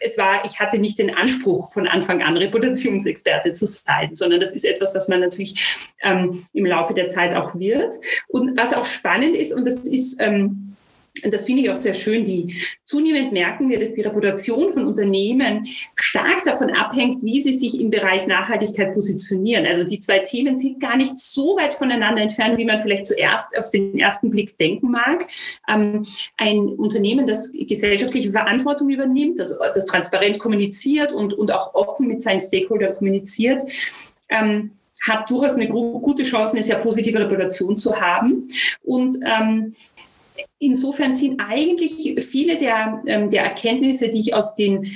es 0.00 0.18
war, 0.18 0.44
ich 0.44 0.58
hatte 0.58 0.78
nicht 0.78 0.98
den 0.98 1.14
Anspruch, 1.14 1.72
von 1.72 1.86
Anfang 1.86 2.22
an 2.22 2.36
Reputationsexperte 2.36 3.52
zu 3.52 3.66
sein, 3.66 4.14
sondern 4.14 4.40
das 4.40 4.54
ist 4.54 4.64
etwas, 4.64 4.94
was 4.94 5.08
man 5.08 5.20
natürlich 5.20 5.86
ähm, 6.02 6.44
im 6.52 6.66
Laufe 6.66 6.92
der 6.92 7.08
Zeit 7.08 7.34
auch 7.34 7.54
wird. 7.54 7.94
Und 8.28 8.56
was 8.56 8.74
auch 8.74 8.84
spannend 8.84 9.36
ist, 9.36 9.52
und 9.52 9.66
das 9.66 9.86
ist, 9.86 10.20
ähm, 10.20 10.75
und 11.24 11.32
das 11.32 11.44
finde 11.44 11.62
ich 11.62 11.70
auch 11.70 11.76
sehr 11.76 11.94
schön, 11.94 12.24
die 12.24 12.54
zunehmend 12.84 13.32
merken 13.32 13.68
wir, 13.68 13.78
dass 13.78 13.92
die 13.92 14.02
Reputation 14.02 14.72
von 14.72 14.86
Unternehmen 14.86 15.66
stark 15.94 16.44
davon 16.44 16.70
abhängt, 16.70 17.22
wie 17.22 17.40
sie 17.40 17.52
sich 17.52 17.80
im 17.80 17.90
Bereich 17.90 18.26
Nachhaltigkeit 18.26 18.92
positionieren. 18.92 19.66
Also 19.66 19.88
die 19.88 19.98
zwei 19.98 20.18
Themen 20.18 20.58
sind 20.58 20.80
gar 20.80 20.96
nicht 20.96 21.16
so 21.16 21.56
weit 21.56 21.74
voneinander 21.74 22.22
entfernt, 22.22 22.58
wie 22.58 22.64
man 22.64 22.82
vielleicht 22.82 23.06
zuerst 23.06 23.56
auf 23.58 23.70
den 23.70 23.98
ersten 23.98 24.30
Blick 24.30 24.56
denken 24.58 24.90
mag. 24.90 25.26
Ähm, 25.68 26.06
ein 26.36 26.58
Unternehmen, 26.68 27.26
das 27.26 27.52
gesellschaftliche 27.52 28.30
Verantwortung 28.30 28.90
übernimmt, 28.90 29.38
das, 29.38 29.58
das 29.74 29.86
transparent 29.86 30.38
kommuniziert 30.38 31.12
und, 31.12 31.34
und 31.34 31.50
auch 31.50 31.74
offen 31.74 32.08
mit 32.08 32.20
seinen 32.20 32.40
Stakeholdern 32.40 32.94
kommuniziert, 32.94 33.62
ähm, 34.28 34.72
hat 35.06 35.28
durchaus 35.30 35.56
eine 35.56 35.68
gute 35.68 36.22
Chance, 36.22 36.54
eine 36.54 36.62
sehr 36.62 36.76
positive 36.76 37.18
Reputation 37.18 37.76
zu 37.76 38.00
haben. 38.00 38.48
Und 38.82 39.16
ähm, 39.24 39.74
insofern 40.58 41.14
sind 41.14 41.40
eigentlich 41.40 42.24
viele 42.28 42.56
der, 42.56 43.02
ähm, 43.06 43.30
der 43.30 43.42
Erkenntnisse, 43.42 44.08
die 44.08 44.20
ich 44.20 44.34
aus 44.34 44.54
den 44.54 44.86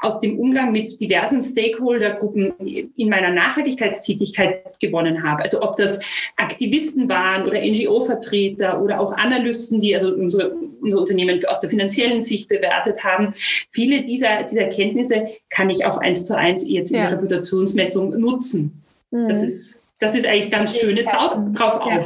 aus 0.00 0.18
dem 0.18 0.38
Umgang 0.38 0.72
mit 0.72 0.98
diversen 1.00 1.42
Stakeholdergruppen 1.42 2.54
in 2.96 3.08
meiner 3.08 3.30
Nachhaltigkeitstätigkeit 3.30 4.80
gewonnen 4.80 5.22
habe. 5.22 5.42
Also 5.42 5.62
ob 5.62 5.76
das 5.76 6.00
Aktivisten 6.36 7.08
waren 7.08 7.46
oder 7.46 7.60
NGO-Vertreter 7.60 8.80
oder 8.80 8.98
auch 8.98 9.12
Analysten, 9.12 9.78
die 9.78 9.94
also 9.94 10.14
unsere, 10.14 10.52
unsere 10.80 11.00
Unternehmen 11.00 11.44
aus 11.44 11.58
der 11.58 11.68
finanziellen 11.68 12.22
Sicht 12.22 12.48
bewertet 12.48 13.04
haben. 13.04 13.34
Viele 13.70 14.02
dieser, 14.02 14.44
dieser 14.44 14.62
Erkenntnisse 14.62 15.26
kann 15.50 15.68
ich 15.68 15.84
auch 15.84 15.98
eins 15.98 16.24
zu 16.24 16.34
eins 16.34 16.66
jetzt 16.66 16.92
in 16.92 16.96
ja. 16.96 17.10
der 17.10 17.18
Reputationsmessung 17.18 18.18
nutzen. 18.18 18.82
Mhm. 19.10 19.28
Das, 19.28 19.42
ist, 19.42 19.82
das 19.98 20.14
ist 20.14 20.26
eigentlich 20.26 20.50
ganz 20.50 20.78
schön. 20.78 20.96
Es 20.96 21.06
baut 21.06 21.36
drauf 21.52 21.82
ja. 21.86 22.00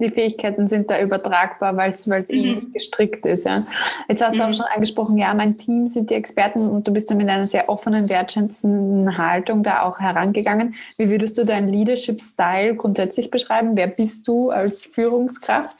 Die 0.00 0.10
Fähigkeiten 0.10 0.68
sind 0.68 0.90
da 0.90 1.00
übertragbar, 1.00 1.76
weil 1.76 1.90
es 1.90 2.06
mhm. 2.06 2.22
ähnlich 2.28 2.72
gestrickt 2.72 3.24
ist. 3.26 3.44
Ja. 3.44 3.64
Jetzt 4.08 4.22
hast 4.22 4.38
du 4.38 4.42
auch 4.42 4.48
mhm. 4.48 4.54
schon 4.54 4.66
angesprochen, 4.66 5.18
ja, 5.18 5.32
mein 5.34 5.56
Team 5.58 5.88
sind 5.88 6.10
die 6.10 6.14
Experten 6.14 6.68
und 6.68 6.88
du 6.88 6.92
bist 6.92 7.10
da 7.10 7.14
mit 7.14 7.28
einer 7.28 7.46
sehr 7.46 7.68
offenen, 7.68 8.08
wertschätzenden 8.08 9.18
Haltung 9.18 9.62
da 9.62 9.82
auch 9.82 10.00
herangegangen. 10.00 10.74
Wie 10.96 11.08
würdest 11.08 11.38
du 11.38 11.44
deinen 11.44 11.68
Leadership-Style 11.68 12.76
grundsätzlich 12.76 13.30
beschreiben? 13.30 13.76
Wer 13.76 13.86
bist 13.86 14.26
du 14.26 14.50
als 14.50 14.86
Führungskraft? 14.86 15.76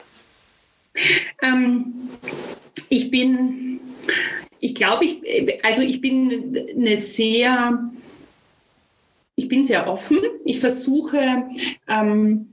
Ähm, 1.41 1.93
ich 2.89 3.09
bin, 3.09 3.79
ich 4.59 4.75
glaube, 4.75 5.05
ich, 5.05 5.21
also 5.63 5.81
ich 5.81 6.01
bin 6.01 6.57
eine 6.75 6.97
sehr, 6.97 7.79
ich 9.35 9.47
bin 9.47 9.63
sehr 9.63 9.87
offen. 9.87 10.19
Ich 10.43 10.59
versuche, 10.59 11.43
ähm, 11.87 12.49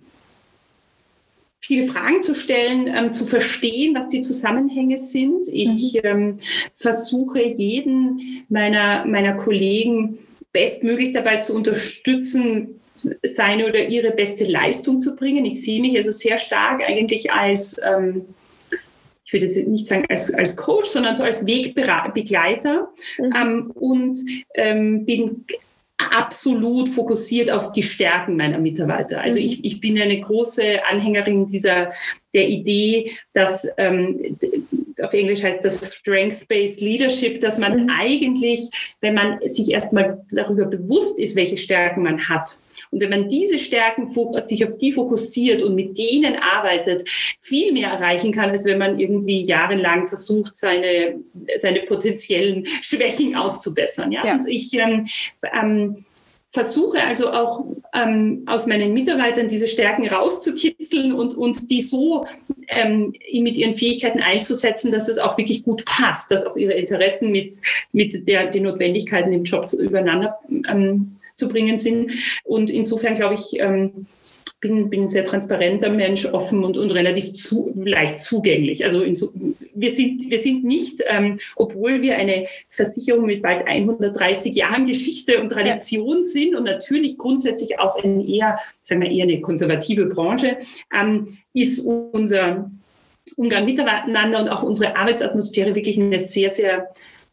viele 1.61 1.89
Fragen 1.89 2.23
zu 2.23 2.35
stellen, 2.35 2.87
ähm, 2.87 3.13
zu 3.13 3.27
verstehen, 3.27 3.95
was 3.95 4.09
die 4.09 4.21
Zusammenhänge 4.21 4.97
sind. 4.97 5.47
Ich 5.53 5.95
mhm. 5.95 6.01
ähm, 6.05 6.37
versuche 6.75 7.43
jeden 7.43 8.45
meiner, 8.49 9.05
meiner 9.05 9.35
Kollegen 9.35 10.19
bestmöglich 10.53 11.13
dabei 11.13 11.39
zu 11.39 11.55
unterstützen, 11.55 12.81
seine 13.23 13.67
oder 13.67 13.87
ihre 13.87 14.11
beste 14.11 14.45
Leistung 14.45 15.01
zu 15.01 15.15
bringen. 15.15 15.45
Ich 15.45 15.63
sehe 15.63 15.81
mich 15.81 15.97
also 15.97 16.11
sehr 16.11 16.39
stark 16.39 16.83
eigentlich 16.83 17.33
als, 17.33 17.81
ähm, 17.85 18.23
ich 19.25 19.33
würde 19.33 19.47
jetzt 19.47 19.69
nicht 19.69 19.87
sagen 19.87 20.05
als, 20.09 20.33
als 20.35 20.57
Coach, 20.57 20.89
sondern 20.89 21.15
so 21.15 21.23
als 21.23 21.47
Wegbegleiter 21.47 22.89
mhm. 23.19 23.33
ähm, 23.37 23.71
und 23.75 24.19
ähm, 24.55 25.05
bin 25.05 25.45
absolut 25.99 26.89
fokussiert 26.89 27.51
auf 27.51 27.73
die 27.73 27.83
Stärken 27.83 28.37
meiner 28.37 28.59
Mitarbeiter. 28.59 29.21
Also 29.21 29.41
mhm. 29.41 29.47
ich, 29.47 29.65
ich 29.65 29.81
bin 29.81 30.01
eine 30.01 30.21
große 30.21 30.87
Anhängerin 30.89 31.47
dieser 31.47 31.93
der 32.35 32.49
Idee, 32.49 33.13
dass 33.33 33.69
ähm, 33.79 34.37
auf 35.03 35.13
Englisch 35.13 35.43
heißt 35.43 35.65
das 35.65 35.95
Strength-Based 35.95 36.81
Leadership, 36.81 37.41
dass 37.41 37.59
man 37.59 37.85
mhm. 37.85 37.91
eigentlich, 37.91 38.71
wenn 39.01 39.15
man 39.15 39.39
sich 39.43 39.73
erstmal 39.73 40.25
darüber 40.33 40.67
bewusst 40.67 41.19
ist, 41.19 41.37
welche 41.37 41.57
Stärken 41.57 42.03
man 42.03 42.29
hat, 42.29 42.59
und 42.91 43.01
wenn 43.01 43.11
man 43.11 43.28
diese 43.28 43.59
Stärken 43.59 44.11
sich 44.47 44.66
auf 44.66 44.76
die 44.78 44.93
fokussiert 44.93 45.62
und 45.62 45.74
mit 45.74 45.99
denen 45.99 46.36
arbeitet, 46.36 47.09
viel 47.41 47.72
mehr 47.72 47.91
erreichen 47.91 48.32
kann, 48.32 48.51
als 48.51 48.64
wenn 48.64 48.78
man 48.78 48.99
irgendwie 48.99 49.41
jahrelang 49.41 50.09
versucht, 50.09 50.57
seine, 50.57 51.20
seine 51.61 51.80
potenziellen 51.80 52.66
Schwächen 52.80 53.34
auszubessern. 53.36 54.12
Ja? 54.12 54.26
ja. 54.26 54.34
Und 54.34 54.49
ich 54.49 54.72
ähm, 54.74 55.07
ähm, 55.53 56.05
versuche 56.51 57.03
also 57.03 57.30
auch 57.32 57.64
ähm, 57.93 58.45
aus 58.47 58.66
meinen 58.66 58.95
Mitarbeitern 58.95 59.49
diese 59.49 59.68
Stärken 59.68 60.09
rauszukitzeln 60.09 61.12
und, 61.12 61.36
und 61.36 61.70
die 61.70 61.82
so 61.82 62.26
ähm, 62.68 63.12
mit 63.32 63.57
ihren 63.57 63.74
Fähigkeiten 63.74 64.20
einzusetzen, 64.20 64.91
dass 64.91 65.09
es 65.09 65.18
auch 65.18 65.36
wirklich 65.36 65.62
gut 65.62 65.84
passt, 65.84 66.30
dass 66.30 66.47
auch 66.47 66.57
ihre 66.57 66.72
Interessen 66.72 67.30
mit, 67.30 67.55
mit 67.93 68.26
der, 68.26 68.47
den 68.47 68.62
Notwendigkeiten 68.62 69.32
im 69.32 69.45
Job 69.45 69.66
übereinander 69.78 70.39
ähm, 70.68 71.18
zu 71.39 71.49
bringen 71.49 71.78
sind. 71.78 72.11
Und 72.45 72.70
insofern 72.70 73.14
glaube 73.14 73.34
ich, 73.34 73.59
ähm, 73.59 74.07
bin, 74.61 74.91
bin 74.91 75.03
ein 75.03 75.07
sehr 75.07 75.24
transparenter 75.24 75.89
Mensch, 75.89 76.26
offen 76.26 76.64
und, 76.64 76.76
und 76.76 76.91
relativ 76.91 77.32
zu, 77.32 77.72
leicht 77.76 78.20
zugänglich. 78.20 78.84
Also 78.84 79.03
in, 79.03 79.14
wir, 79.74 79.95
sind, 79.95 80.28
wir 80.28 80.43
sind 80.43 80.64
nicht, 80.64 81.01
ähm, 81.07 81.39
obwohl 81.55 82.03
wir 82.03 82.16
eine 82.16 82.47
Versicherung 82.68 83.26
mit 83.26 83.41
bald 83.41 83.66
130 83.68 84.55
Jahren 84.57 84.86
Geschichte 84.86 85.41
und 85.41 85.51
Tradition 85.51 86.24
sind 86.24 86.57
und 86.57 86.64
natürlich 86.64 87.18
grundsätzlich 87.18 87.78
auch 87.78 88.03
in 88.03 88.26
eher, 88.28 88.59
sagen 88.82 89.03
wir 89.03 89.11
eher 89.11 89.24
eine 89.24 89.41
konservative 89.41 90.07
Branche, 90.07 90.59
ähm, 90.93 91.39
ist 91.55 91.78
unser 91.78 92.68
Umgang 93.36 93.64
miteinander 93.64 94.41
und 94.41 94.49
auch 94.49 94.64
unsere 94.64 94.97
Arbeitsatmosphäre 94.97 95.74
wirklich 95.74 96.01
eine 96.01 96.18
sehr, 96.18 96.53
sehr 96.53 96.89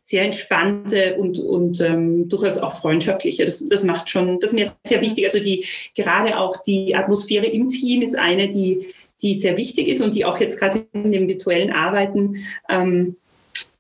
sehr 0.06 0.24
entspannte 0.24 1.16
und, 1.16 1.40
und 1.40 1.82
ähm, 1.82 2.30
durchaus 2.30 2.60
auch 2.60 2.76
freundschaftliche. 2.76 3.44
Das, 3.44 3.66
das 3.68 3.84
macht 3.84 4.08
schon, 4.08 4.40
das 4.40 4.52
ist 4.52 4.56
mir 4.56 4.72
sehr 4.84 5.02
wichtig. 5.02 5.26
Also 5.26 5.40
die, 5.40 5.66
gerade 5.96 6.38
auch 6.38 6.58
die 6.62 6.96
Atmosphäre 6.96 7.48
im 7.48 7.70
Team 7.70 8.04
ist 8.04 8.16
eine, 8.16 8.48
die, 8.48 8.94
die 9.24 9.34
sehr 9.34 9.58
wichtig 9.58 9.88
ist 9.88 10.02
und 10.02 10.14
die 10.14 10.24
auch 10.24 10.40
jetzt 10.40 10.60
gerade 10.60 10.86
in 10.94 11.12
dem 11.12 11.28
virtuellen 11.28 11.72
Arbeiten 11.72 12.36
ähm, 12.70 13.16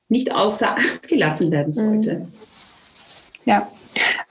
nicht 0.10 0.34
außer 0.34 0.76
Acht 0.76 1.08
gelassen 1.08 1.52
werden 1.52 1.72
sollte. 1.72 2.14
Mhm. 2.16 2.28
Ja, 3.46 3.70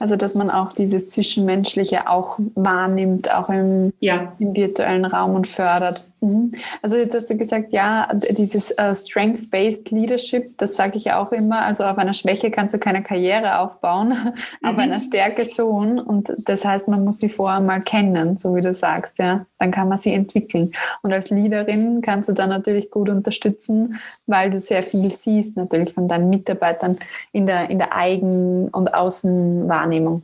also 0.01 0.17
dass 0.17 0.35
man 0.35 0.51
auch 0.51 0.73
dieses 0.73 1.09
Zwischenmenschliche 1.09 2.09
auch 2.11 2.41
wahrnimmt, 2.57 3.33
auch 3.33 3.49
im, 3.51 3.93
ja. 4.01 4.35
im 4.41 4.57
virtuellen 4.57 5.05
Raum 5.05 5.37
und 5.37 5.47
fördert. 5.47 6.09
Mhm. 6.25 6.53
Also 6.81 6.97
jetzt 6.97 7.15
hast 7.15 7.29
du 7.29 7.37
gesagt, 7.37 7.73
ja, 7.73 8.09
dieses 8.15 8.75
uh, 8.81 8.95
Strength-Based 8.95 9.91
Leadership, 9.91 10.57
das 10.57 10.75
sage 10.75 10.97
ich 10.97 11.13
auch 11.13 11.33
immer. 11.33 11.63
Also 11.67 11.85
auf 11.85 11.99
einer 11.99 12.15
Schwäche 12.15 12.51
kannst 12.51 12.75
du 12.75 12.79
keine 12.79 13.03
Karriere 13.03 13.59
aufbauen, 13.59 14.09
mhm. 14.63 14.69
auf 14.69 14.79
einer 14.79 15.01
Stärke 15.01 15.45
schon. 15.45 15.99
Und 15.99 16.33
das 16.47 16.65
heißt, 16.65 16.89
man 16.89 17.05
muss 17.05 17.19
sie 17.19 17.29
vorher 17.29 17.61
mal 17.61 17.83
kennen, 17.83 18.39
so 18.39 18.57
wie 18.57 18.63
du 18.63 18.73
sagst, 18.73 19.19
ja. 19.19 19.45
Dann 19.59 19.71
kann 19.71 19.89
man 19.89 19.99
sie 19.99 20.13
entwickeln. 20.13 20.73
Und 21.03 21.13
als 21.13 21.31
Leaderin 21.31 22.01
kannst 22.01 22.29
du 22.29 22.33
dann 22.33 22.49
natürlich 22.49 22.91
gut 22.91 23.11
unterstützen, 23.11 24.01
weil 24.27 24.51
du 24.51 24.59
sehr 24.59 24.83
viel 24.83 25.13
siehst, 25.13 25.57
natürlich 25.57 25.93
von 25.93 26.09
deinen 26.09 26.31
Mitarbeitern 26.31 26.99
in 27.33 27.47
der, 27.47 27.69
in 27.69 27.79
der 27.79 27.95
Eigen- 27.95 28.69
und 28.69 28.95
Außenwahrnehmung. 28.95 30.23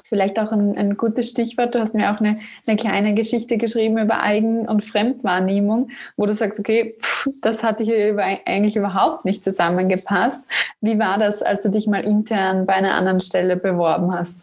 Ist 0.00 0.08
vielleicht 0.08 0.38
auch 0.38 0.50
ein, 0.50 0.78
ein, 0.78 0.96
gutes 0.96 1.28
Stichwort. 1.28 1.74
Du 1.74 1.78
hast 1.78 1.94
mir 1.94 2.10
auch 2.10 2.20
eine, 2.20 2.36
eine 2.66 2.76
kleine 2.76 3.14
Geschichte 3.14 3.58
geschrieben 3.58 3.98
über 3.98 4.22
Eigen- 4.22 4.66
und 4.66 4.82
Fremdwahrnehmung, 4.82 5.90
wo 6.16 6.24
du 6.24 6.32
sagst, 6.32 6.58
okay, 6.58 6.94
pff, 7.02 7.28
das 7.42 7.62
hatte 7.62 7.84
hier 7.84 8.16
eigentlich 8.46 8.76
überhaupt 8.76 9.26
nicht 9.26 9.44
zusammengepasst. 9.44 10.42
Wie 10.80 10.98
war 10.98 11.18
das, 11.18 11.42
als 11.42 11.62
du 11.64 11.68
dich 11.68 11.86
mal 11.86 12.02
intern 12.02 12.64
bei 12.64 12.72
einer 12.72 12.94
anderen 12.94 13.20
Stelle 13.20 13.56
beworben 13.56 14.10
hast? 14.14 14.36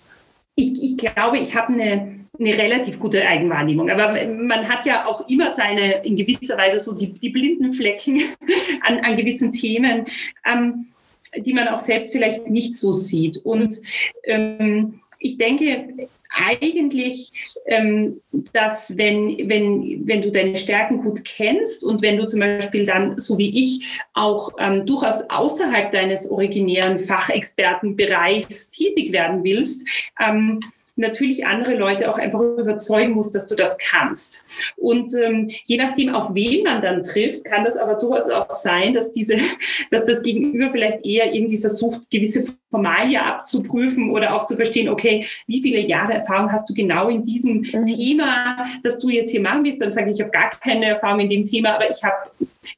Ich, 0.53 0.83
ich 0.83 0.97
glaube, 0.97 1.39
ich 1.39 1.55
habe 1.55 1.73
eine, 1.73 2.19
eine 2.39 2.55
relativ 2.55 2.99
gute 2.99 3.25
Eigenwahrnehmung. 3.25 3.89
Aber 3.89 4.13
man 4.27 4.69
hat 4.69 4.85
ja 4.85 5.07
auch 5.07 5.27
immer 5.27 5.51
seine, 5.53 6.05
in 6.05 6.15
gewisser 6.15 6.55
Weise 6.55 6.77
so 6.77 6.95
die, 6.95 7.13
die 7.13 7.29
blinden 7.29 7.73
Flecken 7.73 8.21
an, 8.87 8.99
an 8.99 9.15
gewissen 9.15 9.51
Themen. 9.51 10.05
Ähm, 10.45 10.89
die 11.35 11.53
man 11.53 11.67
auch 11.67 11.77
selbst 11.77 12.11
vielleicht 12.11 12.47
nicht 12.47 12.73
so 12.73 12.91
sieht. 12.91 13.37
Und 13.43 13.81
ähm, 14.23 14.99
ich 15.19 15.37
denke 15.37 15.93
eigentlich, 16.35 17.31
ähm, 17.65 18.21
dass 18.53 18.97
wenn, 18.97 19.49
wenn, 19.49 20.07
wenn 20.07 20.21
du 20.21 20.31
deine 20.31 20.55
Stärken 20.55 20.97
gut 20.97 21.23
kennst 21.23 21.83
und 21.83 22.01
wenn 22.01 22.17
du 22.17 22.27
zum 22.27 22.41
Beispiel 22.41 22.85
dann, 22.85 23.17
so 23.17 23.37
wie 23.37 23.57
ich, 23.57 24.03
auch 24.13 24.51
ähm, 24.59 24.85
durchaus 24.85 25.29
außerhalb 25.29 25.91
deines 25.91 26.29
originären 26.29 26.99
Fachexpertenbereichs 26.99 28.69
tätig 28.69 29.11
werden 29.11 29.43
willst, 29.43 30.11
ähm, 30.19 30.59
natürlich 30.97 31.45
andere 31.45 31.75
Leute 31.75 32.09
auch 32.09 32.17
einfach 32.17 32.41
überzeugen 32.41 33.13
musst, 33.13 33.35
dass 33.35 33.45
du 33.45 33.55
das 33.55 33.77
kannst. 33.77 34.45
Und 34.75 35.13
ähm, 35.13 35.49
je 35.65 35.77
nachdem, 35.77 36.13
auf 36.13 36.33
wen 36.33 36.63
man 36.63 36.81
dann 36.81 37.03
trifft, 37.03 37.45
kann 37.45 37.63
das 37.63 37.77
aber 37.77 37.95
durchaus 37.95 38.29
auch 38.29 38.51
sein, 38.51 38.93
dass 38.93 39.11
diese, 39.11 39.35
dass 39.91 40.05
das 40.05 40.23
Gegenüber 40.23 40.71
vielleicht 40.71 41.05
eher 41.05 41.33
irgendwie 41.33 41.57
versucht, 41.57 42.09
gewisse 42.09 42.45
Formalia 42.69 43.25
abzuprüfen 43.25 44.11
oder 44.11 44.35
auch 44.35 44.45
zu 44.45 44.55
verstehen, 44.55 44.89
okay, 44.89 45.25
wie 45.45 45.61
viele 45.61 45.79
Jahre 45.79 46.13
Erfahrung 46.13 46.51
hast 46.51 46.69
du 46.69 46.73
genau 46.73 47.09
in 47.09 47.21
diesem 47.21 47.57
mhm. 47.57 47.85
Thema, 47.85 48.65
das 48.83 48.97
du 48.97 49.09
jetzt 49.09 49.31
hier 49.31 49.41
machen 49.41 49.63
willst? 49.63 49.81
Dann 49.81 49.91
sage 49.91 50.09
ich, 50.09 50.17
ich 50.17 50.21
habe 50.21 50.31
gar 50.31 50.49
keine 50.49 50.85
Erfahrung 50.85 51.21
in 51.21 51.29
dem 51.29 51.43
Thema, 51.43 51.75
aber 51.75 51.89
ich 51.89 52.03
habe 52.03 52.15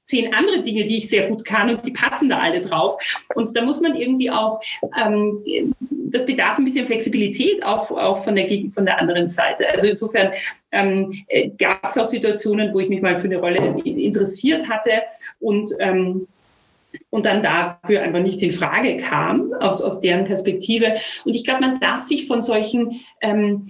zehn 0.04 0.34
andere 0.34 0.62
Dinge, 0.62 0.86
die 0.86 0.98
ich 0.98 1.10
sehr 1.10 1.28
gut 1.28 1.46
kann 1.46 1.70
und 1.70 1.86
die 1.86 1.92
passen 1.92 2.30
da 2.30 2.40
alle 2.40 2.62
drauf. 2.62 3.02
Und 3.36 3.56
da 3.56 3.64
muss 3.64 3.82
man 3.82 3.96
irgendwie 3.96 4.32
auch, 4.32 4.62
ähm, 5.02 5.44
das 6.12 6.26
bedarf 6.26 6.58
ein 6.58 6.66
bisschen 6.66 6.86
Flexibilität 6.86 7.64
auch, 7.64 7.92
auch 7.92 8.24
von, 8.24 8.36
der, 8.36 8.48
von 8.72 8.86
der 8.86 9.00
anderen 9.00 9.30
Seite. 9.30 9.70
Also 9.70 9.88
insofern 9.88 10.32
ähm, 10.72 11.24
äh, 11.28 11.50
gab 11.50 11.86
es 11.86 11.98
auch 11.98 12.06
Situationen, 12.06 12.74
wo 12.74 12.80
ich 12.80 12.90
mich 12.90 13.02
mal 13.02 13.16
für 13.16 13.26
eine 13.26 13.38
Rolle 13.38 13.80
interessiert 13.84 14.70
hatte 14.70 14.92
und 15.40 15.70
ähm, 15.80 16.28
und 17.10 17.26
dann 17.26 17.42
dafür 17.42 18.02
einfach 18.02 18.20
nicht 18.20 18.42
in 18.42 18.52
Frage 18.52 18.98
kam 18.98 19.54
aus, 19.54 19.82
aus 19.82 20.00
deren 20.00 20.26
Perspektive. 20.26 20.96
Und 21.26 21.36
ich 21.36 21.44
glaube, 21.44 21.62
man 21.62 21.80
darf 21.80 22.08
sich 22.08 22.28
von 22.28 22.42
solchen, 22.42 23.00
ähm, 23.22 23.68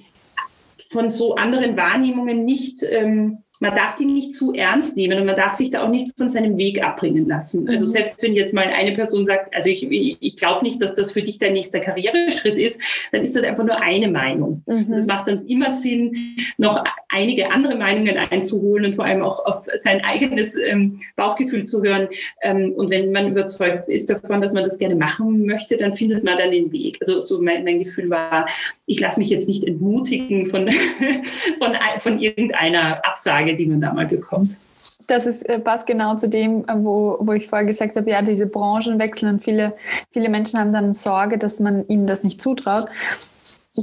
von 0.90 1.10
so 1.10 1.36
anderen 1.36 1.76
Wahrnehmungen 1.78 2.46
nicht 2.46 2.84
ähm, 2.90 3.44
man 3.60 3.76
darf 3.76 3.96
die 3.96 4.06
nicht 4.06 4.34
zu 4.34 4.54
ernst 4.54 4.96
nehmen 4.96 5.20
und 5.20 5.26
man 5.26 5.36
darf 5.36 5.54
sich 5.54 5.70
da 5.70 5.84
auch 5.84 5.90
nicht 5.90 6.18
von 6.18 6.30
seinem 6.30 6.58
Weg 6.58 6.82
abbringen 6.82 7.28
lassen. 7.28 7.68
Also 7.68 7.86
mhm. 7.86 7.90
selbst 7.90 8.24
wenn 8.24 8.34
jetzt 8.34 8.54
mal 8.54 8.68
eine 8.68 8.94
Person 8.94 9.26
sagt, 9.26 9.54
also 9.54 9.70
ich, 9.70 9.86
ich 9.90 10.38
glaube 10.38 10.64
nicht, 10.64 10.82
dass 10.82 10.96
das 10.96 11.12
für 11.12 11.22
dich 11.22 11.40
dein 11.40 11.54
nächster 11.54 11.80
Karriereschritt 11.80 12.58
ist, 12.58 12.82
dann 13.12 13.22
ist 13.22 13.36
das 13.36 13.44
einfach 13.44 13.66
nur 13.66 13.82
eine 13.82 14.10
Meinung. 14.10 14.64
Mhm. 14.66 14.94
Das 14.94 15.08
macht 15.08 15.28
dann 15.28 15.46
immer 15.46 15.72
Sinn, 15.72 16.36
noch 16.58 16.84
einige 17.10 17.52
andere 17.52 17.76
Meinungen 17.76 18.18
einzuholen 18.18 18.86
und 18.86 18.96
vor 18.96 19.06
allem 19.06 19.24
auch 19.24 19.46
auf 19.46 19.68
sein 19.76 20.02
eigenes 20.04 20.56
ähm, 20.56 21.00
Bauchgefühl 21.16 21.66
zu 21.66 21.84
hören. 21.84 22.08
Ähm, 22.42 22.74
und 22.76 22.90
wenn 22.90 23.12
man 23.12 23.30
überzeugt 23.30 23.90
ist 23.90 24.10
davon, 24.10 24.42
dass 24.42 24.54
man 24.54 24.64
das 24.64 24.78
gerne 24.78 24.96
machen 24.96 25.46
möchte, 25.46 25.76
dann 25.76 25.92
findet 25.92 26.24
man 26.24 26.38
dann 26.38 26.52
den 26.52 26.72
Weg. 26.72 26.98
Also 27.02 27.20
so 27.20 27.42
mein, 27.42 27.64
mein 27.66 27.80
Gefühl 27.80 28.10
war, 28.10 28.48
ich 28.86 29.00
lasse 29.00 29.20
mich 29.20 29.30
jetzt 29.30 29.48
nicht 29.48 29.66
entmutigen 29.66 30.46
von, 30.46 30.70
von, 31.60 31.78
von 31.98 32.20
irgendeiner 32.20 33.06
Absage, 33.06 33.49
die 33.56 33.66
man 33.66 33.82
da 33.82 33.94
mal 33.94 34.08
bekommt. 34.08 34.60
Das 35.08 35.26
ist, 35.26 35.44
äh, 35.44 35.60
passt 35.60 35.88
genau 35.88 36.16
zu 36.16 36.30
dem, 36.30 36.64
äh, 36.68 36.74
wo, 36.76 37.18
wo 37.20 37.34
ich 37.34 37.48
vorher 37.48 37.66
gesagt 37.66 37.96
habe, 37.96 38.10
ja, 38.10 38.22
diese 38.22 38.46
Branchenwechsel 38.46 39.30
und 39.30 39.44
viele, 39.44 39.74
viele 40.12 40.30
Menschen 40.30 40.60
haben 40.60 40.72
dann 40.72 40.94
Sorge, 40.94 41.38
dass 41.38 41.60
man 41.60 41.88
ihnen 41.88 42.08
das 42.08 42.24
nicht 42.24 42.42
zutraut. 42.42 42.86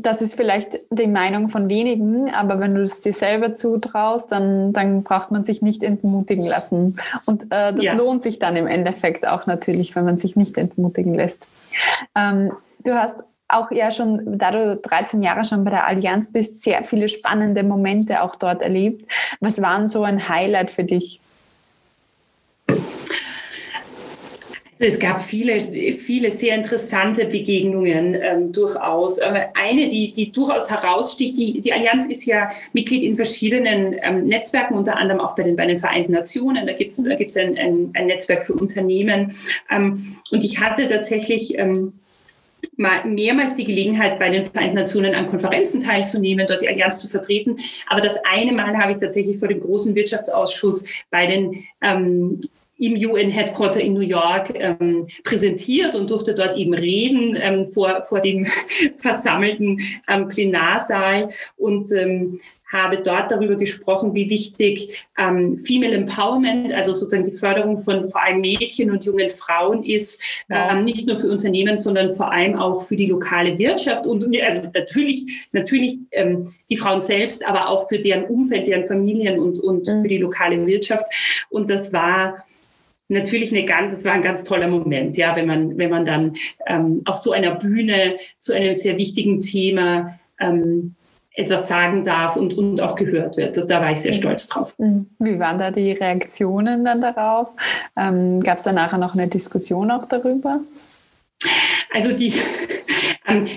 Das 0.02 0.20
ist 0.20 0.34
vielleicht 0.34 0.80
die 0.90 1.06
Meinung 1.06 1.48
von 1.48 1.68
wenigen, 1.68 2.32
aber 2.32 2.60
wenn 2.60 2.74
du 2.74 2.82
es 2.82 3.00
dir 3.00 3.12
selber 3.12 3.54
zutraust, 3.54 4.30
dann, 4.30 4.72
dann 4.72 5.02
braucht 5.04 5.30
man 5.30 5.44
sich 5.44 5.62
nicht 5.62 5.82
entmutigen 5.82 6.44
lassen. 6.44 6.98
Und 7.26 7.44
äh, 7.44 7.72
das 7.72 7.82
ja. 7.82 7.94
lohnt 7.94 8.22
sich 8.22 8.38
dann 8.38 8.56
im 8.56 8.66
Endeffekt 8.66 9.26
auch 9.26 9.46
natürlich, 9.46 9.94
wenn 9.96 10.04
man 10.04 10.18
sich 10.18 10.36
nicht 10.36 10.58
entmutigen 10.58 11.14
lässt. 11.14 11.48
Ähm, 12.14 12.52
du 12.84 12.94
hast 12.94 13.24
auch 13.49 13.70
ja 13.70 13.90
schon, 13.90 14.38
da 14.38 14.51
du 14.51 14.76
13 14.76 15.22
Jahre 15.22 15.44
schon 15.44 15.64
bei 15.64 15.70
der 15.70 15.86
Allianz 15.86 16.32
bist, 16.32 16.62
sehr 16.62 16.82
viele 16.82 17.09
spannende 17.09 17.62
Momente 17.62 18.22
auch 18.22 18.36
dort 18.36 18.62
erlebt. 18.62 19.09
Was 19.40 19.62
waren 19.62 19.88
so 19.88 20.03
ein 20.03 20.28
Highlight 20.28 20.70
für 20.70 20.84
dich? 20.84 21.20
Also 24.78 24.94
es 24.94 24.99
gab 24.99 25.22
viele, 25.22 25.92
viele 25.92 26.30
sehr 26.30 26.55
interessante 26.55 27.24
Begegnungen 27.24 28.14
ähm, 28.14 28.53
durchaus. 28.53 29.18
eine, 29.20 29.88
die, 29.88 30.12
die 30.12 30.30
durchaus 30.30 30.70
heraussticht, 30.70 31.34
die, 31.38 31.62
die 31.62 31.72
Allianz 31.72 32.05
ist 32.05 32.26
ja 32.26 32.51
Mitglied 32.74 33.03
in 33.03 33.14
verschiedenen 33.14 33.97
ähm, 34.03 34.26
Netzwerken, 34.26 34.74
unter 34.74 34.99
anderem 34.99 35.20
auch 35.22 35.34
bei 35.34 35.44
den, 35.44 35.57
bei 35.57 35.64
den 35.64 35.78
Vereinten 35.78 36.12
Nationen. 36.12 36.66
Da 36.66 36.74
gibt 36.74 36.92
es 36.92 37.05
gibt's 37.16 37.38
ein, 37.38 37.57
ein, 37.57 37.90
ein, 37.94 38.07
Netzwerk 38.07 38.42
für 38.42 38.53
Unternehmen. 38.53 39.34
Ähm, 39.70 40.18
und 40.30 40.44
ich 40.44 40.61
hatte 40.61 40.86
tatsächlich 40.88 41.57
ähm, 41.59 41.94
mehrmals 42.76 43.54
die 43.54 43.64
Gelegenheit, 43.64 44.18
bei 44.18 44.28
den 44.28 44.46
Vereinten 44.46 44.76
Nationen 44.76 45.14
an 45.14 45.28
Konferenzen 45.28 45.80
teilzunehmen, 45.80 46.46
dort 46.46 46.62
die 46.62 46.68
Allianz 46.68 47.00
zu 47.00 47.08
vertreten. 47.08 47.56
Aber 47.88 48.00
das 48.00 48.16
eine 48.24 48.52
Mal 48.52 48.76
habe 48.76 48.92
ich 48.92 48.98
tatsächlich 48.98 49.38
vor 49.38 49.48
dem 49.48 49.60
großen 49.60 49.94
Wirtschaftsausschuss 49.94 50.88
bei 51.10 51.26
den 51.26 51.64
ähm, 51.82 52.40
im 52.78 52.94
UN 52.94 53.30
Headquarter 53.30 53.80
in 53.80 53.94
New 53.94 54.00
York 54.00 54.52
ähm, 54.54 55.06
präsentiert 55.24 55.94
und 55.94 56.10
durfte 56.10 56.34
dort 56.34 56.56
eben 56.56 56.74
reden 56.74 57.36
ähm, 57.40 57.72
vor, 57.72 58.04
vor 58.04 58.20
dem 58.20 58.44
versammelten 58.98 59.80
ähm, 60.08 60.28
Plenarsaal. 60.28 61.30
Und 61.56 61.90
ähm, 61.92 62.38
habe 62.66 62.98
dort 62.98 63.30
darüber 63.30 63.54
gesprochen, 63.54 64.14
wie 64.14 64.28
wichtig 64.28 65.06
ähm, 65.16 65.56
Female 65.58 65.94
Empowerment, 65.94 66.72
also 66.72 66.92
sozusagen 66.92 67.24
die 67.24 67.36
Förderung 67.36 67.82
von 67.82 68.10
vor 68.10 68.22
allem 68.22 68.40
Mädchen 68.40 68.90
und 68.90 69.04
jungen 69.04 69.30
Frauen 69.30 69.84
ist, 69.84 70.44
ähm, 70.50 70.84
nicht 70.84 71.06
nur 71.06 71.16
für 71.16 71.30
Unternehmen, 71.30 71.76
sondern 71.76 72.10
vor 72.10 72.32
allem 72.32 72.56
auch 72.56 72.82
für 72.82 72.96
die 72.96 73.06
lokale 73.06 73.56
Wirtschaft 73.58 74.06
und 74.06 74.24
also 74.42 74.62
natürlich, 74.74 75.48
natürlich 75.52 75.98
ähm, 76.10 76.54
die 76.68 76.76
Frauen 76.76 77.00
selbst, 77.00 77.46
aber 77.46 77.68
auch 77.68 77.88
für 77.88 77.98
deren 77.98 78.24
Umfeld, 78.24 78.66
deren 78.66 78.84
Familien 78.84 79.38
und, 79.38 79.60
und 79.60 79.86
mhm. 79.86 80.02
für 80.02 80.08
die 80.08 80.18
lokale 80.18 80.66
Wirtschaft. 80.66 81.06
Und 81.50 81.70
das 81.70 81.92
war 81.92 82.44
natürlich 83.08 83.52
eine 83.52 83.64
ganz, 83.64 83.94
das 83.94 84.04
war 84.04 84.12
ein 84.12 84.22
ganz 84.22 84.42
toller 84.42 84.66
Moment, 84.66 85.16
ja, 85.16 85.36
wenn 85.36 85.46
man, 85.46 85.78
wenn 85.78 85.90
man 85.90 86.04
dann 86.04 86.36
ähm, 86.66 87.02
auf 87.04 87.18
so 87.18 87.30
einer 87.30 87.54
Bühne 87.54 88.16
zu 88.38 88.54
einem 88.54 88.74
sehr 88.74 88.98
wichtigen 88.98 89.38
Thema 89.38 90.18
ähm, 90.40 90.96
etwas 91.37 91.68
sagen 91.68 92.03
darf 92.03 92.37
und, 92.37 92.57
und 92.57 92.80
auch 92.80 92.95
gehört 92.95 93.37
wird. 93.37 93.57
Das, 93.57 93.66
da 93.66 93.80
war 93.80 93.93
ich 93.93 94.01
sehr 94.01 94.12
mhm. 94.12 94.16
stolz 94.16 94.49
drauf. 94.49 94.74
Mhm. 94.78 95.07
Wie 95.18 95.39
waren 95.39 95.59
da 95.59 95.70
die 95.70 95.93
Reaktionen 95.93 96.84
dann 96.84 97.01
darauf? 97.01 97.49
Ähm, 97.97 98.41
Gab 98.41 98.59
es 98.59 98.64
da 98.64 98.72
nachher 98.72 98.99
noch 98.99 99.14
eine 99.14 99.28
Diskussion 99.28 99.91
auch 99.91 100.09
darüber? 100.09 100.61
Also 101.93 102.16
die, 102.16 102.32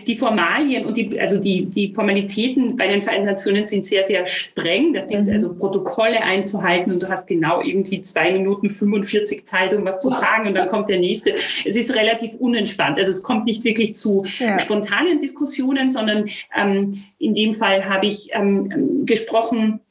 die 0.07 0.15
Formalien 0.15 0.85
und 0.85 0.97
die, 0.97 1.19
also 1.19 1.39
die, 1.39 1.65
die 1.65 1.93
Formalitäten 1.93 2.75
bei 2.75 2.87
den 2.87 3.01
Vereinten 3.01 3.27
Nationen 3.27 3.65
sind 3.67 3.85
sehr, 3.85 4.03
sehr 4.03 4.25
streng. 4.25 4.93
Das 4.93 5.09
sind 5.09 5.27
mhm. 5.27 5.33
also 5.33 5.53
Protokolle 5.53 6.21
einzuhalten 6.21 6.91
und 6.91 7.03
du 7.03 7.09
hast 7.09 7.27
genau 7.27 7.61
irgendwie 7.61 8.01
zwei 8.01 8.31
Minuten 8.31 8.69
45 8.69 9.45
Zeit, 9.45 9.73
um 9.75 9.85
was 9.85 10.01
zu 10.01 10.09
sagen 10.09 10.47
und 10.47 10.55
dann 10.55 10.67
kommt 10.67 10.89
der 10.89 10.99
nächste. 10.99 11.33
Es 11.33 11.75
ist 11.75 11.95
relativ 11.95 12.33
unentspannt. 12.39 12.97
Also 12.97 13.11
es 13.11 13.21
kommt 13.21 13.45
nicht 13.45 13.63
wirklich 13.63 13.95
zu 13.95 14.25
ja. 14.39 14.57
spontanen 14.57 15.19
Diskussionen, 15.19 15.89
sondern 15.89 16.27
ähm, 16.57 17.03
in 17.19 17.35
dem 17.35 17.53
Fall 17.53 17.85
habe 17.87 18.07
ich 18.07 18.29
ähm, 18.33 19.05
gesprochen, 19.05 19.81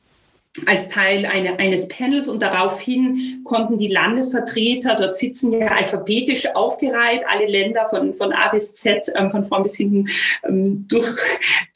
als 0.67 0.89
Teil 0.89 1.27
eine, 1.27 1.59
eines 1.59 1.89
Panels 1.89 2.29
und 2.29 2.43
daraufhin 2.43 3.41
konnten 3.45 3.79
die 3.79 3.89
Landesvertreter, 3.89 4.95
dort 4.95 5.15
sitzen 5.15 5.53
ja 5.53 5.69
alphabetisch 5.69 6.55
aufgereiht, 6.55 7.23
alle 7.29 7.47
Länder 7.47 7.89
von, 7.89 8.15
von 8.15 8.33
A 8.33 8.49
bis 8.49 8.75
Z, 8.75 9.11
ähm, 9.15 9.31
von 9.31 9.45
vorn 9.45 9.63
bis 9.63 9.77
hinten 9.77 10.07
ähm, 10.47 10.87
durch, 10.89 11.07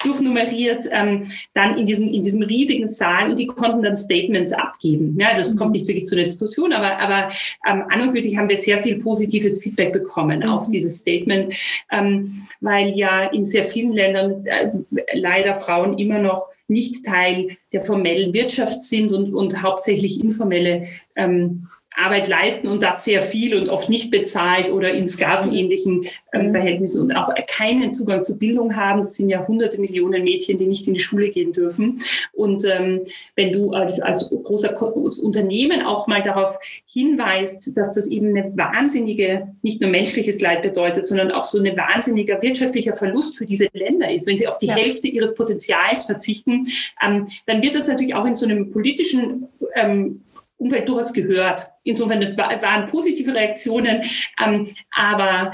durchnummeriert, 0.03 0.85
ähm, 0.91 1.29
dann 1.55 1.79
in 1.79 1.87
diesem, 1.87 2.09
in 2.09 2.23
diesem 2.23 2.43
riesigen 2.43 2.89
Saal 2.89 3.31
und 3.31 3.39
die 3.39 3.47
konnten 3.47 3.83
dann 3.83 3.97
Statements 3.97 4.53
abgeben. 4.53 5.17
Ja, 5.19 5.29
also 5.29 5.43
es 5.43 5.57
kommt 5.57 5.73
nicht 5.73 5.87
wirklich 5.87 6.07
zu 6.07 6.15
einer 6.15 6.25
Diskussion, 6.25 6.73
aber, 6.73 6.99
aber 6.99 7.29
ähm, 7.69 7.85
an 7.89 8.03
und 8.03 8.13
für 8.13 8.21
sich 8.21 8.37
haben 8.37 8.49
wir 8.49 8.57
sehr 8.57 8.79
viel 8.79 8.99
positives 8.99 9.61
Feedback 9.63 9.93
bekommen 9.93 10.41
mhm. 10.41 10.49
auf 10.49 10.69
dieses 10.69 10.99
Statement, 10.99 11.55
ähm, 11.91 12.47
weil 12.61 12.97
ja 12.97 13.25
in 13.25 13.45
sehr 13.45 13.65
vielen 13.65 13.93
Ländern 13.93 14.43
äh, 14.45 14.71
leider 15.15 15.55
Frauen 15.55 15.99
immer 15.99 16.19
noch 16.19 16.49
nicht 16.73 17.05
Teil 17.05 17.57
der 17.73 17.81
formellen 17.81 18.33
Wirtschaft 18.33 18.81
sind 18.81 19.13
und, 19.13 19.35
und 19.35 19.63
hauptsächlich 19.63 20.23
informelle 20.23 20.87
ähm, 21.17 21.69
Arbeit 21.97 22.29
leisten 22.29 22.69
und 22.69 22.83
das 22.83 23.05
sehr 23.05 23.21
viel 23.21 23.57
und 23.57 23.69
oft 23.69 23.89
nicht 23.89 24.11
bezahlt 24.11 24.71
oder 24.71 24.93
in 24.93 25.07
sklavenähnlichen 25.09 26.05
ähm, 26.33 26.47
mhm. 26.47 26.51
Verhältnissen 26.51 27.03
und 27.03 27.17
auch 27.17 27.33
keinen 27.47 27.93
Zugang 27.93 28.25
zu 28.25 28.39
Bildung 28.39 28.77
haben. 28.77 29.03
Das 29.03 29.15
sind 29.15 29.29
ja 29.29 29.47
hunderte 29.47 29.81
Millionen 29.81 30.25
Mädchen, 30.25 30.59
die 30.59 30.67
nicht 30.67 30.87
in 30.89 30.95
die 30.95 31.01
Schule 31.01 31.29
gehen 31.29 31.53
dürfen. 31.53 32.01
Und 32.33 32.65
ähm, 32.65 33.03
wenn 33.37 33.53
du 33.53 33.73
als, 33.73 34.01
als 34.01 34.31
großer 34.31 34.81
Unternehmen 35.23 35.83
auch 35.83 36.07
mal 36.07 36.23
darauf 36.23 36.59
hinweist, 36.87 37.77
dass 37.77 37.93
das 37.93 38.07
eben 38.07 38.37
eine 38.37 38.57
wahnsinnige, 38.57 39.49
nicht 39.63 39.81
nur 39.81 39.91
menschliches 39.91 40.41
Leid 40.41 40.63
bedeutet, 40.63 41.07
sondern 41.07 41.31
auch 41.31 41.45
so 41.45 41.63
ein 41.63 41.77
wahnsinniger 41.77 42.41
wirtschaftlicher 42.43 42.95
Verlust 42.95 43.37
für 43.37 43.47
diese 43.47 43.69
Länder 43.73 44.11
ist, 44.11 44.27
wenn 44.27 44.39
sie 44.39 44.49
auf 44.49 44.59
die 44.59 44.67
ja. 44.67 44.75
Hälfte 44.75 45.09
ihres 45.09 45.35
Potenzials 45.35 46.05
verzichten, 46.05 46.67
ähm, 47.05 47.29
dann 47.47 47.63
wird 47.63 47.75
das 47.75 47.87
natürlich 47.87 48.15
auch 48.15 48.27
in 48.27 48.35
so 48.35 48.47
einem 48.47 48.71
politischen 48.71 49.49
ähm, 49.75 50.23
Umfeld 50.59 50.89
durchaus 50.89 51.13
gehört. 51.13 51.72
Insofern, 51.85 52.21
das 52.21 52.37
war, 52.39 52.51
waren 52.63 52.87
positive 52.87 53.35
Reaktionen, 53.35 54.03
ähm, 54.43 54.75
aber 54.95 55.53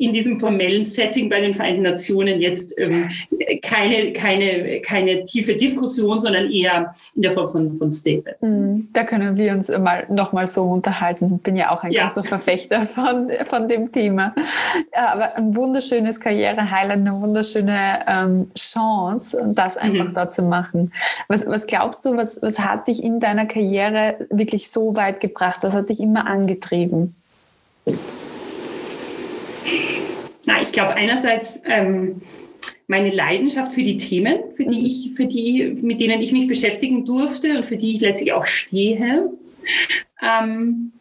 in 0.00 0.14
diesem 0.14 0.40
formellen 0.40 0.82
Setting 0.82 1.28
bei 1.28 1.40
den 1.40 1.52
Vereinten 1.52 1.82
Nationen 1.82 2.40
jetzt 2.40 2.74
ähm, 2.78 3.10
keine, 3.60 4.14
keine, 4.14 4.80
keine 4.80 5.24
tiefe 5.24 5.54
Diskussion, 5.54 6.18
sondern 6.18 6.50
eher 6.50 6.94
in 7.14 7.20
der 7.20 7.32
Form 7.32 7.48
von, 7.48 7.76
von 7.76 7.92
Statements. 7.92 8.42
Mhm. 8.42 8.88
Da 8.94 9.04
können 9.04 9.36
wir 9.36 9.52
uns 9.52 9.68
mal, 9.68 10.06
noch 10.08 10.32
mal 10.32 10.46
so 10.46 10.62
unterhalten. 10.62 11.38
Bin 11.40 11.54
ja 11.54 11.70
auch 11.70 11.82
ein 11.82 11.90
ja. 11.90 12.06
großer 12.06 12.22
Verfechter 12.22 12.86
von, 12.86 13.30
von 13.44 13.68
dem 13.68 13.92
Thema. 13.92 14.34
Aber 14.94 15.36
ein 15.36 15.54
wunderschönes 15.54 16.18
Karriere-Highlight, 16.18 16.96
eine 16.96 17.20
wunderschöne 17.20 17.98
ähm, 18.06 18.50
Chance, 18.56 19.52
das 19.54 19.76
einfach 19.76 20.08
mhm. 20.08 20.14
dort 20.14 20.32
zu 20.32 20.42
machen. 20.42 20.92
Was, 21.28 21.46
was 21.46 21.66
glaubst 21.66 22.06
du, 22.06 22.16
was, 22.16 22.40
was 22.40 22.58
hat 22.58 22.88
dich 22.88 23.04
in 23.04 23.20
deiner 23.20 23.44
Karriere 23.44 24.14
wirklich 24.30 24.70
so 24.70 24.96
weit 24.96 25.20
gebracht? 25.20 25.58
Was 25.60 25.74
hat 25.74 25.90
dich 25.90 26.00
immer 26.00 26.26
angetrieben? 26.26 27.14
Na, 30.46 30.62
ich 30.62 30.72
glaube 30.72 30.94
einerseits 30.94 31.62
ähm, 31.66 32.22
meine 32.86 33.10
Leidenschaft 33.10 33.72
für 33.72 33.82
die 33.82 33.96
Themen, 33.96 34.38
für 34.56 34.64
die 34.64 34.84
ich, 34.84 35.12
für 35.14 35.26
die, 35.26 35.78
mit 35.80 36.00
denen 36.00 36.20
ich 36.20 36.32
mich 36.32 36.48
beschäftigen 36.48 37.04
durfte 37.04 37.56
und 37.56 37.64
für 37.64 37.76
die 37.76 37.92
ich 37.92 38.00
letztlich 38.00 38.32
auch 38.32 38.46
stehe. 38.46 39.30
Ähm, 40.20 40.92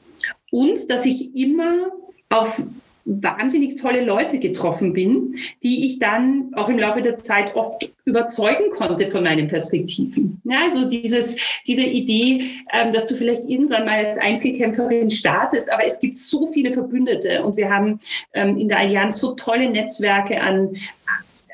und 0.52 0.90
dass 0.90 1.06
ich 1.06 1.36
immer 1.36 1.92
auf 2.30 2.64
wahnsinnig 3.10 3.76
tolle 3.82 4.06
Leute 4.06 4.40
getroffen 4.40 4.94
bin, 4.94 5.36
die 5.64 5.86
ich 5.86 5.98
dann 5.98 6.52
auch 6.54 6.70
im 6.70 6.78
Laufe 6.78 7.02
der 7.02 7.16
Zeit 7.16 7.56
oft 7.56 7.90
überzeugen 8.06 8.70
konnte 8.72 9.10
von 9.10 9.24
meinen 9.24 9.48
Perspektiven. 9.48 10.42
Ja, 10.44 10.62
also 10.64 10.88
dieses, 10.88 11.38
diese 11.66 11.84
Idee, 11.84 12.44
ähm, 12.72 12.94
dass 12.94 13.08
du 13.08 13.16
vielleicht 13.16 13.46
irgendwann 13.46 13.86
mal 13.86 13.98
als 13.98 14.18
Einzelkämpferin 14.18 15.10
startest, 15.10 15.72
aber 15.72 15.86
es 15.86 16.00
gibt 16.00 16.18
so 16.18 16.46
viele 16.48 16.72
Verbündete 16.72 17.44
und 17.44 17.58
wir 17.58 17.70
haben 17.70 18.00
ähm, 18.34 18.58
in 18.58 18.68
der 18.68 18.80
Allianz 18.80 19.20
so 19.20 19.34
tolle 19.34 19.70
Netzwerke 19.70 20.40
an 20.40 20.76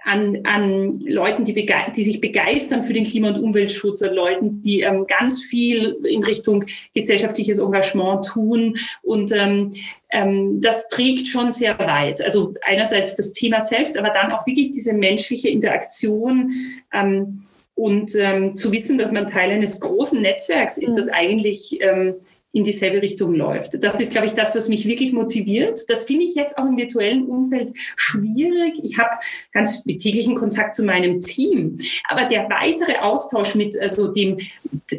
an, 0.06 0.39
an 0.43 0.99
Leuten, 0.99 1.45
die, 1.45 1.53
die 1.53 2.03
sich 2.03 2.22
begeistern 2.22 2.84
für 2.84 2.93
den 2.93 3.03
Klima- 3.03 3.30
und 3.30 3.39
Umweltschutz, 3.39 4.03
an 4.03 4.14
Leuten, 4.14 4.62
die 4.62 4.82
ähm, 4.82 5.08
ganz 5.08 5.43
viel 5.43 5.97
in 6.03 6.24
Richtung 6.24 6.64
gesellschaftliches 6.93 7.58
Engagement 7.58 8.24
tun. 8.26 8.78
Und 9.01 9.32
ähm, 9.32 9.74
ähm, 10.12 10.62
das 10.62 10.88
trägt 10.89 11.28
schon 11.28 11.49
sehr 11.49 11.78
weit. 11.80 12.22
Also 12.22 12.53
einerseits 12.64 13.16
das 13.16 13.34
Thema 13.34 13.64
selbst, 13.64 13.97
aber 13.97 14.10
dann 14.10 14.32
auch 14.32 14.45
wirklich 14.45 14.72
diese 14.72 14.93
menschliche 14.93 15.49
Interaktion. 15.49 16.51
Ähm, 16.93 17.41
und 17.74 18.16
ähm, 18.16 18.56
zu 18.56 18.72
wissen, 18.72 18.97
dass 18.97 19.12
man 19.12 19.28
Teil 19.28 19.51
eines 19.51 19.82
großen 19.82 20.22
Netzwerks 20.22 20.78
ist, 20.78 20.95
das 20.95 21.10
eigentlich 21.10 21.82
ähm, 21.82 22.16
in 22.56 22.64
dieselbe 22.64 23.01
Richtung 23.01 23.36
läuft. 23.36 23.84
Das 23.84 23.99
ist, 23.99 24.14
glaube 24.14 24.28
ich, 24.28 24.34
das, 24.34 24.56
was 24.56 24.70
mich 24.70 24.88
wirklich 24.88 25.12
motiviert. 25.12 25.78
Das 25.89 26.06
finde 26.06 26.24
ich 26.24 26.36
jetzt 26.36 26.58
auch 26.58 26.66
im 26.66 26.78
virtuellen 26.78 27.26
Umfeld 27.26 27.74
schwierig. 27.97 28.80
Ich 28.82 28.97
habe 28.97 29.10
ganz 29.51 29.84
täglichen 29.84 30.36
Kontakt 30.36 30.74
zu 30.74 30.86
meinem 30.86 31.20
Team, 31.20 31.78
aber 32.08 32.24
der 32.24 32.49
weitere 32.49 32.99
Austausch 32.99 33.56
mit 33.56 33.78
also 33.78 34.08
dem 34.08 34.38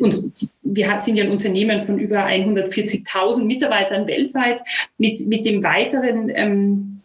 und 0.00 0.50
wir 0.64 1.00
sind 1.00 1.16
ja 1.16 1.24
ein 1.24 1.30
Unternehmen 1.30 1.86
von 1.86 1.98
über 1.98 2.26
140.000 2.26 3.44
Mitarbeitern 3.44 4.06
weltweit 4.06 4.60
mit 4.98 5.26
mit 5.26 5.46
dem 5.46 5.64
weiteren 5.64 6.28
ähm, 6.28 6.95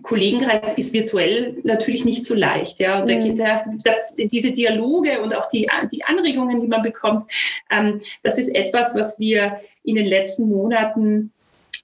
Kollegenkreis 0.00 0.72
ist 0.76 0.92
virtuell 0.92 1.58
natürlich 1.64 2.04
nicht 2.04 2.24
so 2.24 2.34
leicht. 2.34 2.80
Ja. 2.80 3.00
Und 3.00 3.08
da 3.08 3.14
geht 3.14 3.38
der, 3.38 3.64
der, 3.84 4.26
diese 4.26 4.52
Dialoge 4.52 5.20
und 5.20 5.34
auch 5.34 5.48
die, 5.48 5.68
die 5.90 6.04
Anregungen, 6.04 6.60
die 6.60 6.66
man 6.66 6.82
bekommt, 6.82 7.24
ähm, 7.70 7.98
das 8.22 8.38
ist 8.38 8.54
etwas, 8.54 8.96
was 8.96 9.18
wir 9.18 9.56
in 9.84 9.96
den 9.96 10.06
letzten 10.06 10.48
Monaten 10.48 11.32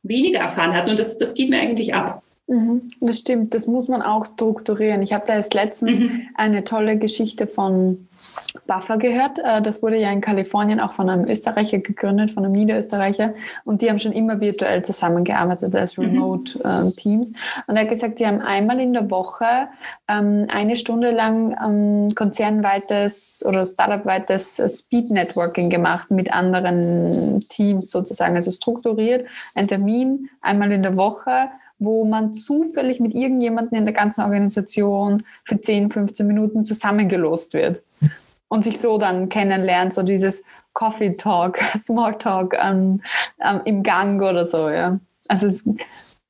weniger 0.03 0.41
erfahren 0.41 0.73
hatten. 0.73 0.91
Und 0.91 0.99
das, 0.99 1.19
das 1.19 1.35
geht 1.35 1.51
mir 1.51 1.61
eigentlich 1.61 1.95
ab. 1.95 2.23
Mhm, 2.51 2.89
das 3.03 3.19
stimmt, 3.19 3.53
das 3.53 3.67
muss 3.67 3.89
man 3.89 4.01
auch 4.01 4.25
strukturieren. 4.25 5.03
Ich 5.03 5.13
habe 5.13 5.25
da 5.27 5.37
jetzt 5.37 5.53
letztens 5.53 6.01
mhm. 6.01 6.29
eine 6.35 6.65
tolle 6.65 6.97
Geschichte 6.97 7.47
von 7.47 8.09
Buffer 8.67 8.97
gehört. 8.97 9.39
Äh, 9.39 9.61
das 9.61 9.83
wurde 9.83 9.99
ja 9.99 10.11
in 10.11 10.23
Kalifornien 10.23 10.81
auch 10.81 10.93
von 10.93 11.11
einem 11.11 11.29
Österreicher 11.29 11.77
gegründet, 11.77 12.31
von 12.31 12.47
einem 12.47 12.55
Niederösterreicher. 12.55 13.35
Und 13.67 13.83
die 13.83 13.91
haben 13.91 13.99
schon 13.99 14.13
immer 14.13 14.41
virtuell 14.41 14.83
zusammengearbeitet 14.83 15.77
als 15.77 15.99
mhm. 15.99 16.05
Remote 16.05 16.59
mhm. 16.59 16.91
Teams. 16.97 17.33
Und 17.67 17.77
er 17.77 17.83
hat 17.83 17.91
gesagt, 17.91 18.19
die 18.19 18.27
haben 18.27 18.41
einmal 18.41 18.81
in 18.81 18.95
der 18.95 19.11
Woche 19.11 19.69
ähm, 20.09 20.47
eine 20.51 20.77
Stunde 20.77 21.11
lang 21.11 21.55
ähm, 21.63 22.15
konzernweites 22.15 23.45
oder 23.47 23.67
startupweites 23.67 24.63
Speed 24.69 25.11
Networking 25.11 25.69
gemacht 25.69 26.11
mit 26.11 26.33
anderen 26.33 27.45
Teams 27.51 27.91
sozusagen. 27.91 28.37
Also 28.37 28.51
strukturiert 28.51 29.27
ein 29.55 29.69
Termin 29.69 30.31
einmal 30.41 30.73
in 30.73 30.83
der 30.83 30.97
Woche 30.97 31.51
wo 31.79 32.05
man 32.05 32.35
zufällig 32.35 33.01
mit 33.01 33.15
irgendjemandem 33.15 33.79
in 33.79 33.85
der 33.85 33.95
ganzen 33.95 34.23
Organisation 34.23 35.23
für 35.45 35.61
10, 35.61 35.91
15 35.91 36.27
Minuten 36.27 36.65
zusammengelost 36.65 37.55
wird 37.55 37.83
und 38.49 38.65
sich 38.65 38.81
so 38.81 38.99
dann 38.99 39.29
kennenlernt, 39.29 39.93
so 39.93 40.03
dieses 40.03 40.45
Coffee 40.73 41.17
Talk, 41.17 41.59
Small 41.79 42.17
Talk 42.19 42.57
ähm, 42.61 43.03
ähm, 43.43 43.61
im 43.65 43.83
Gang 43.83 44.23
oder 44.23 44.45
so, 44.45 44.69
ja. 44.71 44.99
Also 45.29 45.47
es, 45.47 45.69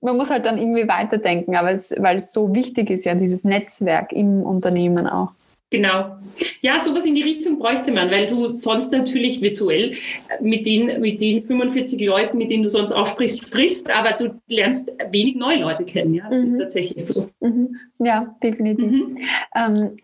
man 0.01 0.16
muss 0.16 0.30
halt 0.30 0.46
dann 0.46 0.59
irgendwie 0.59 0.88
weiterdenken, 0.88 1.57
aber 1.57 1.72
es, 1.72 1.94
weil 1.99 2.16
es 2.16 2.32
so 2.32 2.55
wichtig 2.55 2.90
ist, 2.90 3.05
ja, 3.05 3.14
dieses 3.14 3.44
Netzwerk 3.44 4.12
im 4.12 4.42
Unternehmen 4.42 5.07
auch. 5.07 5.32
Genau. 5.70 6.16
Ja, 6.62 6.82
sowas 6.82 7.04
in 7.04 7.14
die 7.14 7.22
Richtung 7.22 7.58
bräuchte 7.58 7.92
man, 7.92 8.10
weil 8.10 8.26
du 8.26 8.48
sonst 8.48 8.90
natürlich 8.90 9.42
virtuell 9.42 9.94
mit 10.40 10.64
den, 10.64 11.00
mit 11.00 11.20
den 11.20 11.40
45 11.40 12.00
Leuten, 12.06 12.38
mit 12.38 12.50
denen 12.50 12.62
du 12.62 12.70
sonst 12.70 12.92
auch 12.92 13.06
sprichst, 13.06 13.42
sprichst, 13.42 13.90
aber 13.90 14.12
du 14.12 14.40
lernst 14.48 14.90
wenig 15.10 15.36
neue 15.36 15.58
Leute 15.58 15.84
kennen. 15.84 16.14
Ja, 16.14 16.24
das 16.30 16.40
mhm. 16.40 16.46
ist 16.46 16.58
tatsächlich 16.58 17.04
so. 17.04 17.28
Mhm. 17.40 17.76
Ja, 17.98 18.34
definitiv. 18.42 18.90
Mhm. 18.90 19.18
Ähm, 19.54 19.96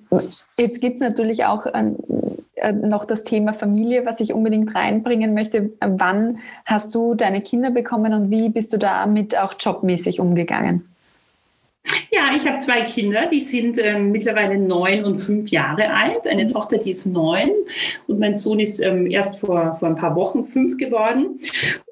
jetzt 0.59 0.83
gibt 0.83 0.97
es 0.97 1.01
natürlich 1.01 1.45
auch 1.47 1.65
ein, 1.65 1.97
äh, 2.57 2.73
noch 2.73 3.07
das 3.07 3.23
Thema 3.23 3.55
Familie, 3.55 4.05
was 4.05 4.21
ich 4.21 4.35
unbedingt 4.35 4.75
reinbringen 4.75 5.33
möchte. 5.33 5.71
Wann 5.81 6.41
hast 6.67 6.95
du 6.95 7.15
deine 7.15 7.41
Kinder 7.41 7.71
bekommen 7.71 8.13
und 8.13 8.31
wie 8.31 8.51
bist 8.51 8.73
du 8.75 8.79
damit 8.79 9.39
auch 9.39 9.55
jobmäßig 9.59 10.21
umgegangen? 10.21 10.94
Ja, 12.11 12.31
ich 12.35 12.47
habe 12.47 12.61
zwei 12.61 12.83
Kinder, 12.83 13.27
die 13.27 13.41
sind 13.41 13.79
ähm, 13.79 14.11
mittlerweile 14.11 14.57
neun 14.57 15.05
und 15.05 15.17
fünf 15.17 15.51
Jahre 15.51 15.93
alt. 15.93 16.27
Eine 16.27 16.47
Tochter, 16.47 16.79
die 16.79 16.91
ist 16.91 17.07
neun 17.07 17.51
und 18.07 18.19
mein 18.19 18.35
Sohn 18.35 18.61
ist 18.61 18.81
ähm, 18.81 19.11
erst 19.11 19.41
vor, 19.41 19.77
vor 19.79 19.89
ein 19.89 19.97
paar 19.97 20.17
Wochen 20.17 20.45
fünf 20.45 20.77
geworden. 20.77 21.41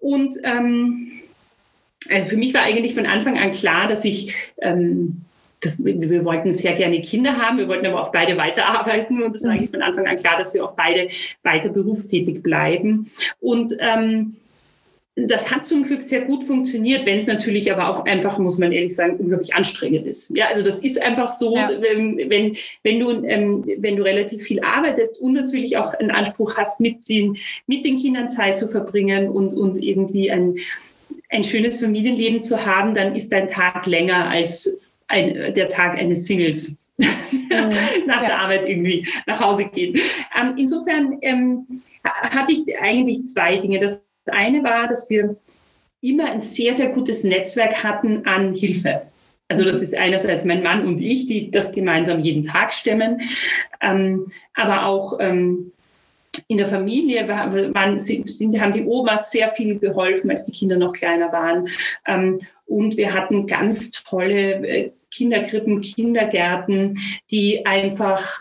Und 0.00 0.36
ähm, 0.44 1.12
also 2.08 2.30
für 2.30 2.36
mich 2.36 2.54
war 2.54 2.62
eigentlich 2.62 2.94
von 2.94 3.06
Anfang 3.06 3.38
an 3.38 3.50
klar, 3.50 3.88
dass 3.88 4.04
ich 4.04 4.52
ähm, 4.60 5.22
das, 5.62 5.84
wir 5.84 6.24
wollten 6.24 6.50
sehr 6.50 6.72
gerne 6.72 7.00
Kinder 7.00 7.36
haben, 7.36 7.58
wir 7.58 7.68
wollten 7.68 7.86
aber 7.86 8.02
auch 8.02 8.10
beide 8.12 8.36
weiterarbeiten 8.36 9.22
und 9.22 9.34
es 9.34 9.44
war 9.44 9.52
eigentlich 9.52 9.70
von 9.70 9.82
Anfang 9.82 10.06
an 10.06 10.16
klar, 10.16 10.36
dass 10.36 10.54
wir 10.54 10.64
auch 10.64 10.72
beide 10.72 11.06
weiter 11.44 11.68
berufstätig 11.68 12.42
bleiben. 12.42 13.08
Und 13.38 13.72
ähm, 13.78 14.36
das 15.14 15.50
hat 15.50 15.66
zum 15.66 15.82
Glück 15.82 16.02
sehr 16.02 16.22
gut 16.22 16.44
funktioniert, 16.44 17.04
wenn 17.04 17.18
es 17.18 17.26
natürlich 17.26 17.70
aber 17.70 17.90
auch 17.90 18.06
einfach, 18.06 18.38
muss 18.38 18.58
man 18.58 18.72
ehrlich 18.72 18.96
sagen, 18.96 19.16
unglaublich 19.18 19.54
anstrengend 19.54 20.06
ist. 20.06 20.34
Ja, 20.34 20.46
also 20.46 20.64
das 20.64 20.80
ist 20.80 21.00
einfach 21.02 21.36
so, 21.36 21.54
ja. 21.54 21.70
wenn, 21.80 22.16
wenn, 22.30 22.56
wenn, 22.82 22.98
du, 22.98 23.10
ähm, 23.26 23.62
wenn 23.78 23.96
du 23.96 24.04
relativ 24.04 24.42
viel 24.42 24.62
arbeitest 24.62 25.20
und 25.20 25.34
natürlich 25.34 25.76
auch 25.76 25.92
einen 25.94 26.10
Anspruch 26.10 26.56
hast, 26.56 26.80
mit 26.80 27.08
den, 27.10 27.36
mit 27.66 27.84
den 27.84 27.98
Kindern 27.98 28.30
Zeit 28.30 28.56
zu 28.56 28.68
verbringen 28.68 29.28
und, 29.28 29.52
und 29.52 29.82
irgendwie 29.82 30.30
ein, 30.30 30.54
ein 31.28 31.44
schönes 31.44 31.78
Familienleben 31.78 32.40
zu 32.40 32.64
haben, 32.64 32.94
dann 32.94 33.14
ist 33.14 33.32
dein 33.32 33.48
Tag 33.48 33.84
länger 33.84 34.30
als 34.30 34.94
ein, 35.08 35.52
der 35.52 35.68
Tag 35.68 35.98
eines 35.98 36.26
Singles. 36.26 36.78
Mhm. 36.96 37.06
nach 38.06 38.22
ja. 38.22 38.28
der 38.28 38.40
Arbeit 38.40 38.66
irgendwie 38.66 39.06
nach 39.26 39.40
Hause 39.40 39.64
gehen. 39.66 39.94
Ähm, 40.38 40.54
insofern 40.56 41.18
ähm, 41.20 41.66
hatte 42.04 42.52
ich 42.52 42.78
eigentlich 42.80 43.24
zwei 43.24 43.56
Dinge. 43.56 43.78
Das 43.78 44.02
das 44.24 44.34
eine 44.34 44.62
war, 44.62 44.88
dass 44.88 45.10
wir 45.10 45.36
immer 46.00 46.30
ein 46.30 46.40
sehr, 46.40 46.74
sehr 46.74 46.88
gutes 46.88 47.24
Netzwerk 47.24 47.82
hatten 47.82 48.26
an 48.26 48.54
Hilfe. 48.54 49.02
Also 49.48 49.64
das 49.64 49.82
ist 49.82 49.96
einerseits 49.96 50.44
mein 50.44 50.62
Mann 50.62 50.86
und 50.86 51.00
ich, 51.00 51.26
die 51.26 51.50
das 51.50 51.72
gemeinsam 51.72 52.20
jeden 52.20 52.42
Tag 52.42 52.72
stemmen, 52.72 53.20
ähm, 53.82 54.32
aber 54.54 54.86
auch 54.86 55.18
ähm, 55.20 55.72
in 56.48 56.56
der 56.56 56.66
Familie 56.66 57.28
waren, 57.28 57.98
sind, 57.98 58.60
haben 58.60 58.72
die 58.72 58.84
Omas 58.84 59.30
sehr 59.30 59.48
viel 59.48 59.78
geholfen, 59.78 60.30
als 60.30 60.44
die 60.44 60.52
Kinder 60.52 60.76
noch 60.76 60.94
kleiner 60.94 61.30
waren. 61.32 61.68
Ähm, 62.06 62.40
und 62.64 62.96
wir 62.96 63.12
hatten 63.12 63.46
ganz 63.46 63.90
tolle 63.90 64.66
äh, 64.66 64.90
Kinderkrippen, 65.10 65.82
Kindergärten, 65.82 66.98
die 67.30 67.66
einfach 67.66 68.40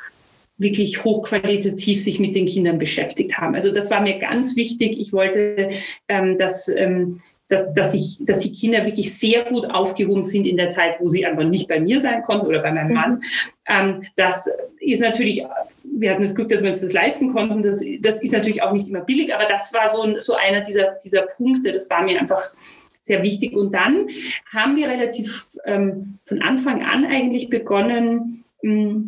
wirklich 0.61 1.03
hochqualitativ 1.03 2.03
sich 2.03 2.19
mit 2.19 2.35
den 2.35 2.45
Kindern 2.45 2.77
beschäftigt 2.77 3.37
haben. 3.37 3.55
Also 3.55 3.71
das 3.71 3.89
war 3.89 4.01
mir 4.01 4.19
ganz 4.19 4.55
wichtig. 4.55 4.99
Ich 4.99 5.11
wollte, 5.11 5.69
ähm, 6.07 6.37
dass, 6.37 6.67
ähm, 6.69 7.19
dass, 7.47 7.73
dass, 7.73 7.93
ich, 7.93 8.19
dass 8.21 8.39
die 8.39 8.51
Kinder 8.51 8.85
wirklich 8.85 9.17
sehr 9.17 9.43
gut 9.45 9.65
aufgehoben 9.65 10.23
sind 10.23 10.45
in 10.45 10.57
der 10.57 10.69
Zeit, 10.69 10.99
wo 10.99 11.07
sie 11.07 11.25
einfach 11.25 11.43
nicht 11.43 11.67
bei 11.67 11.79
mir 11.79 11.99
sein 11.99 12.21
konnten 12.23 12.47
oder 12.47 12.61
bei 12.61 12.71
meinem 12.71 12.89
mhm. 12.89 12.93
Mann. 12.93 13.23
Ähm, 13.67 14.05
das 14.15 14.49
ist 14.79 15.01
natürlich, 15.01 15.43
wir 15.83 16.11
hatten 16.11 16.21
das 16.21 16.35
Glück, 16.35 16.47
dass 16.49 16.61
wir 16.61 16.69
uns 16.69 16.81
das 16.81 16.93
leisten 16.93 17.33
konnten. 17.33 17.61
Das, 17.61 17.83
das 17.99 18.21
ist 18.21 18.31
natürlich 18.31 18.61
auch 18.61 18.71
nicht 18.71 18.87
immer 18.87 19.01
billig, 19.01 19.33
aber 19.33 19.45
das 19.45 19.73
war 19.73 19.89
so, 19.89 20.19
so 20.19 20.35
einer 20.35 20.61
dieser, 20.61 20.97
dieser 21.03 21.23
Punkte. 21.23 21.71
Das 21.71 21.89
war 21.89 22.03
mir 22.03 22.19
einfach 22.19 22.51
sehr 22.99 23.23
wichtig. 23.23 23.53
Und 23.53 23.73
dann 23.73 24.07
haben 24.53 24.75
wir 24.75 24.87
relativ 24.87 25.47
ähm, 25.65 26.19
von 26.23 26.41
Anfang 26.41 26.83
an 26.83 27.03
eigentlich 27.03 27.49
begonnen, 27.49 28.43
mh, 28.61 29.05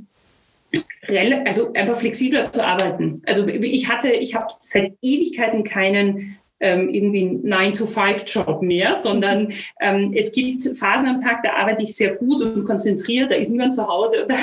also 1.46 1.74
einfach 1.74 1.98
flexibler 1.98 2.52
zu 2.52 2.66
arbeiten. 2.66 3.22
Also 3.26 3.48
ich 3.48 3.90
hatte, 3.90 4.10
ich 4.10 4.36
habe 4.36 4.54
seit 4.62 4.94
Ewigkeiten 5.02 5.64
keinen 5.64 6.38
ähm, 6.60 6.90
irgendwie 6.90 7.26
9-to-5-Job 7.46 8.62
mehr, 8.62 9.00
sondern 9.02 9.52
ähm, 9.82 10.14
es 10.16 10.32
gibt 10.32 10.62
Phasen 10.62 11.08
am 11.08 11.18
Tag, 11.18 11.44
da 11.44 11.54
arbeite 11.54 11.84
ich 11.84 11.94
sehr 11.94 12.16
gut 12.16 12.42
und 12.42 12.64
konzentriert, 12.64 13.32
da 13.32 13.36
ist 13.36 13.50
niemand 13.50 13.74
zu 13.74 13.86
Hause, 13.86 14.26
da 14.30 14.36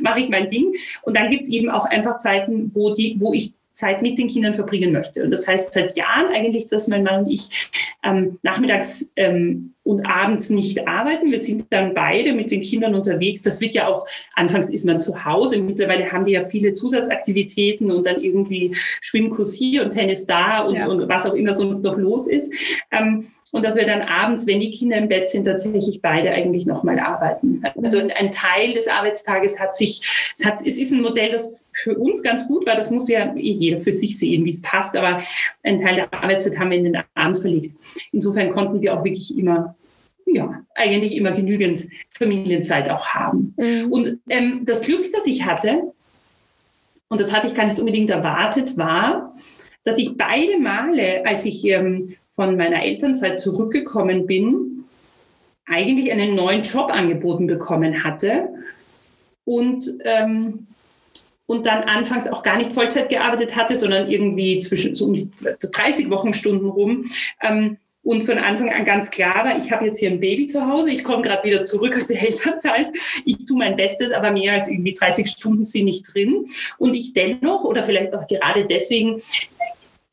mache 0.00 0.20
ich 0.20 0.28
mein 0.28 0.46
Ding. 0.46 0.72
Und 1.02 1.16
dann 1.16 1.30
gibt 1.30 1.42
es 1.42 1.50
eben 1.50 1.68
auch 1.68 1.84
einfach 1.84 2.16
Zeiten, 2.16 2.70
wo, 2.74 2.94
die, 2.94 3.16
wo 3.18 3.32
ich 3.32 3.54
Zeit 3.74 4.02
mit 4.02 4.18
den 4.18 4.28
Kindern 4.28 4.54
verbringen 4.54 4.92
möchte. 4.92 5.24
Und 5.24 5.32
das 5.32 5.46
heißt 5.46 5.72
seit 5.72 5.96
Jahren 5.96 6.32
eigentlich, 6.32 6.68
dass 6.68 6.88
mein 6.88 7.02
Mann 7.02 7.20
und 7.20 7.28
ich 7.28 7.70
ähm, 8.04 8.38
nachmittags 8.42 9.12
ähm, 9.16 9.74
und 9.82 10.06
abends 10.06 10.48
nicht 10.48 10.86
arbeiten. 10.86 11.30
Wir 11.30 11.38
sind 11.38 11.66
dann 11.70 11.92
beide 11.92 12.32
mit 12.32 12.50
den 12.50 12.62
Kindern 12.62 12.94
unterwegs. 12.94 13.42
Das 13.42 13.60
wird 13.60 13.74
ja 13.74 13.88
auch, 13.88 14.06
anfangs 14.34 14.70
ist 14.70 14.84
man 14.84 15.00
zu 15.00 15.24
Hause. 15.24 15.58
Mittlerweile 15.58 16.12
haben 16.12 16.24
wir 16.24 16.34
ja 16.34 16.40
viele 16.40 16.72
Zusatzaktivitäten 16.72 17.90
und 17.90 18.06
dann 18.06 18.22
irgendwie 18.22 18.74
Schwimmkurs 18.74 19.54
hier 19.54 19.82
und 19.82 19.90
Tennis 19.90 20.26
da 20.26 20.60
und, 20.60 20.76
ja. 20.76 20.86
und 20.86 21.08
was 21.08 21.26
auch 21.26 21.34
immer 21.34 21.52
sonst 21.52 21.82
noch 21.82 21.98
los 21.98 22.28
ist. 22.28 22.54
Ähm, 22.92 23.26
und 23.54 23.64
dass 23.64 23.76
wir 23.76 23.86
dann 23.86 24.02
abends, 24.02 24.48
wenn 24.48 24.58
die 24.58 24.72
Kinder 24.72 24.96
im 24.96 25.06
Bett 25.06 25.28
sind, 25.28 25.44
tatsächlich 25.44 26.02
beide 26.02 26.32
eigentlich 26.32 26.66
nochmal 26.66 26.98
arbeiten. 26.98 27.62
Also 27.80 28.00
ein 28.00 28.32
Teil 28.32 28.72
des 28.72 28.88
Arbeitstages 28.88 29.60
hat 29.60 29.76
sich, 29.76 30.02
es, 30.36 30.44
hat, 30.44 30.58
es 30.66 30.76
ist 30.76 30.90
ein 30.90 31.02
Modell, 31.02 31.30
das 31.30 31.64
für 31.70 31.96
uns 31.96 32.20
ganz 32.24 32.48
gut 32.48 32.66
war. 32.66 32.74
Das 32.74 32.90
muss 32.90 33.08
ja 33.08 33.32
jeder 33.36 33.80
für 33.80 33.92
sich 33.92 34.18
sehen, 34.18 34.44
wie 34.44 34.50
es 34.50 34.60
passt. 34.60 34.96
Aber 34.96 35.22
ein 35.62 35.78
Teil 35.78 35.94
der 35.94 36.12
Arbeitszeit 36.12 36.58
haben 36.58 36.72
wir 36.72 36.78
in 36.78 36.84
den 36.84 37.02
Abend 37.14 37.38
verlegt. 37.38 37.76
Insofern 38.10 38.50
konnten 38.50 38.82
wir 38.82 38.92
auch 38.92 39.04
wirklich 39.04 39.38
immer 39.38 39.76
ja, 40.26 40.64
eigentlich 40.74 41.14
immer 41.14 41.30
genügend 41.30 41.86
Familienzeit 42.10 42.90
auch 42.90 43.06
haben. 43.10 43.54
Mhm. 43.56 43.92
Und 43.92 44.18
ähm, 44.30 44.62
das 44.64 44.82
Glück, 44.82 45.08
das 45.12 45.26
ich 45.26 45.44
hatte, 45.44 45.92
und 47.08 47.20
das 47.20 47.32
hatte 47.32 47.46
ich 47.46 47.54
gar 47.54 47.66
nicht 47.66 47.78
unbedingt 47.78 48.10
erwartet, 48.10 48.76
war, 48.76 49.32
dass 49.84 49.98
ich 49.98 50.16
beide 50.16 50.58
Male, 50.58 51.24
als 51.24 51.44
ich 51.44 51.64
ähm, 51.66 52.16
von 52.34 52.56
meiner 52.56 52.82
Elternzeit 52.82 53.38
zurückgekommen 53.38 54.26
bin, 54.26 54.84
eigentlich 55.66 56.10
einen 56.12 56.34
neuen 56.34 56.62
Job 56.62 56.90
angeboten 56.90 57.46
bekommen 57.46 58.04
hatte 58.04 58.48
und, 59.44 59.84
ähm, 60.04 60.66
und 61.46 61.66
dann 61.66 61.82
anfangs 61.84 62.26
auch 62.26 62.42
gar 62.42 62.56
nicht 62.56 62.72
Vollzeit 62.72 63.08
gearbeitet 63.08 63.56
hatte, 63.56 63.74
sondern 63.74 64.10
irgendwie 64.10 64.58
zwischen 64.58 64.96
so 64.96 65.06
um 65.06 65.32
30 65.60 66.10
Wochenstunden 66.10 66.68
rum. 66.68 67.10
Ähm, 67.40 67.78
und 68.04 68.22
von 68.22 68.36
Anfang 68.36 68.70
an 68.70 68.84
ganz 68.84 69.10
klar 69.10 69.46
war, 69.46 69.56
ich 69.56 69.72
habe 69.72 69.86
jetzt 69.86 69.98
hier 69.98 70.10
ein 70.10 70.20
Baby 70.20 70.44
zu 70.44 70.66
Hause, 70.66 70.90
ich 70.90 71.02
komme 71.02 71.22
gerade 71.22 71.42
wieder 71.42 71.62
zurück 71.62 71.96
aus 71.96 72.06
der 72.06 72.22
Elternzeit, 72.28 72.88
ich 73.24 73.46
tue 73.46 73.56
mein 73.56 73.76
Bestes, 73.76 74.12
aber 74.12 74.30
mehr 74.30 74.52
als 74.52 74.68
irgendwie 74.68 74.92
30 74.92 75.26
Stunden 75.26 75.64
sind 75.64 75.86
nicht 75.86 76.12
drin. 76.12 76.46
Und 76.76 76.94
ich 76.94 77.14
dennoch, 77.14 77.64
oder 77.64 77.80
vielleicht 77.80 78.14
auch 78.14 78.26
gerade 78.26 78.66
deswegen, 78.66 79.22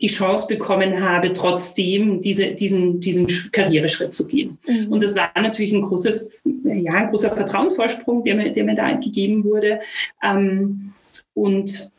die 0.01 0.07
Chance 0.07 0.47
bekommen 0.47 1.01
habe, 1.01 1.31
trotzdem 1.33 2.21
diese, 2.21 2.51
diesen, 2.51 2.99
diesen 2.99 3.27
Karriereschritt 3.51 4.13
zu 4.13 4.27
gehen. 4.27 4.57
Mhm. 4.67 4.91
Und 4.91 5.03
das 5.03 5.15
war 5.15 5.31
natürlich 5.35 5.73
ein, 5.73 5.81
großes, 5.81 6.41
ja, 6.63 6.93
ein 6.93 7.09
großer 7.09 7.31
Vertrauensvorsprung, 7.31 8.23
der 8.23 8.35
mir, 8.35 8.51
der 8.51 8.63
mir 8.63 8.75
da 8.75 8.91
gegeben 8.93 9.43
wurde. 9.43 9.81
Ähm, 10.23 10.93
und 11.33 11.91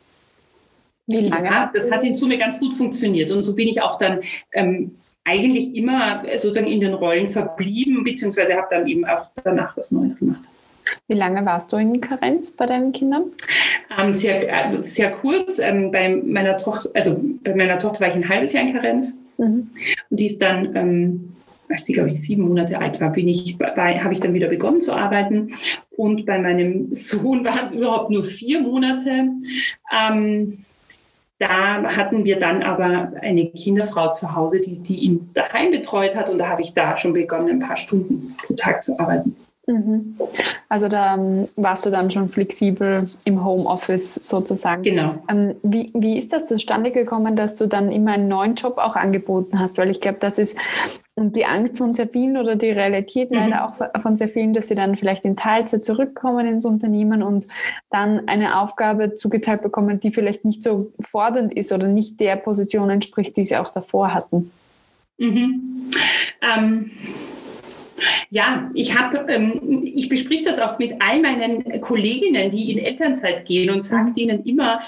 wie 1.07 1.27
lange? 1.27 1.45
Ja, 1.45 1.71
das 1.73 1.91
hat 1.91 2.03
in 2.03 2.13
Summe 2.13 2.37
ganz 2.37 2.59
gut 2.59 2.73
funktioniert. 2.73 3.31
Und 3.31 3.43
so 3.43 3.55
bin 3.55 3.67
ich 3.67 3.81
auch 3.81 3.97
dann 3.97 4.21
ähm, 4.51 4.91
eigentlich 5.23 5.75
immer 5.75 6.23
sozusagen 6.37 6.67
in 6.67 6.81
den 6.81 6.93
Rollen 6.93 7.31
verblieben, 7.31 8.03
beziehungsweise 8.03 8.55
habe 8.55 8.67
dann 8.69 8.87
eben 8.87 9.05
auch 9.05 9.29
danach 9.43 9.75
was 9.77 9.91
Neues 9.91 10.17
gemacht. 10.17 10.43
Wie 11.07 11.15
lange 11.15 11.45
warst 11.45 11.71
du 11.71 11.77
in 11.77 12.01
Karenz 12.01 12.51
bei 12.51 12.65
deinen 12.65 12.91
Kindern? 12.91 13.31
Ähm, 13.97 14.11
sehr, 14.11 14.41
äh, 14.49 14.83
sehr 14.83 15.11
kurz. 15.11 15.59
Ähm, 15.59 15.91
bei, 15.91 16.09
meiner 16.09 16.57
Tochter, 16.57 16.89
also 16.93 17.19
bei 17.43 17.55
meiner 17.55 17.77
Tochter 17.77 18.01
war 18.01 18.07
ich 18.07 18.15
ein 18.15 18.29
halbes 18.29 18.53
Jahr 18.53 18.65
in 18.65 18.73
Karenz. 18.73 19.19
Mhm. 19.37 19.69
Und 20.09 20.19
die 20.19 20.25
ist 20.25 20.41
dann, 20.41 20.75
ähm, 20.75 21.33
als 21.69 21.85
sie, 21.85 21.93
glaube 21.93 22.09
ich, 22.09 22.21
sieben 22.21 22.43
Monate 22.43 22.79
alt 22.79 22.99
war, 23.01 23.11
bin 23.11 23.27
ich 23.27 23.57
habe 23.59 24.13
ich 24.13 24.19
dann 24.19 24.33
wieder 24.33 24.47
begonnen 24.47 24.81
zu 24.81 24.93
arbeiten. 24.93 25.53
Und 25.91 26.25
bei 26.25 26.39
meinem 26.39 26.87
Sohn 26.93 27.45
waren 27.45 27.65
es 27.65 27.71
überhaupt 27.71 28.09
nur 28.09 28.23
vier 28.23 28.61
Monate. 28.61 29.29
Ähm, 29.91 30.65
da 31.39 31.83
hatten 31.97 32.25
wir 32.25 32.37
dann 32.37 32.63
aber 32.63 33.13
eine 33.21 33.47
Kinderfrau 33.47 34.11
zu 34.11 34.33
Hause, 34.33 34.61
die, 34.61 34.79
die 34.79 34.97
ihn 34.97 35.29
daheim 35.33 35.71
betreut 35.71 36.15
hat. 36.15 36.29
Und 36.29 36.37
da 36.37 36.47
habe 36.47 36.61
ich 36.61 36.73
da 36.73 36.95
schon 36.95 37.13
begonnen, 37.13 37.49
ein 37.49 37.59
paar 37.59 37.75
Stunden 37.75 38.35
pro 38.37 38.53
Tag 38.53 38.83
zu 38.83 38.97
arbeiten. 38.99 39.35
Mhm. 39.65 40.17
Also 40.67 40.89
da 40.89 41.13
ähm, 41.13 41.45
warst 41.55 41.85
du 41.85 41.89
dann 41.89 42.11
schon 42.11 42.27
flexibel 42.27 43.05
im 43.23 43.45
Homeoffice 43.45 44.15
sozusagen. 44.15 44.83
Genau. 44.83 45.15
Ähm, 45.29 45.55
wie, 45.63 45.91
wie 45.93 46.17
ist 46.17 46.33
das 46.33 46.45
zustande 46.45 46.91
gekommen, 46.91 47.35
dass 47.35 47.55
du 47.55 47.67
dann 47.67 47.91
immer 47.91 48.11
einen 48.11 48.27
neuen 48.27 48.55
Job 48.55 48.77
auch 48.77 48.95
angeboten 48.95 49.59
hast? 49.59 49.77
Weil 49.77 49.89
ich 49.89 50.01
glaube, 50.01 50.17
das 50.19 50.37
ist 50.37 50.57
die 51.15 51.45
Angst 51.45 51.77
von 51.77 51.93
sehr 51.93 52.09
vielen 52.09 52.37
oder 52.37 52.55
die 52.55 52.71
Realität 52.71 53.31
mhm. 53.31 53.37
leider 53.37 53.65
auch 53.65 54.01
von 54.01 54.17
sehr 54.17 54.29
vielen, 54.29 54.53
dass 54.53 54.67
sie 54.67 54.75
dann 54.75 54.97
vielleicht 54.97 55.23
in 55.23 55.37
Teilzeit 55.37 55.85
zurückkommen 55.85 56.45
ins 56.45 56.65
Unternehmen 56.65 57.23
und 57.23 57.45
dann 57.89 58.27
eine 58.27 58.59
Aufgabe 58.59 59.13
zugeteilt 59.13 59.61
bekommen, 59.61 59.99
die 59.99 60.11
vielleicht 60.11 60.43
nicht 60.43 60.63
so 60.63 60.91
fordernd 60.99 61.53
ist 61.53 61.71
oder 61.71 61.87
nicht 61.87 62.19
der 62.19 62.35
Position 62.35 62.89
entspricht, 62.89 63.37
die 63.37 63.45
sie 63.45 63.57
auch 63.57 63.71
davor 63.71 64.13
hatten. 64.13 64.51
Mhm. 65.19 65.91
Ähm 66.41 66.91
ja, 68.29 68.69
ich 68.73 68.97
habe, 68.97 69.25
ähm, 69.29 69.81
ich 69.83 70.09
besprich 70.09 70.43
das 70.43 70.59
auch 70.59 70.79
mit 70.79 70.93
all 70.99 71.21
meinen 71.21 71.81
Kolleginnen, 71.81 72.51
die 72.51 72.71
in 72.71 72.79
Elternzeit 72.79 73.45
gehen 73.45 73.69
und 73.69 73.81
sage 73.81 74.09
mhm. 74.09 74.15
ihnen 74.15 74.43
immer, 74.45 74.79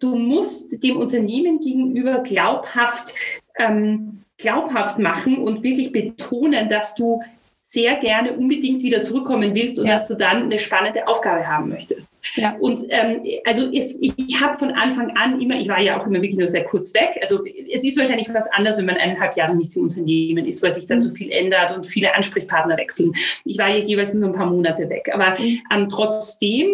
du 0.00 0.16
musst 0.16 0.82
dem 0.82 0.96
Unternehmen 0.96 1.60
gegenüber 1.60 2.20
glaubhaft, 2.20 3.14
ähm, 3.58 4.22
glaubhaft 4.38 4.98
machen 4.98 5.38
und 5.38 5.62
wirklich 5.62 5.92
betonen, 5.92 6.68
dass 6.68 6.94
du 6.94 7.22
sehr 7.68 7.96
gerne 7.96 8.32
unbedingt 8.32 8.82
wieder 8.84 9.02
zurückkommen 9.02 9.54
willst 9.54 9.80
und 9.80 9.86
ja. 9.86 9.94
dass 9.94 10.06
du 10.06 10.14
dann 10.14 10.44
eine 10.44 10.58
spannende 10.58 11.08
Aufgabe 11.08 11.48
haben 11.48 11.68
möchtest. 11.68 12.10
Ja. 12.36 12.54
Und 12.60 12.82
ähm, 12.90 13.22
also 13.44 13.68
es, 13.72 13.98
ich, 14.00 14.14
ich 14.36 14.42
habe 14.42 14.58
von 14.58 14.72
Anfang 14.72 15.16
an 15.16 15.40
immer, 15.40 15.58
ich 15.58 15.68
war 15.68 15.80
ja 15.80 15.98
auch 15.98 16.06
immer 16.06 16.20
wirklich 16.20 16.36
nur 16.36 16.46
sehr 16.46 16.64
kurz 16.64 16.92
weg. 16.94 17.18
Also 17.20 17.44
es 17.44 17.84
ist 17.84 17.98
wahrscheinlich 17.98 18.32
was 18.32 18.46
anderes, 18.52 18.78
wenn 18.78 18.86
man 18.86 18.96
eineinhalb 18.96 19.36
Jahre 19.36 19.54
nicht 19.54 19.74
im 19.76 19.82
Unternehmen 19.82 20.44
ist, 20.44 20.62
weil 20.62 20.72
sich 20.72 20.86
dann 20.86 21.00
so 21.00 21.14
viel 21.14 21.30
ändert 21.30 21.74
und 21.74 21.86
viele 21.86 22.14
Ansprechpartner 22.14 22.76
wechseln. 22.76 23.12
Ich 23.44 23.58
war 23.58 23.68
ja 23.68 23.76
jeweils 23.76 24.12
nur 24.14 24.28
ein 24.28 24.34
paar 24.34 24.46
Monate 24.50 24.88
weg. 24.90 25.10
Aber 25.12 25.40
mhm. 25.40 25.60
ähm, 25.72 25.88
trotzdem 25.88 26.68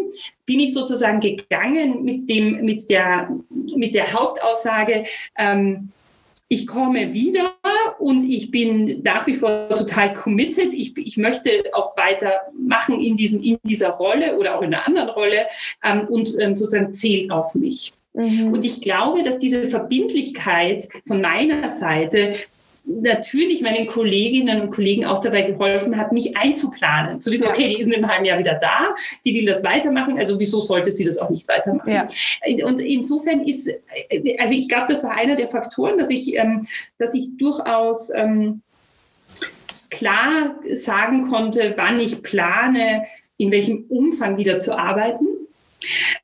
bin 0.45 0.61
ich 0.61 0.75
sozusagen 0.75 1.21
gegangen 1.21 2.03
mit 2.03 2.29
dem, 2.29 2.65
mit 2.65 2.91
der, 2.91 3.31
mit 3.77 3.95
der 3.95 4.13
Hauptaussage, 4.13 5.05
ähm, 5.39 5.91
ich 6.53 6.67
komme 6.67 7.15
wieder 7.15 7.55
und 7.99 8.23
ich 8.29 8.51
bin 8.51 9.01
nach 9.03 9.27
wie 9.27 9.33
vor 9.33 9.71
total 9.71 10.13
committed. 10.13 10.75
Ich, 10.75 10.95
ich 10.99 11.17
möchte 11.17 11.51
auch 11.73 11.97
weitermachen 11.97 13.01
in, 13.01 13.17
diesen, 13.17 13.43
in 13.43 13.59
dieser 13.63 13.89
Rolle 13.89 14.37
oder 14.39 14.59
auch 14.59 14.63
in 14.63 14.75
einer 14.75 14.87
anderen 14.87 15.09
Rolle 15.09 15.47
ähm, 15.83 16.07
und 16.09 16.39
ähm, 16.39 16.55
sozusagen 16.55 16.93
zählt 16.93 17.31
auf 17.31 17.55
mich. 17.55 17.95
Mhm. 18.13 18.53
Und 18.53 18.67
ich 18.67 18.83
glaube, 18.83 19.23
dass 19.23 19.39
diese 19.39 19.71
Verbindlichkeit 19.71 20.91
von 21.07 21.23
meiner 21.23 21.71
Seite 21.71 22.35
natürlich 22.85 23.63
meinen 23.63 23.87
Kolleginnen 23.87 24.61
und 24.61 24.71
Kollegen 24.71 25.05
auch 25.05 25.19
dabei 25.19 25.43
geholfen 25.43 25.97
hat, 25.97 26.13
mich 26.13 26.37
einzuplanen. 26.37 27.21
Zu 27.21 27.31
wissen, 27.31 27.47
okay, 27.47 27.69
die 27.69 27.81
ist 27.81 27.87
in 27.87 27.95
einem 27.95 28.09
halben 28.09 28.25
Jahr 28.25 28.39
wieder 28.39 28.55
da, 28.55 28.95
die 29.25 29.35
will 29.35 29.47
das 29.47 29.63
weitermachen, 29.63 30.19
also 30.19 30.39
wieso 30.39 30.59
sollte 30.59 30.91
sie 30.91 31.05
das 31.05 31.19
auch 31.19 31.31
nicht 31.31 31.47
weitermachen? 31.49 31.93
Ja. 31.93 32.09
Und 32.67 32.81
insofern 32.81 33.41
ist, 33.41 33.71
also 34.39 34.55
ich 34.55 34.69
glaube, 34.69 34.87
das 34.89 35.05
war 35.05 35.13
einer 35.13 35.37
der 35.37 35.49
Faktoren, 35.49 35.99
dass 35.99 36.11
ich, 36.11 36.37
ähm, 36.37 36.67
dass 36.99 37.15
ich 37.15 37.37
durchaus 37.37 38.11
ähm, 38.15 38.63
klar 39.91 40.57
sagen 40.73 41.23
konnte, 41.23 41.75
wann 41.77 42.01
ich 42.01 42.23
plane, 42.23 43.05
in 43.37 43.51
welchem 43.51 43.85
Umfang 43.89 44.39
wieder 44.39 44.59
zu 44.59 44.77
arbeiten. 44.77 45.27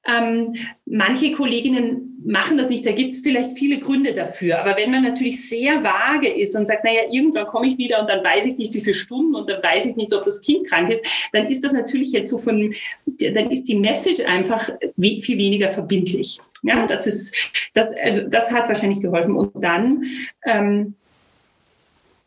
Ähm, 0.07 0.55
manche 0.87 1.33
Kolleginnen 1.33 2.23
machen 2.25 2.59
das 2.59 2.69
nicht. 2.69 2.85
Da 2.85 2.93
gibt 2.93 3.13
es 3.13 3.21
vielleicht 3.21 3.59
viele 3.59 3.79
Gründe 3.79 4.15
dafür. 4.15 4.61
Aber 4.61 4.77
wenn 4.77 4.91
man 4.91 5.03
natürlich 5.03 5.49
sehr 5.49 5.83
vage 5.83 6.29
ist 6.29 6.57
und 6.57 6.67
sagt, 6.67 6.85
naja, 6.85 7.03
irgendwann 7.11 7.47
komme 7.47 7.69
ich 7.69 7.79
wieder 7.79 8.01
und 8.01 8.09
dann 8.09 8.25
weiß 8.25 8.47
ich 8.47 8.57
nicht, 8.57 8.75
wie 8.75 8.81
viele 8.81 8.95
Stunden 8.95 9.35
und 9.35 9.49
dann 9.49 9.63
weiß 9.63 9.87
ich 9.87 9.97
nicht, 9.97 10.13
ob 10.13 10.25
das 10.25 10.41
Kind 10.41 10.67
krank 10.67 10.91
ist, 10.91 11.05
dann 11.33 11.49
ist 11.49 11.65
das 11.65 11.73
natürlich 11.73 12.13
jetzt 12.13 12.31
so 12.31 12.39
von, 12.39 12.75
dann 13.07 13.51
ist 13.51 13.65
die 13.65 13.77
Message 13.77 14.21
einfach 14.21 14.71
viel 14.99 15.39
weniger 15.39 15.69
verbindlich. 15.69 16.39
Ja, 16.63 16.87
das 16.87 17.07
ist, 17.07 17.71
das, 17.75 17.93
äh, 17.93 18.27
das 18.29 18.53
hat 18.53 18.69
wahrscheinlich 18.69 19.01
geholfen. 19.01 19.37
Und 19.37 19.53
dann, 19.55 20.05
ähm, 20.45 20.95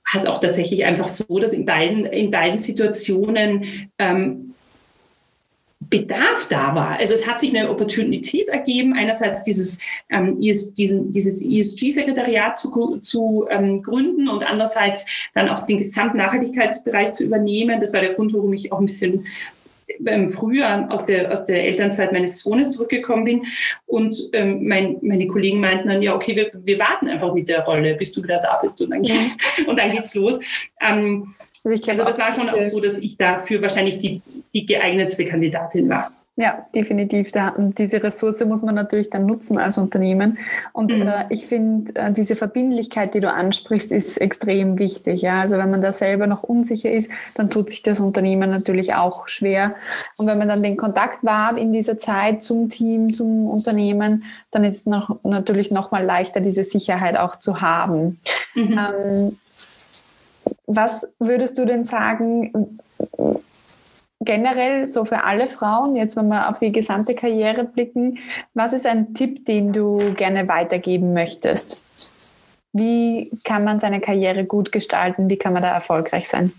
hat 0.05 0.23
es 0.23 0.27
auch 0.27 0.39
tatsächlich 0.39 0.83
einfach 0.83 1.07
so, 1.07 1.39
dass 1.39 1.53
in 1.53 1.65
beiden, 1.65 2.05
in 2.05 2.31
beiden 2.31 2.57
Situationen 2.57 3.91
ähm, 3.97 4.50
Bedarf 5.91 6.47
da 6.49 6.73
war. 6.73 6.97
Also 6.97 7.13
es 7.13 7.27
hat 7.27 7.41
sich 7.41 7.55
eine 7.55 7.69
Opportunität 7.69 8.47
ergeben, 8.47 8.93
einerseits 8.93 9.43
dieses, 9.43 9.79
ähm, 10.09 10.41
ES, 10.41 10.73
diesen, 10.73 11.11
dieses 11.11 11.41
ESG-Sekretariat 11.41 12.57
zu, 12.57 12.97
zu 12.99 13.45
ähm, 13.49 13.83
gründen 13.83 14.29
und 14.29 14.43
andererseits 14.47 15.05
dann 15.35 15.49
auch 15.49 15.65
den 15.65 15.79
gesamten 15.79 16.17
Nachhaltigkeitsbereich 16.17 17.11
zu 17.11 17.25
übernehmen. 17.25 17.81
Das 17.81 17.93
war 17.93 17.99
der 17.99 18.13
Grund, 18.13 18.33
warum 18.33 18.53
ich 18.53 18.71
auch 18.71 18.79
ein 18.79 18.85
bisschen 18.85 19.25
ähm, 20.05 20.29
früher 20.29 20.87
aus 20.89 21.03
der, 21.03 21.29
aus 21.29 21.43
der 21.43 21.65
Elternzeit 21.65 22.13
meines 22.13 22.41
Sohnes 22.41 22.71
zurückgekommen 22.71 23.25
bin. 23.25 23.45
Und 23.85 24.15
ähm, 24.31 24.65
mein, 24.65 24.97
meine 25.01 25.27
Kollegen 25.27 25.59
meinten 25.59 25.89
dann, 25.89 26.01
ja, 26.01 26.15
okay, 26.15 26.37
wir, 26.37 26.51
wir 26.53 26.79
warten 26.79 27.09
einfach 27.09 27.33
mit 27.33 27.49
der 27.49 27.65
Rolle, 27.65 27.95
bis 27.95 28.13
du 28.13 28.23
wieder 28.23 28.39
da 28.39 28.57
bist 28.61 28.81
und 28.81 28.91
dann, 28.91 29.03
ja. 29.03 29.15
und 29.67 29.77
dann 29.77 29.91
geht's 29.91 30.15
los. 30.15 30.39
Ähm, 30.79 31.33
also 31.63 32.03
das 32.03 32.17
war 32.17 32.31
schon 32.31 32.49
auch 32.49 32.61
so, 32.61 32.79
dass 32.79 32.99
ich 32.99 33.17
dafür 33.17 33.61
wahrscheinlich 33.61 33.97
die, 33.97 34.21
die 34.53 34.65
geeignetste 34.65 35.25
Kandidatin 35.25 35.89
war. 35.89 36.11
Ja, 36.37 36.65
definitiv. 36.73 37.31
Da, 37.33 37.53
diese 37.57 38.01
Ressource 38.01 38.43
muss 38.45 38.63
man 38.63 38.73
natürlich 38.73 39.09
dann 39.09 39.25
nutzen 39.25 39.57
als 39.57 39.77
Unternehmen. 39.77 40.37
Und 40.71 40.95
mhm. 40.95 41.07
äh, 41.07 41.25
ich 41.29 41.45
finde, 41.45 41.93
äh, 41.95 42.11
diese 42.13 42.37
Verbindlichkeit, 42.37 43.13
die 43.13 43.19
du 43.19 43.31
ansprichst, 43.31 43.91
ist 43.91 44.17
extrem 44.17 44.79
wichtig. 44.79 45.21
Ja? 45.21 45.41
Also 45.41 45.57
wenn 45.57 45.69
man 45.69 45.81
da 45.81 45.91
selber 45.91 46.27
noch 46.27 46.41
unsicher 46.41 46.89
ist, 46.89 47.11
dann 47.35 47.49
tut 47.49 47.69
sich 47.69 47.83
das 47.83 47.99
Unternehmen 47.99 48.49
natürlich 48.49 48.95
auch 48.95 49.27
schwer. 49.27 49.75
Und 50.17 50.25
wenn 50.25 50.37
man 50.37 50.47
dann 50.47 50.63
den 50.63 50.77
Kontakt 50.77 51.23
wahrt 51.23 51.57
in 51.57 51.73
dieser 51.73 51.99
Zeit 51.99 52.41
zum 52.41 52.69
Team, 52.69 53.13
zum 53.13 53.47
Unternehmen, 53.47 54.23
dann 54.51 54.63
ist 54.63 54.77
es 54.77 54.85
noch, 54.85 55.19
natürlich 55.23 55.69
noch 55.69 55.91
mal 55.91 56.03
leichter, 56.03 56.39
diese 56.39 56.63
Sicherheit 56.63 57.17
auch 57.17 57.35
zu 57.35 57.59
haben. 57.59 58.19
Mhm. 58.55 58.79
Ähm, 58.79 59.37
was 60.67 61.07
würdest 61.19 61.57
du 61.57 61.65
denn 61.65 61.85
sagen, 61.85 62.79
generell 64.21 64.85
so 64.85 65.05
für 65.05 65.23
alle 65.23 65.47
Frauen, 65.47 65.95
jetzt 65.95 66.15
wenn 66.15 66.27
wir 66.27 66.49
auf 66.49 66.59
die 66.59 66.71
gesamte 66.71 67.15
Karriere 67.15 67.63
blicken, 67.63 68.19
was 68.53 68.73
ist 68.73 68.85
ein 68.85 69.13
Tipp, 69.13 69.45
den 69.45 69.73
du 69.73 69.97
gerne 70.15 70.47
weitergeben 70.47 71.13
möchtest? 71.13 71.83
Wie 72.73 73.31
kann 73.43 73.63
man 73.63 73.79
seine 73.79 73.99
Karriere 73.99 74.45
gut 74.45 74.71
gestalten? 74.71 75.29
Wie 75.29 75.37
kann 75.37 75.53
man 75.53 75.63
da 75.63 75.73
erfolgreich 75.73 76.27
sein? 76.27 76.53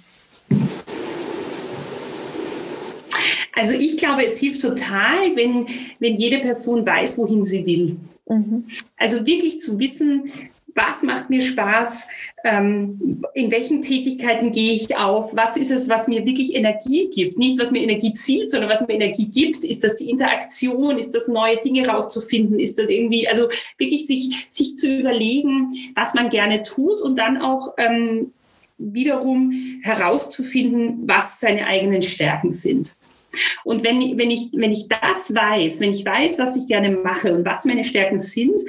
Also 3.54 3.74
ich 3.74 3.96
glaube, 3.96 4.26
es 4.26 4.38
hilft 4.38 4.62
total, 4.62 5.36
wenn, 5.36 5.66
wenn 6.00 6.16
jede 6.16 6.38
Person 6.38 6.84
weiß, 6.84 7.18
wohin 7.18 7.44
sie 7.44 7.64
will. 7.64 7.96
Mhm. 8.28 8.64
Also 8.96 9.24
wirklich 9.26 9.60
zu 9.60 9.78
wissen, 9.78 10.32
was 10.74 11.02
macht 11.02 11.30
mir 11.30 11.40
Spaß, 11.40 12.08
ähm, 12.44 13.22
in 13.34 13.50
welchen 13.50 13.82
Tätigkeiten 13.82 14.52
gehe 14.52 14.72
ich 14.72 14.96
auf, 14.96 15.34
was 15.34 15.56
ist 15.56 15.70
es, 15.70 15.88
was 15.88 16.08
mir 16.08 16.26
wirklich 16.26 16.54
Energie 16.54 17.10
gibt, 17.10 17.38
nicht 17.38 17.60
was 17.60 17.70
mir 17.70 17.82
Energie 17.82 18.12
zieht, 18.12 18.50
sondern 18.50 18.70
was 18.70 18.80
mir 18.80 18.94
Energie 18.94 19.28
gibt, 19.28 19.64
ist 19.64 19.84
das 19.84 19.96
die 19.96 20.10
Interaktion, 20.10 20.98
ist 20.98 21.14
das 21.14 21.28
neue 21.28 21.58
Dinge 21.58 21.86
rauszufinden, 21.86 22.58
ist 22.58 22.78
das 22.78 22.88
irgendwie, 22.88 23.28
also 23.28 23.48
wirklich 23.78 24.06
sich, 24.06 24.48
sich 24.50 24.78
zu 24.78 24.98
überlegen, 24.98 25.74
was 25.94 26.14
man 26.14 26.30
gerne 26.30 26.62
tut 26.62 27.00
und 27.00 27.18
dann 27.18 27.40
auch 27.40 27.74
ähm, 27.76 28.32
wiederum 28.78 29.80
herauszufinden, 29.82 31.02
was 31.06 31.40
seine 31.40 31.66
eigenen 31.66 32.02
Stärken 32.02 32.52
sind. 32.52 32.96
Und 33.64 33.84
wenn, 33.84 34.18
wenn, 34.18 34.30
ich, 34.30 34.50
wenn 34.52 34.72
ich 34.72 34.88
das 34.88 35.34
weiß, 35.34 35.80
wenn 35.80 35.92
ich 35.92 36.04
weiß, 36.04 36.38
was 36.38 36.56
ich 36.56 36.66
gerne 36.66 36.90
mache 36.90 37.32
und 37.34 37.44
was 37.44 37.64
meine 37.64 37.84
Stärken 37.84 38.18
sind, 38.18 38.60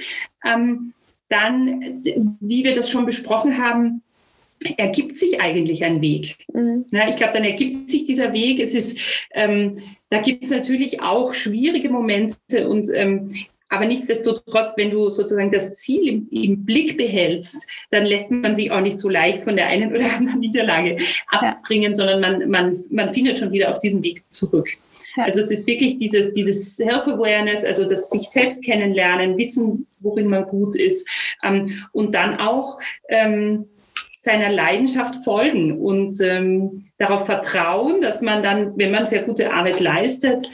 ähm, 0.46 0.94
dann, 1.30 2.04
wie 2.40 2.64
wir 2.64 2.74
das 2.74 2.90
schon 2.90 3.06
besprochen 3.06 3.58
haben, 3.58 4.02
ergibt 4.78 5.20
sich 5.20 5.42
eigentlich 5.42 5.84
ein 5.84 6.02
Weg. 6.02 6.38
Mhm. 6.54 6.86
Ja, 6.92 7.08
ich 7.10 7.16
glaube, 7.16 7.34
dann 7.34 7.44
ergibt 7.44 7.90
sich 7.90 8.06
dieser 8.06 8.34
Weg. 8.34 8.60
Es 8.60 8.74
ist, 8.74 9.28
ähm, 9.34 9.80
da 10.10 10.20
gibt 10.20 10.44
es 10.44 10.52
natürlich 10.52 11.02
auch 11.02 11.34
schwierige 11.34 11.90
Momente 11.90 12.68
und 12.68 12.88
ähm, 12.94 13.30
aber 13.70 13.86
nichtsdestotrotz, 13.86 14.74
wenn 14.78 14.92
du 14.92 15.10
sozusagen 15.10 15.52
das 15.52 15.74
Ziel 15.80 16.08
im, 16.08 16.28
im, 16.30 16.64
Blick 16.64 16.96
behältst, 16.96 17.68
dann 17.90 18.06
lässt 18.06 18.30
man 18.30 18.54
sich 18.54 18.70
auch 18.70 18.82
nicht 18.82 19.00
so 19.00 19.10
leicht 19.10 19.42
von 19.42 19.56
der 19.56 19.66
einen 19.66 19.92
oder 19.96 20.14
anderen 20.16 20.42
Niederlage 20.42 20.98
abbringen, 21.28 21.92
ja. 21.92 21.96
sondern 21.96 22.22
man, 22.22 22.50
man, 22.50 22.78
man 22.92 23.12
findet 23.12 23.40
schon 23.40 23.52
wieder 23.52 23.72
auf 23.72 23.80
diesen 23.80 24.04
Weg 24.04 24.22
zurück. 24.32 24.70
Also 25.16 25.40
es 25.40 25.52
ist 25.52 25.68
wirklich 25.68 25.98
dieses, 25.98 26.32
dieses 26.32 26.76
Self-Awareness, 26.76 27.64
also 27.64 27.86
das 27.86 28.10
sich 28.10 28.30
selbst 28.30 28.64
kennenlernen, 28.64 29.38
wissen, 29.38 29.88
worin 30.00 30.28
man 30.28 30.46
gut 30.46 30.76
ist 30.76 31.08
ähm, 31.44 31.84
und 31.92 32.16
dann 32.16 32.40
auch 32.40 32.80
ähm, 33.10 33.66
seiner 34.18 34.50
Leidenschaft 34.50 35.24
folgen 35.24 35.80
und 35.80 36.20
ähm, 36.22 36.86
darauf 36.98 37.26
vertrauen, 37.26 38.02
dass 38.02 38.22
man 38.22 38.42
dann, 38.42 38.78
wenn 38.78 38.92
man 38.92 39.06
sehr 39.08 39.24
gute 39.24 39.54
Arbeit 39.54 39.80
leistet, 39.80 40.50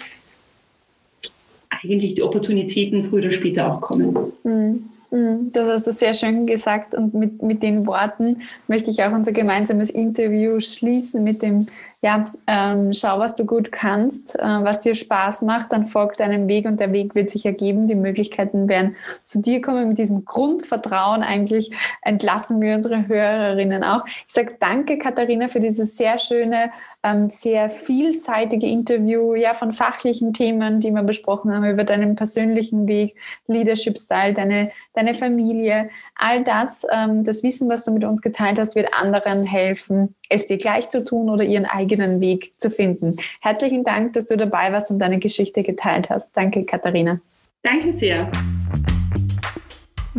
eigentlich 1.70 2.16
die 2.16 2.24
Opportunitäten 2.24 3.03
früher 3.03 3.20
oder 3.20 3.32
später 3.32 3.72
auch 3.72 3.80
kommen. 3.80 4.18
Mhm. 4.43 4.89
Mhm. 5.12 5.51
Das 5.53 5.68
hast 5.68 5.88
du 5.88 5.91
sehr 5.91 6.14
schön 6.14 6.45
gesagt 6.45 6.93
und 6.93 7.14
mit, 7.14 7.41
mit 7.41 7.64
den 7.64 7.88
Worten 7.88 8.41
möchte 8.68 8.91
ich 8.91 9.03
auch 9.03 9.12
unser 9.12 9.32
gemeinsames 9.32 9.89
Interview 9.89 10.60
schließen 10.60 11.24
mit 11.24 11.41
dem 11.41 11.66
ja, 12.02 12.24
ähm, 12.47 12.93
schau, 12.93 13.20
was 13.20 13.36
du 13.36 13.45
gut 13.45 13.74
kannst, 13.74 14.39
äh, 14.39 14.41
was 14.41 14.80
dir 14.80 14.95
Spaß 14.95 15.41
macht, 15.41 15.74
dann 15.74 15.88
folg 15.88 16.16
deinem 16.16 16.47
Weg 16.47 16.66
und 16.66 16.80
der 16.80 16.93
Weg 16.93 17.14
wird 17.14 17.30
sich 17.30 17.45
ergeben. 17.45 17.88
Die 17.88 17.95
Möglichkeiten 17.95 18.70
werden 18.70 18.95
zu 19.26 19.41
dir 19.41 19.62
kommen. 19.62 19.89
Mit 19.89 19.97
diesem 19.97 20.24
Grundvertrauen 20.24 21.24
eigentlich 21.24 21.72
entlassen 22.02 22.62
wir 22.62 22.76
unsere 22.76 23.08
Hörerinnen 23.08 23.84
auch. 23.84 24.06
Ich 24.06 24.34
sage 24.34 24.56
danke, 24.62 24.97
Katharina, 24.97 25.50
für 25.50 25.60
dieses 25.60 25.97
sehr 25.97 26.20
schöne, 26.20 26.72
ähm, 27.04 27.30
sehr 27.30 27.70
vielseitige 27.70 28.68
Interview, 28.68 29.36
ja, 29.36 29.54
von 29.54 29.74
fachlichen 29.74 30.34
Themen, 30.34 30.80
die 30.80 30.91
wir 30.91 31.04
besprochen 31.04 31.54
haben, 31.54 31.66
über 31.66 31.84
deinen 31.84 32.16
persönlichen 32.16 32.88
Weg, 32.88 33.16
Leadership 33.47 33.97
Style, 33.97 34.34
deine, 34.34 34.72
deine 34.93 35.14
Familie. 35.14 35.89
All 36.16 36.43
das, 36.43 36.86
ähm, 36.91 37.24
das 37.24 37.43
Wissen, 37.43 37.70
was 37.70 37.86
du 37.86 37.91
mit 37.91 38.04
uns 38.04 38.22
geteilt 38.22 38.60
hast, 38.60 38.76
wird 38.76 38.93
anderen 38.93 39.45
helfen, 39.45 40.16
es 40.30 40.47
dir 40.47 40.58
gleich 40.58 40.89
zu 40.89 41.06
tun 41.06 41.30
oder 41.30 41.43
ihren 41.43 41.66
eigenen 41.66 42.20
Weg 42.20 42.60
zu 42.60 42.70
finden. 42.70 43.16
Herzlichen 43.41 43.84
Dank, 43.84 44.14
dass 44.14 44.26
du 44.26 44.36
dabei 44.36 44.72
warst 44.74 44.91
und 44.91 45.00
deine 45.00 45.20
Geschichte 45.20 45.64
geteilt 45.64 46.10
hast. 46.10 46.32
Danke, 46.36 46.66
Katharina. 46.66 47.20
Danke 47.64 47.91
sehr. 47.91 48.30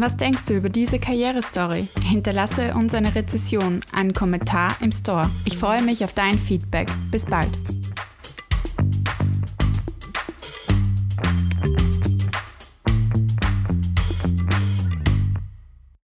Was 0.00 0.16
denkst 0.16 0.46
du 0.46 0.54
über 0.54 0.70
diese 0.70 0.98
Karrierestory? 0.98 1.86
Hinterlasse 2.02 2.72
uns 2.72 2.94
eine 2.94 3.14
Rezession, 3.14 3.80
einen 3.92 4.14
Kommentar 4.14 4.74
im 4.80 4.92
Store. 4.92 5.28
Ich 5.44 5.58
freue 5.58 5.82
mich 5.82 6.02
auf 6.04 6.14
dein 6.14 6.38
Feedback. 6.38 6.88
Bis 7.10 7.26
bald. 7.26 7.50